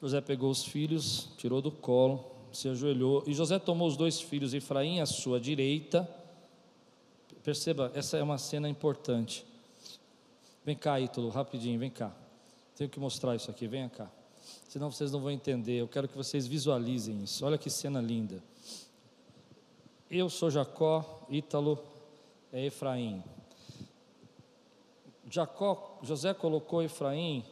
José 0.00 0.22
pegou 0.22 0.50
os 0.50 0.64
filhos, 0.64 1.28
tirou 1.36 1.60
do 1.60 1.70
colo, 1.70 2.24
se 2.54 2.70
ajoelhou, 2.70 3.22
e 3.26 3.34
José 3.34 3.58
tomou 3.58 3.86
os 3.86 3.98
dois 3.98 4.18
filhos, 4.18 4.54
Efraim 4.54 5.00
à 5.00 5.04
sua 5.04 5.38
direita. 5.38 6.23
Perceba, 7.44 7.92
essa 7.94 8.16
é 8.16 8.22
uma 8.22 8.38
cena 8.38 8.70
importante. 8.70 9.44
Vem 10.64 10.74
cá, 10.74 10.98
Ítalo, 10.98 11.28
rapidinho, 11.28 11.78
vem 11.78 11.90
cá. 11.90 12.10
Tenho 12.74 12.88
que 12.88 12.98
mostrar 12.98 13.36
isso 13.36 13.50
aqui, 13.50 13.68
venha 13.68 13.90
cá. 13.90 14.10
Senão 14.66 14.90
vocês 14.90 15.12
não 15.12 15.20
vão 15.20 15.30
entender. 15.30 15.74
Eu 15.74 15.86
quero 15.86 16.08
que 16.08 16.16
vocês 16.16 16.46
visualizem 16.46 17.22
isso. 17.22 17.44
Olha 17.44 17.58
que 17.58 17.68
cena 17.68 18.00
linda. 18.00 18.42
Eu 20.10 20.30
sou 20.30 20.50
Jacó, 20.50 21.26
Ítalo 21.28 21.78
é 22.50 22.64
Efraim. 22.64 23.22
Jacó, 25.30 25.98
José 26.02 26.32
colocou 26.32 26.82
Efraim 26.82 27.44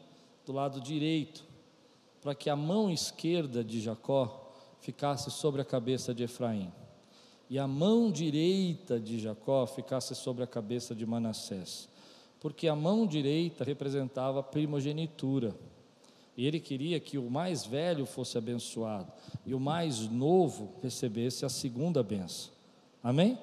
do 0.46 0.52
lado 0.52 0.80
direito 0.80 1.44
para 2.22 2.34
que 2.34 2.48
a 2.48 2.56
mão 2.56 2.90
esquerda 2.90 3.62
de 3.62 3.78
Jacó 3.78 4.54
ficasse 4.80 5.30
sobre 5.30 5.60
a 5.60 5.64
cabeça 5.66 6.14
de 6.14 6.22
Efraim 6.22 6.72
e 7.52 7.58
a 7.58 7.66
mão 7.66 8.10
direita 8.10 8.98
de 8.98 9.18
Jacó 9.18 9.66
ficasse 9.66 10.14
sobre 10.14 10.42
a 10.42 10.46
cabeça 10.46 10.94
de 10.94 11.04
Manassés, 11.04 11.86
porque 12.40 12.66
a 12.66 12.74
mão 12.74 13.06
direita 13.06 13.62
representava 13.62 14.42
primogenitura. 14.42 15.54
E 16.34 16.46
ele 16.46 16.58
queria 16.58 16.98
que 16.98 17.18
o 17.18 17.30
mais 17.30 17.66
velho 17.66 18.06
fosse 18.06 18.38
abençoado 18.38 19.12
e 19.44 19.52
o 19.52 19.60
mais 19.60 20.08
novo 20.08 20.72
recebesse 20.82 21.44
a 21.44 21.50
segunda 21.50 22.02
benção. 22.02 22.50
Amém? 23.04 23.38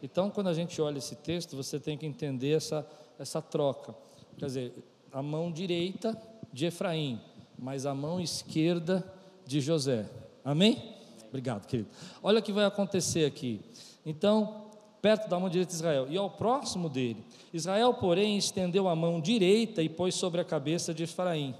Então, 0.00 0.30
quando 0.30 0.46
a 0.46 0.54
gente 0.54 0.80
olha 0.80 0.98
esse 0.98 1.16
texto, 1.16 1.56
você 1.56 1.80
tem 1.80 1.98
que 1.98 2.06
entender 2.06 2.52
essa, 2.52 2.86
essa 3.18 3.42
troca. 3.42 3.92
Quer 4.38 4.46
dizer, 4.46 4.72
a 5.10 5.20
mão 5.20 5.50
direita 5.50 6.16
de 6.52 6.66
Efraim 6.66 7.20
mas 7.58 7.84
a 7.84 7.94
mão 7.94 8.20
esquerda 8.20 9.04
de 9.44 9.60
José. 9.60 10.08
Amém? 10.44 10.96
Obrigado, 11.28 11.66
querido. 11.66 11.88
Olha 12.22 12.40
o 12.40 12.42
que 12.42 12.52
vai 12.52 12.64
acontecer 12.64 13.24
aqui. 13.24 13.60
Então, 14.04 14.66
perto 15.00 15.28
da 15.28 15.38
mão 15.38 15.48
direita 15.48 15.70
de 15.70 15.76
Israel, 15.76 16.06
e 16.08 16.16
ao 16.16 16.30
próximo 16.30 16.88
dele. 16.88 17.24
Israel, 17.52 17.94
porém, 17.94 18.36
estendeu 18.36 18.88
a 18.88 18.96
mão 18.96 19.20
direita 19.20 19.82
e 19.82 19.88
pôs 19.88 20.14
sobre 20.14 20.40
a 20.40 20.44
cabeça 20.44 20.92
de 20.92 21.04
Efraim. 21.04 21.54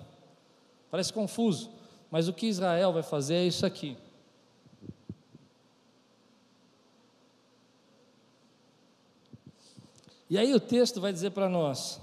Parece 0.91 1.13
confuso, 1.13 1.71
mas 2.11 2.29
o 2.29 2.33
que 2.33 2.47
Israel 2.47 2.93
vai 2.93 3.03
fazer 3.03 3.35
é 3.35 3.47
isso 3.47 3.65
aqui. 3.65 3.97
E 10.31 10.37
aí 10.37 10.53
o 10.55 10.61
texto 10.61 11.01
vai 11.01 11.13
dizer 11.13 11.31
para 11.31 11.49
nós: 11.49 12.01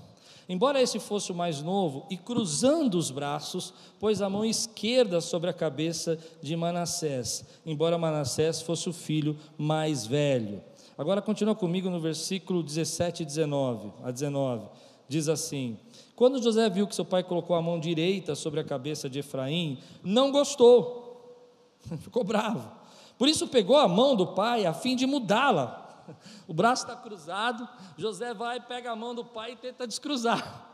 Embora 0.48 0.82
esse 0.82 1.00
fosse 1.00 1.32
o 1.32 1.36
mais 1.36 1.62
novo, 1.62 2.06
e 2.10 2.18
cruzando 2.18 2.96
os 2.96 3.10
braços, 3.10 3.74
pôs 4.00 4.22
a 4.22 4.30
mão 4.30 4.46
esquerda 4.46 5.20
sobre 5.20 5.50
a 5.50 5.54
cabeça 5.54 6.20
de 6.42 6.56
Manassés, 6.56 7.44
embora 7.66 7.98
Manassés 7.98 8.62
fosse 8.62 8.88
o 8.88 8.94
filho 8.94 9.38
mais 9.58 10.06
velho. 10.06 10.62
Agora 10.98 11.22
continua 11.22 11.56
comigo 11.56 11.90
no 11.90 12.00
versículo 12.00 12.62
17 12.62 13.24
e 13.24 13.26
19, 13.26 13.92
a 14.04 14.12
19. 14.12 14.68
Diz 15.08 15.28
assim: 15.28 15.78
Quando 16.16 16.42
José 16.42 16.70
viu 16.70 16.88
que 16.88 16.96
seu 16.96 17.06
pai 17.06 17.24
colocou 17.24 17.56
a 17.56 17.62
mão 17.62 17.80
direita 17.80 18.36
sobre 18.36 18.60
a 18.60 18.64
cabeça 18.64 19.10
de 19.10 19.20
Efraim, 19.20 19.80
não 20.04 20.32
gostou, 20.32 21.44
ficou 22.00 22.24
bravo. 22.24 22.72
Por 23.18 23.28
isso 23.28 23.48
pegou 23.48 23.78
a 23.78 23.88
mão 23.88 24.16
do 24.16 24.28
pai 24.28 24.66
a 24.66 24.74
fim 24.74 24.96
de 24.96 25.06
mudá-la 25.06 25.85
o 26.48 26.54
braço 26.54 26.84
está 26.84 26.96
cruzado, 26.96 27.68
José 27.98 28.34
vai, 28.34 28.60
pega 28.60 28.92
a 28.92 28.96
mão 28.96 29.14
do 29.14 29.26
pai 29.26 29.54
e 29.54 29.56
tenta 29.56 29.88
descruzar. 29.88 30.74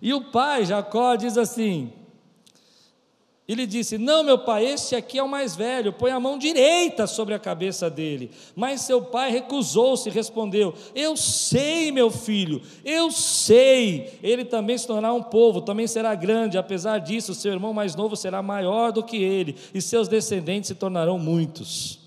E 0.00 0.12
o 0.12 0.30
pai, 0.30 0.64
Jacó, 0.64 1.16
diz 1.16 1.38
assim: 1.38 1.92
Ele 3.48 3.66
disse: 3.66 3.96
Não, 3.96 4.22
meu 4.22 4.38
pai, 4.38 4.66
este 4.66 4.94
aqui 4.94 5.18
é 5.18 5.22
o 5.22 5.28
mais 5.28 5.56
velho, 5.56 5.92
põe 5.92 6.10
a 6.10 6.20
mão 6.20 6.36
direita 6.36 7.06
sobre 7.06 7.34
a 7.34 7.38
cabeça 7.38 7.88
dele. 7.88 8.30
Mas 8.54 8.82
seu 8.82 9.02
pai 9.02 9.30
recusou-se 9.30 10.08
e 10.08 10.12
respondeu: 10.12 10.74
Eu 10.94 11.16
sei, 11.16 11.90
meu 11.90 12.10
filho, 12.10 12.60
eu 12.84 13.10
sei. 13.10 14.18
Ele 14.22 14.44
também 14.44 14.76
se 14.76 14.86
tornará 14.86 15.14
um 15.14 15.22
povo, 15.22 15.62
também 15.62 15.86
será 15.86 16.14
grande. 16.14 16.58
Apesar 16.58 16.98
disso, 16.98 17.34
seu 17.34 17.52
irmão 17.52 17.72
mais 17.72 17.94
novo 17.94 18.14
será 18.16 18.42
maior 18.42 18.92
do 18.92 19.02
que 19.02 19.16
ele, 19.16 19.56
e 19.72 19.80
seus 19.80 20.06
descendentes 20.06 20.68
se 20.68 20.74
tornarão 20.74 21.18
muitos. 21.18 22.01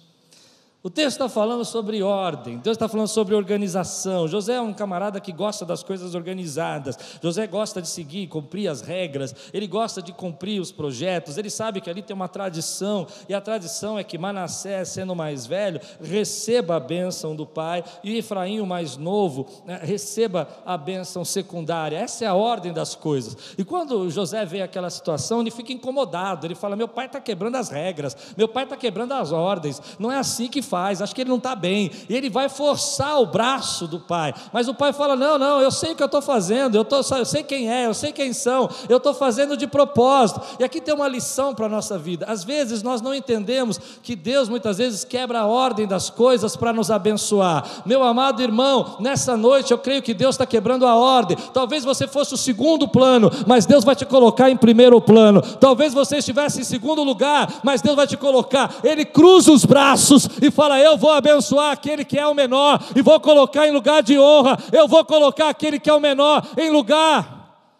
O 0.85 0.89
texto 0.91 1.13
está 1.13 1.27
falando 1.27 1.65
sobre 1.65 2.03
ordem, 2.03 2.59
Deus 2.59 2.75
está 2.75 2.87
falando 2.87 3.07
sobre 3.07 3.33
organização. 3.33 4.27
José 4.27 4.53
é 4.53 4.61
um 4.61 4.71
camarada 4.71 5.19
que 5.19 5.31
gosta 5.31 5.65
das 5.65 5.81
coisas 5.81 6.13
organizadas. 6.13 6.95
José 7.23 7.47
gosta 7.47 7.81
de 7.81 7.87
seguir, 7.87 8.27
cumprir 8.27 8.67
as 8.67 8.81
regras, 8.81 9.33
ele 9.51 9.65
gosta 9.65 9.99
de 9.99 10.13
cumprir 10.13 10.61
os 10.61 10.71
projetos, 10.71 11.39
ele 11.39 11.49
sabe 11.49 11.81
que 11.81 11.89
ali 11.89 12.03
tem 12.03 12.15
uma 12.15 12.27
tradição, 12.27 13.07
e 13.27 13.33
a 13.33 13.41
tradição 13.41 13.97
é 13.97 14.03
que 14.03 14.15
Manassés, 14.15 14.89
sendo 14.89 15.15
mais 15.15 15.47
velho, 15.47 15.81
receba 15.99 16.75
a 16.75 16.79
bênção 16.79 17.35
do 17.35 17.47
pai, 17.47 17.83
e 18.03 18.19
Efraim, 18.19 18.59
o 18.59 18.67
mais 18.67 18.95
novo, 18.95 19.47
né, 19.65 19.79
receba 19.81 20.47
a 20.63 20.77
bênção 20.77 21.25
secundária. 21.25 21.97
Essa 21.97 22.25
é 22.25 22.27
a 22.27 22.35
ordem 22.35 22.71
das 22.71 22.93
coisas. 22.93 23.35
E 23.57 23.63
quando 23.63 24.07
José 24.11 24.45
vê 24.45 24.61
aquela 24.61 24.91
situação, 24.91 25.41
ele 25.41 25.49
fica 25.49 25.73
incomodado, 25.73 26.45
ele 26.45 26.53
fala: 26.53 26.75
Meu 26.75 26.87
pai 26.87 27.07
está 27.07 27.19
quebrando 27.19 27.55
as 27.55 27.69
regras, 27.69 28.15
meu 28.37 28.47
pai 28.47 28.65
está 28.65 28.77
quebrando 28.77 29.13
as 29.13 29.31
ordens, 29.31 29.81
não 29.97 30.11
é 30.11 30.19
assim 30.19 30.47
que 30.47 30.61
faz 30.61 30.74
faz, 30.75 31.01
acho 31.01 31.15
que 31.15 31.21
ele 31.21 31.29
não 31.29 31.37
está 31.37 31.55
bem, 31.55 31.89
e 32.09 32.13
ele 32.13 32.29
vai 32.29 32.49
forçar 32.49 33.21
o 33.21 33.25
braço 33.25 33.87
do 33.87 33.97
pai, 33.97 34.33
mas 34.51 34.67
o 34.67 34.73
pai 34.73 34.91
fala: 34.91 35.15
Não, 35.15 35.37
não, 35.37 35.61
eu 35.61 35.71
sei 35.71 35.93
o 35.93 35.95
que 35.95 36.03
eu 36.03 36.05
estou 36.05 36.21
fazendo, 36.21 36.75
eu, 36.75 36.83
tô, 36.83 36.97
eu 36.97 37.23
sei 37.25 37.43
quem 37.43 37.71
é, 37.71 37.85
eu 37.85 37.93
sei 37.93 38.11
quem 38.11 38.33
são, 38.33 38.69
eu 38.89 38.97
estou 38.97 39.13
fazendo 39.13 39.55
de 39.55 39.67
propósito, 39.67 40.41
e 40.59 40.65
aqui 40.65 40.81
tem 40.81 40.93
uma 40.93 41.07
lição 41.07 41.55
para 41.55 41.67
a 41.67 41.69
nossa 41.69 41.97
vida, 41.97 42.25
às 42.27 42.43
vezes 42.43 42.83
nós 42.83 43.01
não 43.01 43.15
entendemos 43.15 43.79
que 44.03 44.17
Deus 44.17 44.49
muitas 44.49 44.77
vezes 44.77 45.05
quebra 45.05 45.39
a 45.39 45.45
ordem 45.45 45.87
das 45.87 46.09
coisas 46.09 46.57
para 46.57 46.73
nos 46.73 46.91
abençoar, 46.91 47.63
meu 47.85 48.03
amado 48.03 48.41
irmão, 48.41 48.97
nessa 48.99 49.37
noite 49.37 49.71
eu 49.71 49.77
creio 49.77 50.01
que 50.01 50.13
Deus 50.13 50.35
está 50.35 50.45
quebrando 50.45 50.85
a 50.85 50.93
ordem, 50.97 51.37
talvez 51.53 51.85
você 51.85 52.05
fosse 52.05 52.33
o 52.33 52.37
segundo 52.37 52.85
plano, 52.85 53.31
mas 53.47 53.65
Deus 53.65 53.85
vai 53.85 53.95
te 53.95 54.05
colocar 54.05 54.49
em 54.49 54.57
primeiro 54.57 54.99
plano, 54.99 55.41
talvez 55.41 55.93
você 55.93 56.17
estivesse 56.17 56.59
em 56.59 56.65
segundo 56.65 57.01
lugar, 57.01 57.61
mas 57.63 57.81
Deus 57.81 57.95
vai 57.95 58.07
te 58.07 58.17
colocar, 58.17 58.75
Ele 58.83 59.05
cruza 59.05 59.53
os 59.53 59.63
braços 59.63 60.27
e 60.41 60.51
fala, 60.51 60.64
fala: 60.65 60.79
Eu 60.79 60.97
vou 60.97 61.11
abençoar 61.11 61.71
aquele 61.71 62.03
que 62.03 62.17
é 62.17 62.25
o 62.25 62.33
menor 62.33 62.81
e 62.95 63.01
vou 63.01 63.19
colocar 63.19 63.67
em 63.67 63.71
lugar 63.71 64.01
de 64.01 64.17
honra, 64.17 64.57
eu 64.71 64.87
vou 64.87 65.05
colocar 65.05 65.49
aquele 65.49 65.79
que 65.79 65.89
é 65.89 65.93
o 65.93 65.99
menor 65.99 66.45
em 66.57 66.69
lugar 66.69 67.33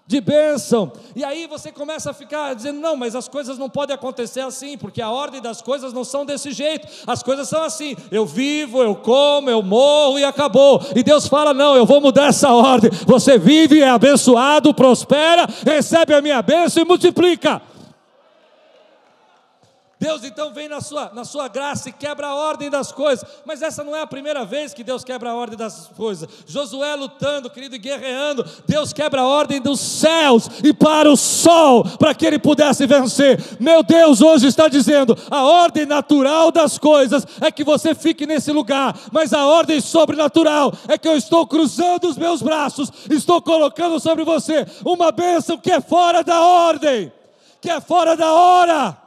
de 0.07 0.21
bênção. 0.21 0.91
E 1.15 1.23
aí 1.23 1.47
você 1.47 1.71
começa 1.71 2.11
a 2.11 2.13
ficar 2.13 2.53
dizendo: 2.53 2.79
não, 2.79 2.95
mas 2.95 3.15
as 3.15 3.27
coisas 3.27 3.57
não 3.57 3.67
podem 3.67 3.95
acontecer 3.95 4.41
assim, 4.41 4.77
porque 4.77 5.01
a 5.01 5.09
ordem 5.09 5.41
das 5.41 5.61
coisas 5.63 5.91
não 5.93 6.03
são 6.03 6.25
desse 6.25 6.51
jeito. 6.51 6.88
As 7.07 7.23
coisas 7.23 7.49
são 7.49 7.63
assim: 7.63 7.95
eu 8.11 8.25
vivo, 8.25 8.83
eu 8.83 8.95
como, 8.95 9.49
eu 9.49 9.63
morro 9.63 10.19
e 10.19 10.23
acabou. 10.23 10.79
E 10.95 11.01
Deus 11.01 11.27
fala: 11.27 11.53
não, 11.53 11.75
eu 11.75 11.86
vou 11.86 11.99
mudar 11.99 12.27
essa 12.27 12.51
ordem. 12.53 12.91
Você 13.07 13.39
vive, 13.39 13.81
é 13.81 13.89
abençoado, 13.89 14.73
prospera, 14.75 15.47
recebe 15.65 16.13
a 16.13 16.21
minha 16.21 16.41
bênção 16.41 16.83
e 16.83 16.86
multiplica. 16.86 17.61
Deus 19.97 20.25
então 20.25 20.51
vem 20.51 20.67
na 20.67 20.81
sua, 20.81 21.09
na 21.13 21.23
sua 21.23 21.47
graça 21.47 21.87
e 21.87 21.91
quebra 21.93 22.27
a 22.27 22.35
ordem 22.35 22.69
das 22.69 22.91
coisas. 22.91 23.25
Mas 23.45 23.61
essa 23.61 23.81
não 23.81 23.95
é 23.95 24.01
a 24.01 24.07
primeira 24.07 24.43
vez 24.43 24.73
que 24.73 24.83
Deus 24.83 25.05
quebra 25.05 25.29
a 25.29 25.35
ordem 25.35 25.57
das 25.57 25.87
coisas. 25.95 26.27
Josué 26.45 26.93
lutando, 26.95 27.49
querido, 27.49 27.75
e 27.75 27.79
guerreando. 27.79 28.45
Deus 28.67 28.91
quebra 28.91 29.21
a 29.21 29.27
ordem 29.27 29.61
dos 29.61 29.79
céus 29.79 30.49
e 30.61 30.73
para 30.73 31.09
o 31.09 31.15
sol, 31.15 31.85
para 31.97 32.13
que 32.13 32.25
ele 32.25 32.37
pudesse 32.37 32.85
vencer. 32.85 33.41
Meu 33.57 33.81
Deus 33.83 34.21
hoje 34.21 34.47
está 34.47 34.67
dizendo: 34.67 35.17
a 35.31 35.43
ordem 35.43 35.85
natural 35.85 36.51
das 36.51 36.77
coisas 36.77 37.25
é 37.39 37.49
que 37.49 37.63
você 37.63 37.95
fique 37.95 38.27
nesse 38.27 38.51
lugar, 38.51 38.99
mas 39.13 39.31
a 39.31 39.45
ordem 39.45 39.79
sobrenatural 39.79 40.73
é 40.89 40.97
que 40.97 41.07
eu 41.07 41.15
estou 41.15 41.47
cruzando 41.47 42.09
os 42.09 42.17
meus 42.17 42.41
braços, 42.41 42.91
estou 43.09 43.41
colocando 43.41 43.97
sobre 44.01 44.25
você 44.25 44.65
uma 44.83 45.09
bênção 45.13 45.57
que 45.57 45.71
é 45.71 45.79
fora 45.79 46.21
da 46.21 46.41
ordem, 46.41 47.13
que 47.61 47.69
é 47.69 47.79
fora 47.79 48.17
da 48.17 48.33
hora. 48.33 49.04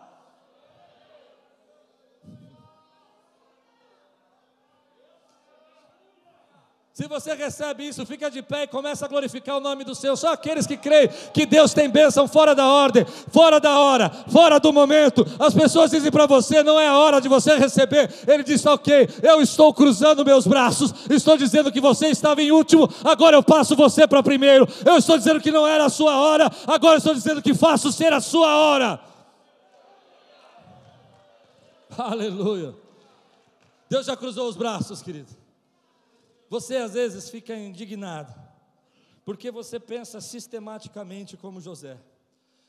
Se 6.99 7.07
você 7.07 7.33
recebe 7.33 7.87
isso, 7.87 8.05
fica 8.05 8.29
de 8.29 8.43
pé 8.43 8.65
e 8.65 8.67
começa 8.67 9.05
a 9.05 9.09
glorificar 9.09 9.57
o 9.57 9.61
nome 9.61 9.85
do 9.85 9.95
Senhor. 9.95 10.17
Só 10.17 10.33
aqueles 10.33 10.67
que 10.67 10.77
creem 10.77 11.09
que 11.33 11.47
Deus 11.47 11.73
tem 11.73 11.89
bênção 11.89 12.27
fora 12.27 12.57
da 12.57 12.67
ordem, 12.67 13.07
fora 13.31 13.61
da 13.61 13.79
hora, 13.79 14.11
fora 14.33 14.59
do 14.59 14.73
momento. 14.73 15.25
As 15.39 15.55
pessoas 15.55 15.93
dizem 15.93 16.11
para 16.11 16.27
você: 16.27 16.61
não 16.61 16.77
é 16.77 16.89
a 16.89 16.99
hora 16.99 17.21
de 17.21 17.29
você 17.29 17.55
receber. 17.55 18.13
Ele 18.27 18.43
diz: 18.43 18.67
ok, 18.67 19.09
eu 19.23 19.41
estou 19.41 19.73
cruzando 19.73 20.25
meus 20.25 20.45
braços, 20.45 20.93
estou 21.09 21.37
dizendo 21.37 21.71
que 21.71 21.81
você 21.81 22.09
estava 22.09 22.43
em 22.43 22.51
último, 22.51 22.93
agora 23.05 23.37
eu 23.37 23.45
passo 23.45 23.77
você 23.77 24.05
para 24.05 24.21
primeiro. 24.21 24.67
Eu 24.85 24.97
estou 24.97 25.17
dizendo 25.17 25.41
que 25.41 25.53
não 25.53 25.65
era 25.65 25.85
a 25.85 25.91
sua 25.91 26.17
hora, 26.17 26.51
agora 26.67 26.99
estou 26.99 27.15
dizendo 27.15 27.41
que 27.41 27.55
faço 27.55 27.93
ser 27.93 28.13
a 28.13 28.21
sua 28.21 28.57
hora. 28.57 29.01
Aleluia. 31.97 32.75
Deus 33.89 34.05
já 34.05 34.17
cruzou 34.17 34.49
os 34.49 34.57
braços, 34.57 35.01
querido. 35.01 35.38
Você 36.49 36.77
às 36.77 36.95
vezes 36.95 37.29
fica 37.29 37.55
indignado, 37.55 38.35
porque 39.25 39.51
você 39.51 39.79
pensa 39.79 40.21
sistematicamente 40.21 41.37
como 41.37 41.61
José. 41.61 41.99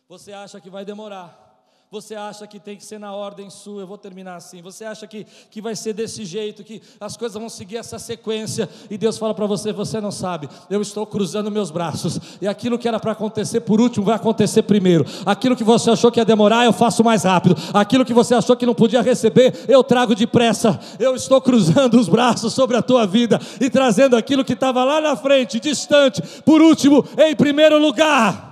Você 0.08 0.34
acha 0.34 0.60
que 0.60 0.70
vai 0.70 0.84
demorar, 0.84 1.49
você 1.92 2.14
acha 2.14 2.46
que 2.46 2.60
tem 2.60 2.78
que 2.78 2.86
ser 2.86 3.00
na 3.00 3.16
ordem 3.16 3.50
sua, 3.50 3.82
eu 3.82 3.88
vou 3.88 3.98
terminar 3.98 4.36
assim. 4.36 4.62
Você 4.62 4.86
acha 4.86 5.08
que, 5.08 5.26
que 5.50 5.60
vai 5.60 5.76
ser 5.76 5.92
desse 5.92 6.24
jeito, 6.24 6.64
que 6.64 6.84
as 7.00 7.18
coisas 7.18 7.36
vão 7.36 7.50
seguir 7.50 7.78
essa 7.78 7.98
sequência, 7.98 8.70
e 8.92 8.98
Deus 8.98 9.18
fala 9.18 9.34
para 9.34 9.48
você: 9.48 9.74
você 9.74 10.00
não 10.00 10.12
sabe, 10.12 10.48
eu 10.70 10.84
estou 10.84 11.04
cruzando 11.08 11.50
meus 11.50 11.72
braços, 11.72 12.20
e 12.40 12.48
aquilo 12.48 12.78
que 12.78 12.88
era 12.88 13.00
para 13.00 13.14
acontecer 13.14 13.62
por 13.62 13.82
último 13.82 14.06
vai 14.06 14.16
acontecer 14.16 14.62
primeiro. 14.62 15.04
Aquilo 15.26 15.56
que 15.56 15.64
você 15.64 15.90
achou 15.90 16.12
que 16.12 16.20
ia 16.20 16.26
demorar, 16.26 16.64
eu 16.64 16.74
faço 16.74 17.04
mais 17.04 17.24
rápido. 17.24 17.56
Aquilo 17.74 18.06
que 18.06 18.14
você 18.14 18.36
achou 18.36 18.56
que 18.56 18.68
não 18.68 18.76
podia 18.76 19.02
receber, 19.02 19.66
eu 19.68 19.84
trago 19.84 20.14
depressa. 20.14 20.80
Eu 21.00 21.16
estou 21.16 21.42
cruzando 21.42 22.00
os 22.00 22.08
braços 22.08 22.54
sobre 22.54 22.78
a 22.78 22.84
tua 22.84 23.08
vida 23.08 23.40
e 23.60 23.68
trazendo 23.68 24.16
aquilo 24.16 24.46
que 24.46 24.54
estava 24.54 24.84
lá 24.84 25.02
na 25.02 25.16
frente, 25.16 25.60
distante, 25.60 26.22
por 26.46 26.62
último, 26.62 27.04
em 27.18 27.36
primeiro 27.36 27.80
lugar. 27.80 28.49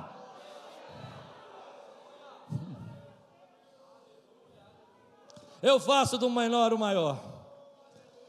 Eu 5.67 5.81
faço 5.81 6.17
do 6.17 6.29
menor 6.29 6.71
o 6.71 6.79
maior. 6.79 7.19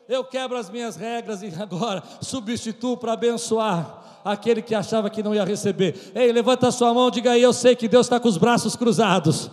Eu 0.09 0.25
quebro 0.25 0.57
as 0.57 0.69
minhas 0.69 0.97
regras 0.97 1.41
e 1.41 1.53
agora 1.57 2.03
substituo 2.21 2.97
para 2.97 3.13
abençoar 3.13 4.21
aquele 4.25 4.61
que 4.61 4.75
achava 4.75 5.09
que 5.09 5.23
não 5.23 5.33
ia 5.33 5.45
receber. 5.45 6.11
Ei, 6.17 6.33
levanta 6.33 6.67
a 6.67 6.73
sua 6.73 6.93
mão, 6.93 7.11
diga 7.13 7.31
aí, 7.31 7.43
eu 7.43 7.53
sei 7.53 7.77
que 7.77 7.87
Deus 7.87 8.07
está 8.07 8.19
com 8.19 8.29
os 8.29 8.37
braços 8.37 8.75
cruzados 8.75 9.49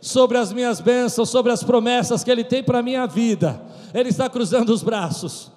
sobre 0.00 0.38
as 0.38 0.50
minhas 0.50 0.80
bênçãos, 0.80 1.28
sobre 1.28 1.52
as 1.52 1.62
promessas 1.62 2.24
que 2.24 2.30
Ele 2.30 2.42
tem 2.42 2.64
para 2.64 2.78
a 2.78 2.82
minha 2.82 3.06
vida. 3.06 3.60
Ele 3.92 4.08
está 4.08 4.30
cruzando 4.30 4.70
os 4.70 4.82
braços. 4.82 5.50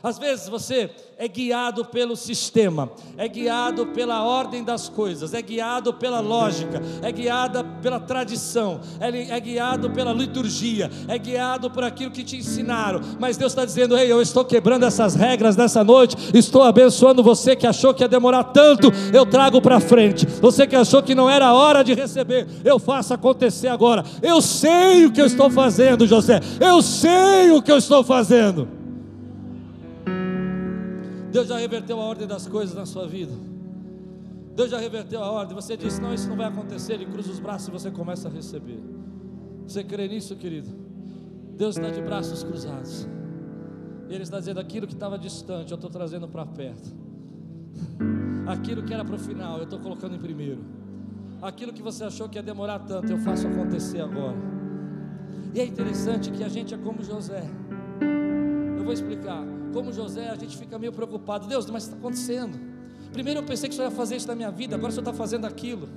Às 0.00 0.16
vezes 0.16 0.48
você 0.48 0.90
é 1.18 1.26
guiado 1.26 1.84
pelo 1.84 2.14
sistema, 2.14 2.88
é 3.16 3.26
guiado 3.26 3.86
pela 3.86 4.22
ordem 4.22 4.62
das 4.62 4.88
coisas, 4.88 5.34
é 5.34 5.42
guiado 5.42 5.92
pela 5.92 6.20
lógica, 6.20 6.80
é 7.02 7.10
guiado 7.10 7.64
pela 7.82 7.98
tradição, 7.98 8.80
é, 9.00 9.08
é 9.34 9.40
guiado 9.40 9.90
pela 9.90 10.12
liturgia, 10.12 10.88
é 11.08 11.18
guiado 11.18 11.68
por 11.68 11.82
aquilo 11.82 12.12
que 12.12 12.22
te 12.22 12.36
ensinaram. 12.36 13.00
Mas 13.18 13.36
Deus 13.36 13.50
está 13.50 13.64
dizendo: 13.64 13.98
Ei, 13.98 14.10
eu 14.10 14.22
estou 14.22 14.44
quebrando 14.44 14.84
essas 14.84 15.16
regras 15.16 15.56
nessa 15.56 15.82
noite, 15.82 16.16
estou 16.32 16.62
abençoando 16.62 17.20
você 17.20 17.56
que 17.56 17.66
achou 17.66 17.92
que 17.92 18.04
ia 18.04 18.08
demorar 18.08 18.44
tanto, 18.44 18.92
eu 19.12 19.26
trago 19.26 19.60
para 19.60 19.80
frente. 19.80 20.24
Você 20.40 20.64
que 20.64 20.76
achou 20.76 21.02
que 21.02 21.12
não 21.12 21.28
era 21.28 21.52
hora 21.52 21.82
de 21.82 21.92
receber, 21.92 22.46
eu 22.64 22.78
faço 22.78 23.14
acontecer 23.14 23.66
agora. 23.66 24.04
Eu 24.22 24.40
sei 24.40 25.06
o 25.06 25.10
que 25.10 25.20
eu 25.20 25.26
estou 25.26 25.50
fazendo, 25.50 26.06
José, 26.06 26.38
eu 26.60 26.80
sei 26.82 27.50
o 27.50 27.60
que 27.60 27.72
eu 27.72 27.78
estou 27.78 28.04
fazendo. 28.04 28.77
Deus 31.30 31.48
já 31.48 31.58
reverteu 31.58 32.00
a 32.00 32.04
ordem 32.04 32.26
das 32.26 32.46
coisas 32.46 32.74
na 32.74 32.86
sua 32.86 33.06
vida. 33.06 33.32
Deus 34.54 34.70
já 34.70 34.78
reverteu 34.78 35.22
a 35.22 35.30
ordem. 35.30 35.54
Você 35.54 35.76
disse: 35.76 36.00
Não, 36.00 36.12
isso 36.12 36.28
não 36.28 36.36
vai 36.36 36.46
acontecer. 36.46 36.94
Ele 36.94 37.06
cruza 37.06 37.30
os 37.30 37.38
braços 37.38 37.68
e 37.68 37.70
você 37.70 37.90
começa 37.90 38.28
a 38.28 38.30
receber. 38.30 38.80
Você 39.66 39.84
crê 39.84 40.08
nisso, 40.08 40.34
querido? 40.36 40.68
Deus 41.56 41.76
está 41.76 41.90
de 41.90 42.00
braços 42.00 42.42
cruzados. 42.42 43.06
E 44.08 44.14
Ele 44.14 44.22
está 44.22 44.38
dizendo: 44.38 44.58
Aquilo 44.58 44.86
que 44.86 44.94
estava 44.94 45.18
distante, 45.18 45.70
eu 45.70 45.76
estou 45.76 45.90
trazendo 45.90 46.26
para 46.26 46.46
perto. 46.46 46.90
Aquilo 48.48 48.82
que 48.82 48.94
era 48.94 49.04
para 49.04 49.14
o 49.14 49.18
final, 49.18 49.58
eu 49.58 49.64
estou 49.64 49.78
colocando 49.78 50.16
em 50.16 50.18
primeiro. 50.18 50.64
Aquilo 51.42 51.72
que 51.72 51.82
você 51.82 52.04
achou 52.04 52.28
que 52.28 52.36
ia 52.38 52.42
demorar 52.42 52.80
tanto, 52.80 53.12
eu 53.12 53.18
faço 53.18 53.46
acontecer 53.46 54.00
agora. 54.00 54.36
E 55.54 55.60
é 55.60 55.66
interessante 55.66 56.30
que 56.32 56.42
a 56.42 56.48
gente 56.48 56.74
é 56.74 56.78
como 56.78 57.02
José. 57.02 57.44
Eu 58.76 58.82
vou 58.82 58.92
explicar 58.92 59.44
como 59.78 59.92
José, 59.92 60.28
a 60.28 60.34
gente 60.34 60.58
fica 60.58 60.76
meio 60.76 60.92
preocupado. 60.92 61.46
Deus, 61.46 61.70
mas 61.70 61.84
está 61.84 61.96
acontecendo. 61.96 62.58
Primeiro 63.12 63.38
eu 63.38 63.44
pensei 63.44 63.68
que 63.68 63.74
o 63.74 63.76
Senhor 63.76 63.90
ia 63.90 63.96
fazer 63.96 64.16
isso 64.16 64.26
na 64.26 64.34
minha 64.34 64.50
vida, 64.50 64.74
agora 64.74 64.90
o 64.90 64.92
Senhor 64.92 65.04
está 65.08 65.12
fazendo 65.12 65.46
aquilo. 65.46 65.88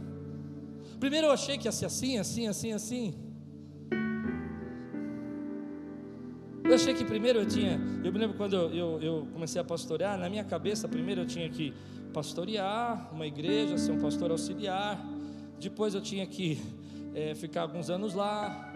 Primeiro 1.00 1.26
eu 1.26 1.32
achei 1.32 1.58
que 1.58 1.68
ia 1.68 1.72
ser 1.72 1.88
assim, 1.88 2.20
assim, 2.20 2.48
assim, 2.48 2.74
assim. 2.74 3.16
Eu 6.64 6.76
achei 6.76 6.94
que 6.94 7.04
primeiro 7.04 7.40
eu 7.40 7.46
tinha, 7.48 7.82
eu 8.04 8.14
me 8.14 8.20
lembro 8.20 8.38
quando 8.38 8.54
eu, 8.54 8.70
eu, 8.72 9.02
eu, 9.02 9.28
comecei 9.34 9.60
a 9.60 9.64
pastorear, 9.64 10.16
na 10.16 10.30
minha 10.30 10.44
cabeça, 10.44 10.88
primeiro 10.88 11.22
eu 11.22 11.26
tinha 11.26 11.50
que 11.50 11.74
pastorear 12.14 13.10
uma 13.12 13.26
igreja, 13.26 13.80
ser 13.80 13.94
um 13.94 14.00
pastor 14.00 14.30
auxiliar, 14.30 15.04
depois 15.60 15.96
eu 15.96 16.02
tinha 16.02 16.28
que 16.28 16.62
é, 17.16 17.34
ficar 17.34 17.64
alguns 17.64 17.90
anos 17.90 18.14
lá, 18.14 18.72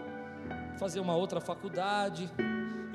fazer 0.80 0.98
uma 0.98 1.14
outra 1.14 1.40
faculdade, 1.40 2.28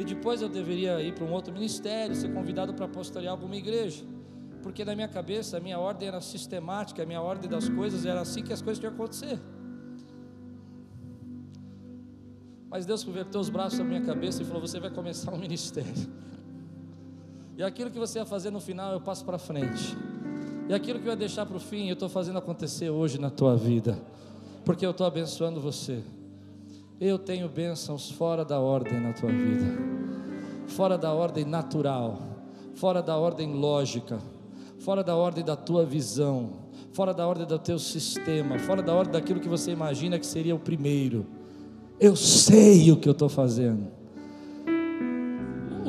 e 0.02 0.04
depois 0.04 0.42
eu 0.42 0.50
deveria 0.50 1.00
ir 1.00 1.14
para 1.14 1.24
um 1.24 1.32
outro 1.32 1.54
ministério, 1.54 2.16
ser 2.16 2.34
convidado 2.34 2.74
para 2.74 2.88
pastorear 2.88 3.32
alguma 3.32 3.56
igreja, 3.56 4.04
porque 4.64 4.84
na 4.84 4.96
minha 4.96 5.08
cabeça 5.08 5.58
a 5.58 5.60
minha 5.60 5.78
ordem 5.78 6.08
era 6.08 6.20
sistemática, 6.20 7.04
a 7.04 7.06
minha 7.06 7.22
ordem 7.22 7.48
das 7.48 7.70
coisas 7.70 8.04
era 8.04 8.22
assim 8.22 8.42
que 8.42 8.52
as 8.52 8.64
coisas 8.64 8.80
tinham 8.80 8.92
que 8.92 9.00
acontecer. 9.00 9.40
Mas 12.68 12.86
Deus 12.86 13.04
converteu 13.04 13.40
os 13.40 13.50
braços 13.50 13.78
na 13.78 13.86
minha 13.86 14.02
cabeça 14.02 14.42
e 14.42 14.46
falou: 14.46 14.62
Você 14.62 14.80
vai 14.80 14.90
começar 14.90 15.32
um 15.34 15.38
ministério. 15.38 16.10
E 17.58 17.62
aquilo 17.62 17.92
que 17.92 18.00
você 18.00 18.20
vai 18.20 18.28
fazer 18.28 18.50
no 18.50 18.62
final, 18.62 18.94
eu 18.94 19.02
passo 19.02 19.24
para 19.24 19.38
frente. 19.38 19.96
E 20.68 20.74
aquilo 20.74 21.00
que 21.00 21.06
eu 21.06 21.12
ia 21.12 21.18
deixar 21.18 21.46
para 21.46 21.58
o 21.58 21.60
fim, 21.60 21.90
eu 21.90 21.94
estou 21.94 22.08
fazendo 22.08 22.40
acontecer 22.40 22.90
hoje 22.90 23.20
na 23.20 23.30
tua 23.30 23.58
vida. 23.58 24.02
Porque 24.64 24.86
eu 24.86 24.92
estou 24.92 25.06
abençoando 25.06 25.60
você. 25.60 26.02
Eu 27.02 27.20
tenho 27.20 27.50
bênçãos 27.50 28.10
fora 28.12 28.46
da 28.46 28.60
ordem 28.60 29.02
na 29.02 29.12
tua 29.12 29.30
vida. 29.30 29.66
Fora 30.68 30.98
da 30.98 31.12
ordem 31.12 31.44
natural. 31.44 32.20
Fora 32.76 33.02
da 33.02 33.18
ordem 33.18 33.52
lógica. 33.54 34.20
Fora 34.80 35.04
da 35.04 35.16
ordem 35.16 35.44
da 35.44 35.58
tua 35.58 35.86
visão. 35.86 36.62
Fora 36.94 37.14
da 37.14 37.28
ordem 37.28 37.46
do 37.46 37.60
teu 37.60 37.78
sistema. 37.78 38.58
Fora 38.60 38.82
da 38.82 38.94
ordem 38.94 39.12
daquilo 39.12 39.42
que 39.42 39.50
você 39.50 39.72
imagina 39.72 40.18
que 40.18 40.26
seria 40.26 40.56
o 40.56 40.60
primeiro 40.60 41.26
eu 42.02 42.16
sei 42.16 42.92
o 42.92 42.98
que 42.98 43.08
eu 43.08 43.12
estou 43.12 43.30
fazendo. 43.30 43.86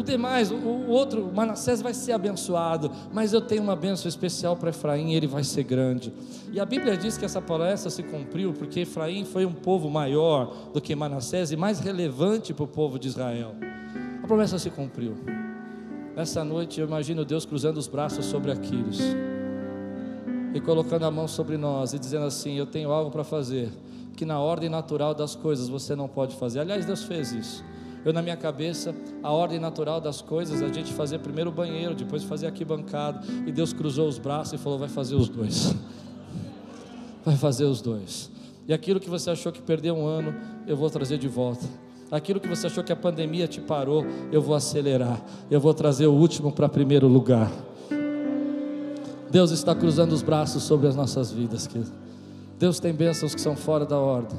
O 0.03 0.05
demais, 0.05 0.51
o, 0.51 0.57
o 0.57 0.89
outro, 0.89 1.31
Manassés 1.33 1.81
vai 1.81 1.95
ser 1.95 2.11
abençoado, 2.11 2.91
mas 3.13 3.33
eu 3.33 3.41
tenho 3.41 3.63
uma 3.63 3.77
bênção 3.77 4.09
especial 4.09 4.57
para 4.57 4.71
Efraim, 4.71 5.13
ele 5.13 5.29
vai 5.29 5.45
ser 5.45 5.63
grande. 5.63 6.13
E 6.51 6.59
a 6.59 6.67
Bíblia 6.67 6.97
diz 6.97 7.17
que 7.17 7.25
essa 7.25 7.41
promessa 7.41 7.89
se 7.89 8.03
cumpriu 8.03 8.53
porque 8.53 8.81
Efraim 8.81 9.25
foi 9.25 9.47
um 9.47 9.53
povo 9.53 9.89
maior 9.89 10.71
do 10.75 10.81
que 10.81 10.93
Manassés 10.97 11.53
e 11.53 11.57
mais 11.57 11.79
relevante 11.79 12.53
para 12.53 12.65
o 12.65 12.67
povo 12.67 12.99
de 12.99 13.07
Israel. 13.07 13.55
A 14.21 14.27
promessa 14.27 14.59
se 14.59 14.71
cumpriu. 14.71 15.15
Nessa 16.17 16.43
noite 16.43 16.81
eu 16.81 16.87
imagino 16.89 17.25
Deus 17.25 17.47
cruzando 17.47 17.77
os 17.77 17.87
braços 17.87 18.27
sobre 18.27 18.51
Aquiles 18.51 18.99
e 20.53 20.61
colocando 20.61 21.05
a 21.05 21.13
mão 21.13 21.29
sobre 21.29 21.57
nós 21.57 21.95
e 21.95 21.99
dizendo 21.99 22.27
assim: 22.27 22.59
Eu 22.59 22.67
tenho 22.67 22.91
algo 22.91 23.09
para 23.09 23.23
fazer 23.23 23.71
que 24.17 24.25
na 24.25 24.41
ordem 24.41 24.69
natural 24.69 25.15
das 25.15 25.37
coisas 25.37 25.69
você 25.69 25.95
não 25.95 26.09
pode 26.09 26.35
fazer. 26.35 26.59
Aliás, 26.59 26.85
Deus 26.85 27.05
fez 27.05 27.31
isso. 27.31 27.65
Eu, 28.05 28.13
na 28.13 28.21
minha 28.21 28.37
cabeça, 28.37 28.95
a 29.23 29.31
ordem 29.31 29.59
natural 29.59 30.01
das 30.01 30.21
coisas, 30.21 30.61
a 30.63 30.69
gente 30.69 30.93
fazer 30.93 31.19
primeiro 31.21 31.51
o 31.51 31.53
banheiro, 31.53 31.95
depois 31.95 32.25
fazer 32.25 32.47
aqui 32.47 32.65
bancada, 32.65 33.21
e 33.47 33.53
Deus 33.53 33.73
cruzou 33.73 34.09
os 34.09 34.19
braços 34.19 34.55
e 34.55 34.59
falou: 34.59 34.79
vai 34.79 34.89
fazer 34.89 35.15
os 35.15 35.29
dois. 35.29 35.75
Vai 37.25 37.37
fazer 37.37 37.67
os 37.67 37.81
dois. 37.81 38.33
E 38.67 38.73
aquilo 38.73 38.99
que 38.99 39.09
você 39.09 39.31
achou 39.31 39.53
que 39.53 39.63
perdeu 39.63 39.95
um 39.95 40.05
ano, 40.05 40.35
eu 40.67 40.77
vou 40.77 40.91
trazer 40.91 41.19
de 41.19 41.29
volta. 41.29 41.65
Aquilo 42.11 42.41
que 42.41 42.49
você 42.49 42.67
achou 42.67 42.83
que 42.83 42.93
a 42.93 42.97
pandemia 42.97 43.47
te 43.47 43.61
parou, 43.61 44.05
eu 44.33 44.43
vou 44.43 44.57
acelerar. 44.57 45.23
Eu 45.49 45.61
vou 45.61 45.73
trazer 45.73 46.09
o 46.09 46.13
último 46.13 46.51
para 46.51 46.69
primeiro 46.69 47.07
lugar. 47.07 47.49
Deus 49.31 49.51
está 49.51 49.75
cruzando 49.75 50.13
os 50.13 50.21
braços 50.21 50.65
sobre 50.65 50.89
as 50.89 50.95
nossas 50.95 51.33
vidas, 51.33 51.67
querido. 51.67 51.91
Deus 52.59 52.79
tem 52.79 52.93
bênçãos 52.93 53.35
que 53.35 53.41
são 53.41 53.57
fora 53.57 53.87
da 53.87 53.99
ordem. 53.99 54.39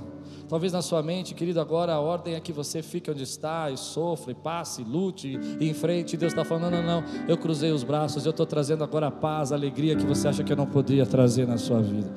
Talvez 0.54 0.72
na 0.72 0.84
sua 0.84 1.02
mente, 1.02 1.34
querido, 1.34 1.60
agora 1.60 1.96
a 1.96 2.00
ordem 2.00 2.36
é 2.36 2.40
que 2.40 2.54
você 2.54 2.84
fique 2.84 3.10
onde 3.10 3.24
está 3.24 3.72
e 3.72 3.76
sofra, 3.76 4.34
e 4.34 4.36
passe, 4.36 4.84
lute 4.84 5.40
e 5.60 5.68
enfrente. 5.68 6.16
Deus 6.16 6.32
está 6.32 6.46
falando: 6.46 6.74
não, 6.74 6.84
não, 6.84 7.04
eu 7.28 7.36
cruzei 7.36 7.72
os 7.72 7.84
braços, 7.84 8.24
eu 8.24 8.30
estou 8.30 8.46
trazendo 8.46 8.84
agora 8.84 9.08
a 9.08 9.12
paz, 9.12 9.52
a 9.52 9.56
alegria 9.56 9.96
que 9.96 10.06
você 10.06 10.28
acha 10.28 10.44
que 10.44 10.54
eu 10.54 10.56
não 10.56 10.68
poderia 10.68 11.08
trazer 11.08 11.48
na 11.48 11.58
sua 11.58 11.82
vida. 11.82 12.08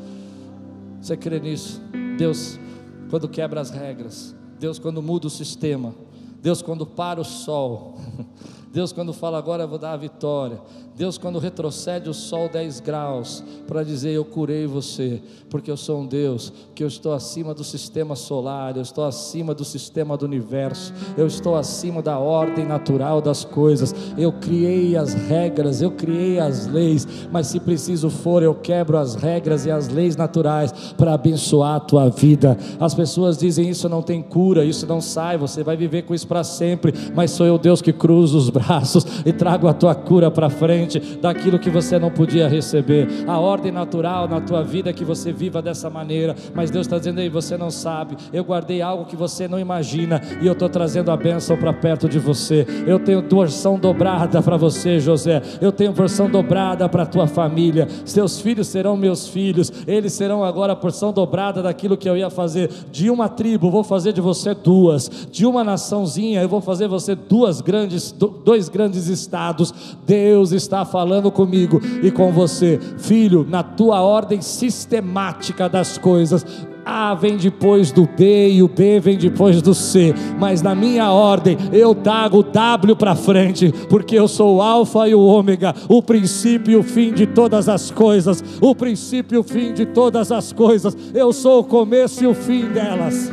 Você 1.01 1.16
crê 1.16 1.41
nisso? 1.41 1.80
Deus, 2.18 2.61
quando 3.09 3.26
quebra 3.26 3.59
as 3.59 3.70
regras, 3.70 4.37
Deus, 4.61 4.78
quando 4.78 5.01
muda 5.01 5.28
o 5.28 5.30
sistema, 5.30 5.95
Deus, 6.43 6.61
quando 6.61 6.84
para 6.84 7.18
o 7.18 7.24
sol, 7.24 7.95
Deus, 8.70 8.93
quando 8.93 9.14
fala 9.14 9.39
agora 9.39 9.62
eu 9.62 9.68
vou 9.68 9.78
dar 9.78 9.93
a 9.93 9.97
vitória, 9.97 10.61
Deus, 10.97 11.18
quando 11.18 11.38
retrocede 11.38 12.09
o 12.09 12.14
sol 12.14 12.49
10 12.49 12.80
graus 12.80 13.44
para 13.68 13.82
dizer 13.82 14.12
eu 14.12 14.24
curei 14.24 14.66
você, 14.66 15.20
porque 15.51 15.70
eu 15.70 15.76
sou 15.76 16.01
um 16.01 16.07
Deus 16.07 16.51
que 16.74 16.82
eu 16.82 16.88
estou 16.88 17.12
acima 17.12 17.53
do 17.53 17.62
sistema 17.62 18.16
solar, 18.16 18.76
eu 18.76 18.82
estou 18.82 19.05
acima 19.05 19.55
do 19.55 19.62
sistema 19.62 20.16
do 20.16 20.24
universo, 20.24 20.94
eu 21.14 21.26
estou 21.26 21.55
acima 21.55 22.01
da 22.01 22.18
ordem 22.18 22.64
natural 22.64 23.20
das 23.20 23.44
coisas. 23.44 23.94
Eu 24.16 24.32
criei 24.32 24.97
as 24.97 25.12
regras, 25.12 25.82
eu 25.82 25.90
criei 25.90 26.38
as 26.38 26.66
leis, 26.66 27.07
mas 27.30 27.49
se 27.49 27.61
preciso 27.61 28.09
for, 28.09 28.42
eu 28.42 28.55
quebro 28.55 28.97
as 28.97 29.16
regras 29.16 29.66
e 29.66 29.70
as 29.70 29.88
leis 29.88 30.16
naturais 30.16 30.72
para 30.97 31.12
abençoar 31.12 31.74
a 31.74 31.80
tua 31.80 32.09
vida. 32.09 32.57
As 32.80 32.94
pessoas 32.94 33.36
dizem 33.36 33.68
isso 33.68 33.86
não 33.86 34.01
tem 34.01 34.22
cura, 34.22 34.64
isso 34.64 34.86
não 34.86 35.03
sai, 35.03 35.36
você 35.36 35.62
vai 35.62 35.76
viver 35.76 36.03
com 36.03 36.14
isso 36.14 36.26
para 36.26 36.42
sempre, 36.42 36.94
mas 37.14 37.32
sou 37.32 37.44
eu 37.44 37.59
Deus 37.59 37.82
que 37.82 37.92
cruzo 37.92 38.38
os 38.38 38.49
braços 38.49 39.07
e 39.26 39.32
trago 39.32 39.68
a 39.68 39.74
tua 39.74 39.94
cura 39.94 40.30
para 40.30 40.49
frente 40.49 40.86
daquilo 41.20 41.59
que 41.59 41.70
você 41.70 41.99
não 41.99 42.11
podia 42.11 42.49
receber. 42.49 43.09
A 43.26 43.39
ordem 43.39 43.72
natural 43.72 44.28
na 44.28 44.41
tua 44.41 44.62
vida 44.62 44.91
é 44.91 44.93
que 44.93 45.05
você 45.05 45.32
viva 45.32 45.61
dessa 45.61 45.91
maneira, 45.91 46.34
mas 46.55 46.70
Deus 46.70 46.87
está 46.87 46.99
dizendo 46.99 47.20
aí, 47.20 47.28
você 47.28 47.57
não 47.57 47.70
sabe. 47.70 48.16
Eu 48.32 48.45
guardei 48.45 48.82
algo 48.82 49.05
que 49.05 49.16
você 49.16 49.49
não 49.49 49.59
imagina 49.59 50.20
e 50.41 50.47
eu 50.47 50.53
estou 50.53 50.68
trazendo 50.68 51.11
a 51.11 51.16
bênção 51.16 51.57
para 51.57 51.72
perto 51.72 52.09
de 52.09 52.18
você. 52.18 52.66
Eu 52.87 52.99
tenho 52.99 53.22
porção 53.22 53.78
dobrada 53.78 54.43
para 54.43 54.57
você, 54.57 54.99
José. 54.99 55.43
Eu 55.61 55.72
tenho 55.72 55.93
porção 55.93 56.28
dobrada 56.28 56.89
para 56.89 57.03
a 57.03 57.07
tua 57.07 57.26
família. 57.26 57.89
Seus 58.05 58.41
filhos 58.41 58.68
serão 58.68 58.97
meus 58.97 59.28
filhos. 59.28 59.72
Eles 59.87 60.12
serão 60.12 60.45
agora 60.45 60.72
a 60.72 60.76
porção 60.76 61.12
dobrada 61.12 61.62
daquilo 61.62 61.97
que 61.97 62.09
eu 62.09 62.16
ia 62.16 62.30
fazer. 62.30 62.70
De 62.91 63.11
uma 63.11 63.28
tribo, 63.28 63.70
vou 63.70 63.84
fazer 63.84 64.12
de 64.12 64.20
você 64.20 64.55
duas. 64.55 65.28
De 65.30 65.47
uma 65.47 65.62
naçãozinha, 65.64 66.43
eu 66.43 66.49
vou 66.49 66.61
fazer 66.61 66.89
você 66.89 67.14
duas 67.14 67.61
grandes, 67.61 68.12
dois 68.45 68.68
grandes 68.68 69.09
estados. 69.09 69.72
Deus 70.07 70.53
está 70.53 70.75
está 70.76 70.84
falando 70.84 71.30
comigo 71.30 71.80
e 72.02 72.10
com 72.10 72.30
você, 72.30 72.78
filho, 72.98 73.46
na 73.48 73.62
tua 73.62 74.02
ordem 74.02 74.42
sistemática 74.42 75.68
das 75.68 75.96
coisas. 75.96 76.44
A 76.84 77.14
vem 77.14 77.36
depois 77.36 77.90
do 77.90 78.06
B 78.06 78.50
e 78.50 78.62
o 78.62 78.68
B 78.68 79.00
vem 79.00 79.16
depois 79.16 79.60
do 79.60 79.74
C, 79.74 80.14
mas 80.38 80.62
na 80.62 80.72
minha 80.72 81.10
ordem 81.10 81.56
eu 81.72 81.94
trago 81.96 82.38
o 82.38 82.42
W 82.44 82.94
para 82.94 83.16
frente, 83.16 83.72
porque 83.88 84.16
eu 84.16 84.28
sou 84.28 84.56
o 84.56 84.62
Alfa 84.62 85.08
e 85.08 85.14
o 85.14 85.20
Ômega, 85.20 85.74
o 85.88 86.00
princípio 86.00 86.74
e 86.74 86.76
o 86.76 86.84
fim 86.84 87.12
de 87.12 87.26
todas 87.26 87.68
as 87.68 87.90
coisas, 87.90 88.44
o 88.60 88.72
princípio 88.72 89.36
e 89.36 89.38
o 89.38 89.42
fim 89.42 89.72
de 89.72 89.84
todas 89.86 90.30
as 90.30 90.52
coisas, 90.52 90.96
eu 91.12 91.32
sou 91.32 91.60
o 91.60 91.64
começo 91.64 92.22
e 92.22 92.26
o 92.28 92.34
fim 92.34 92.66
delas. 92.66 93.32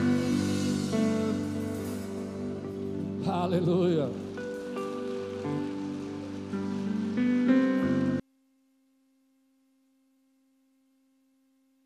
Aleluia. 3.27 4.22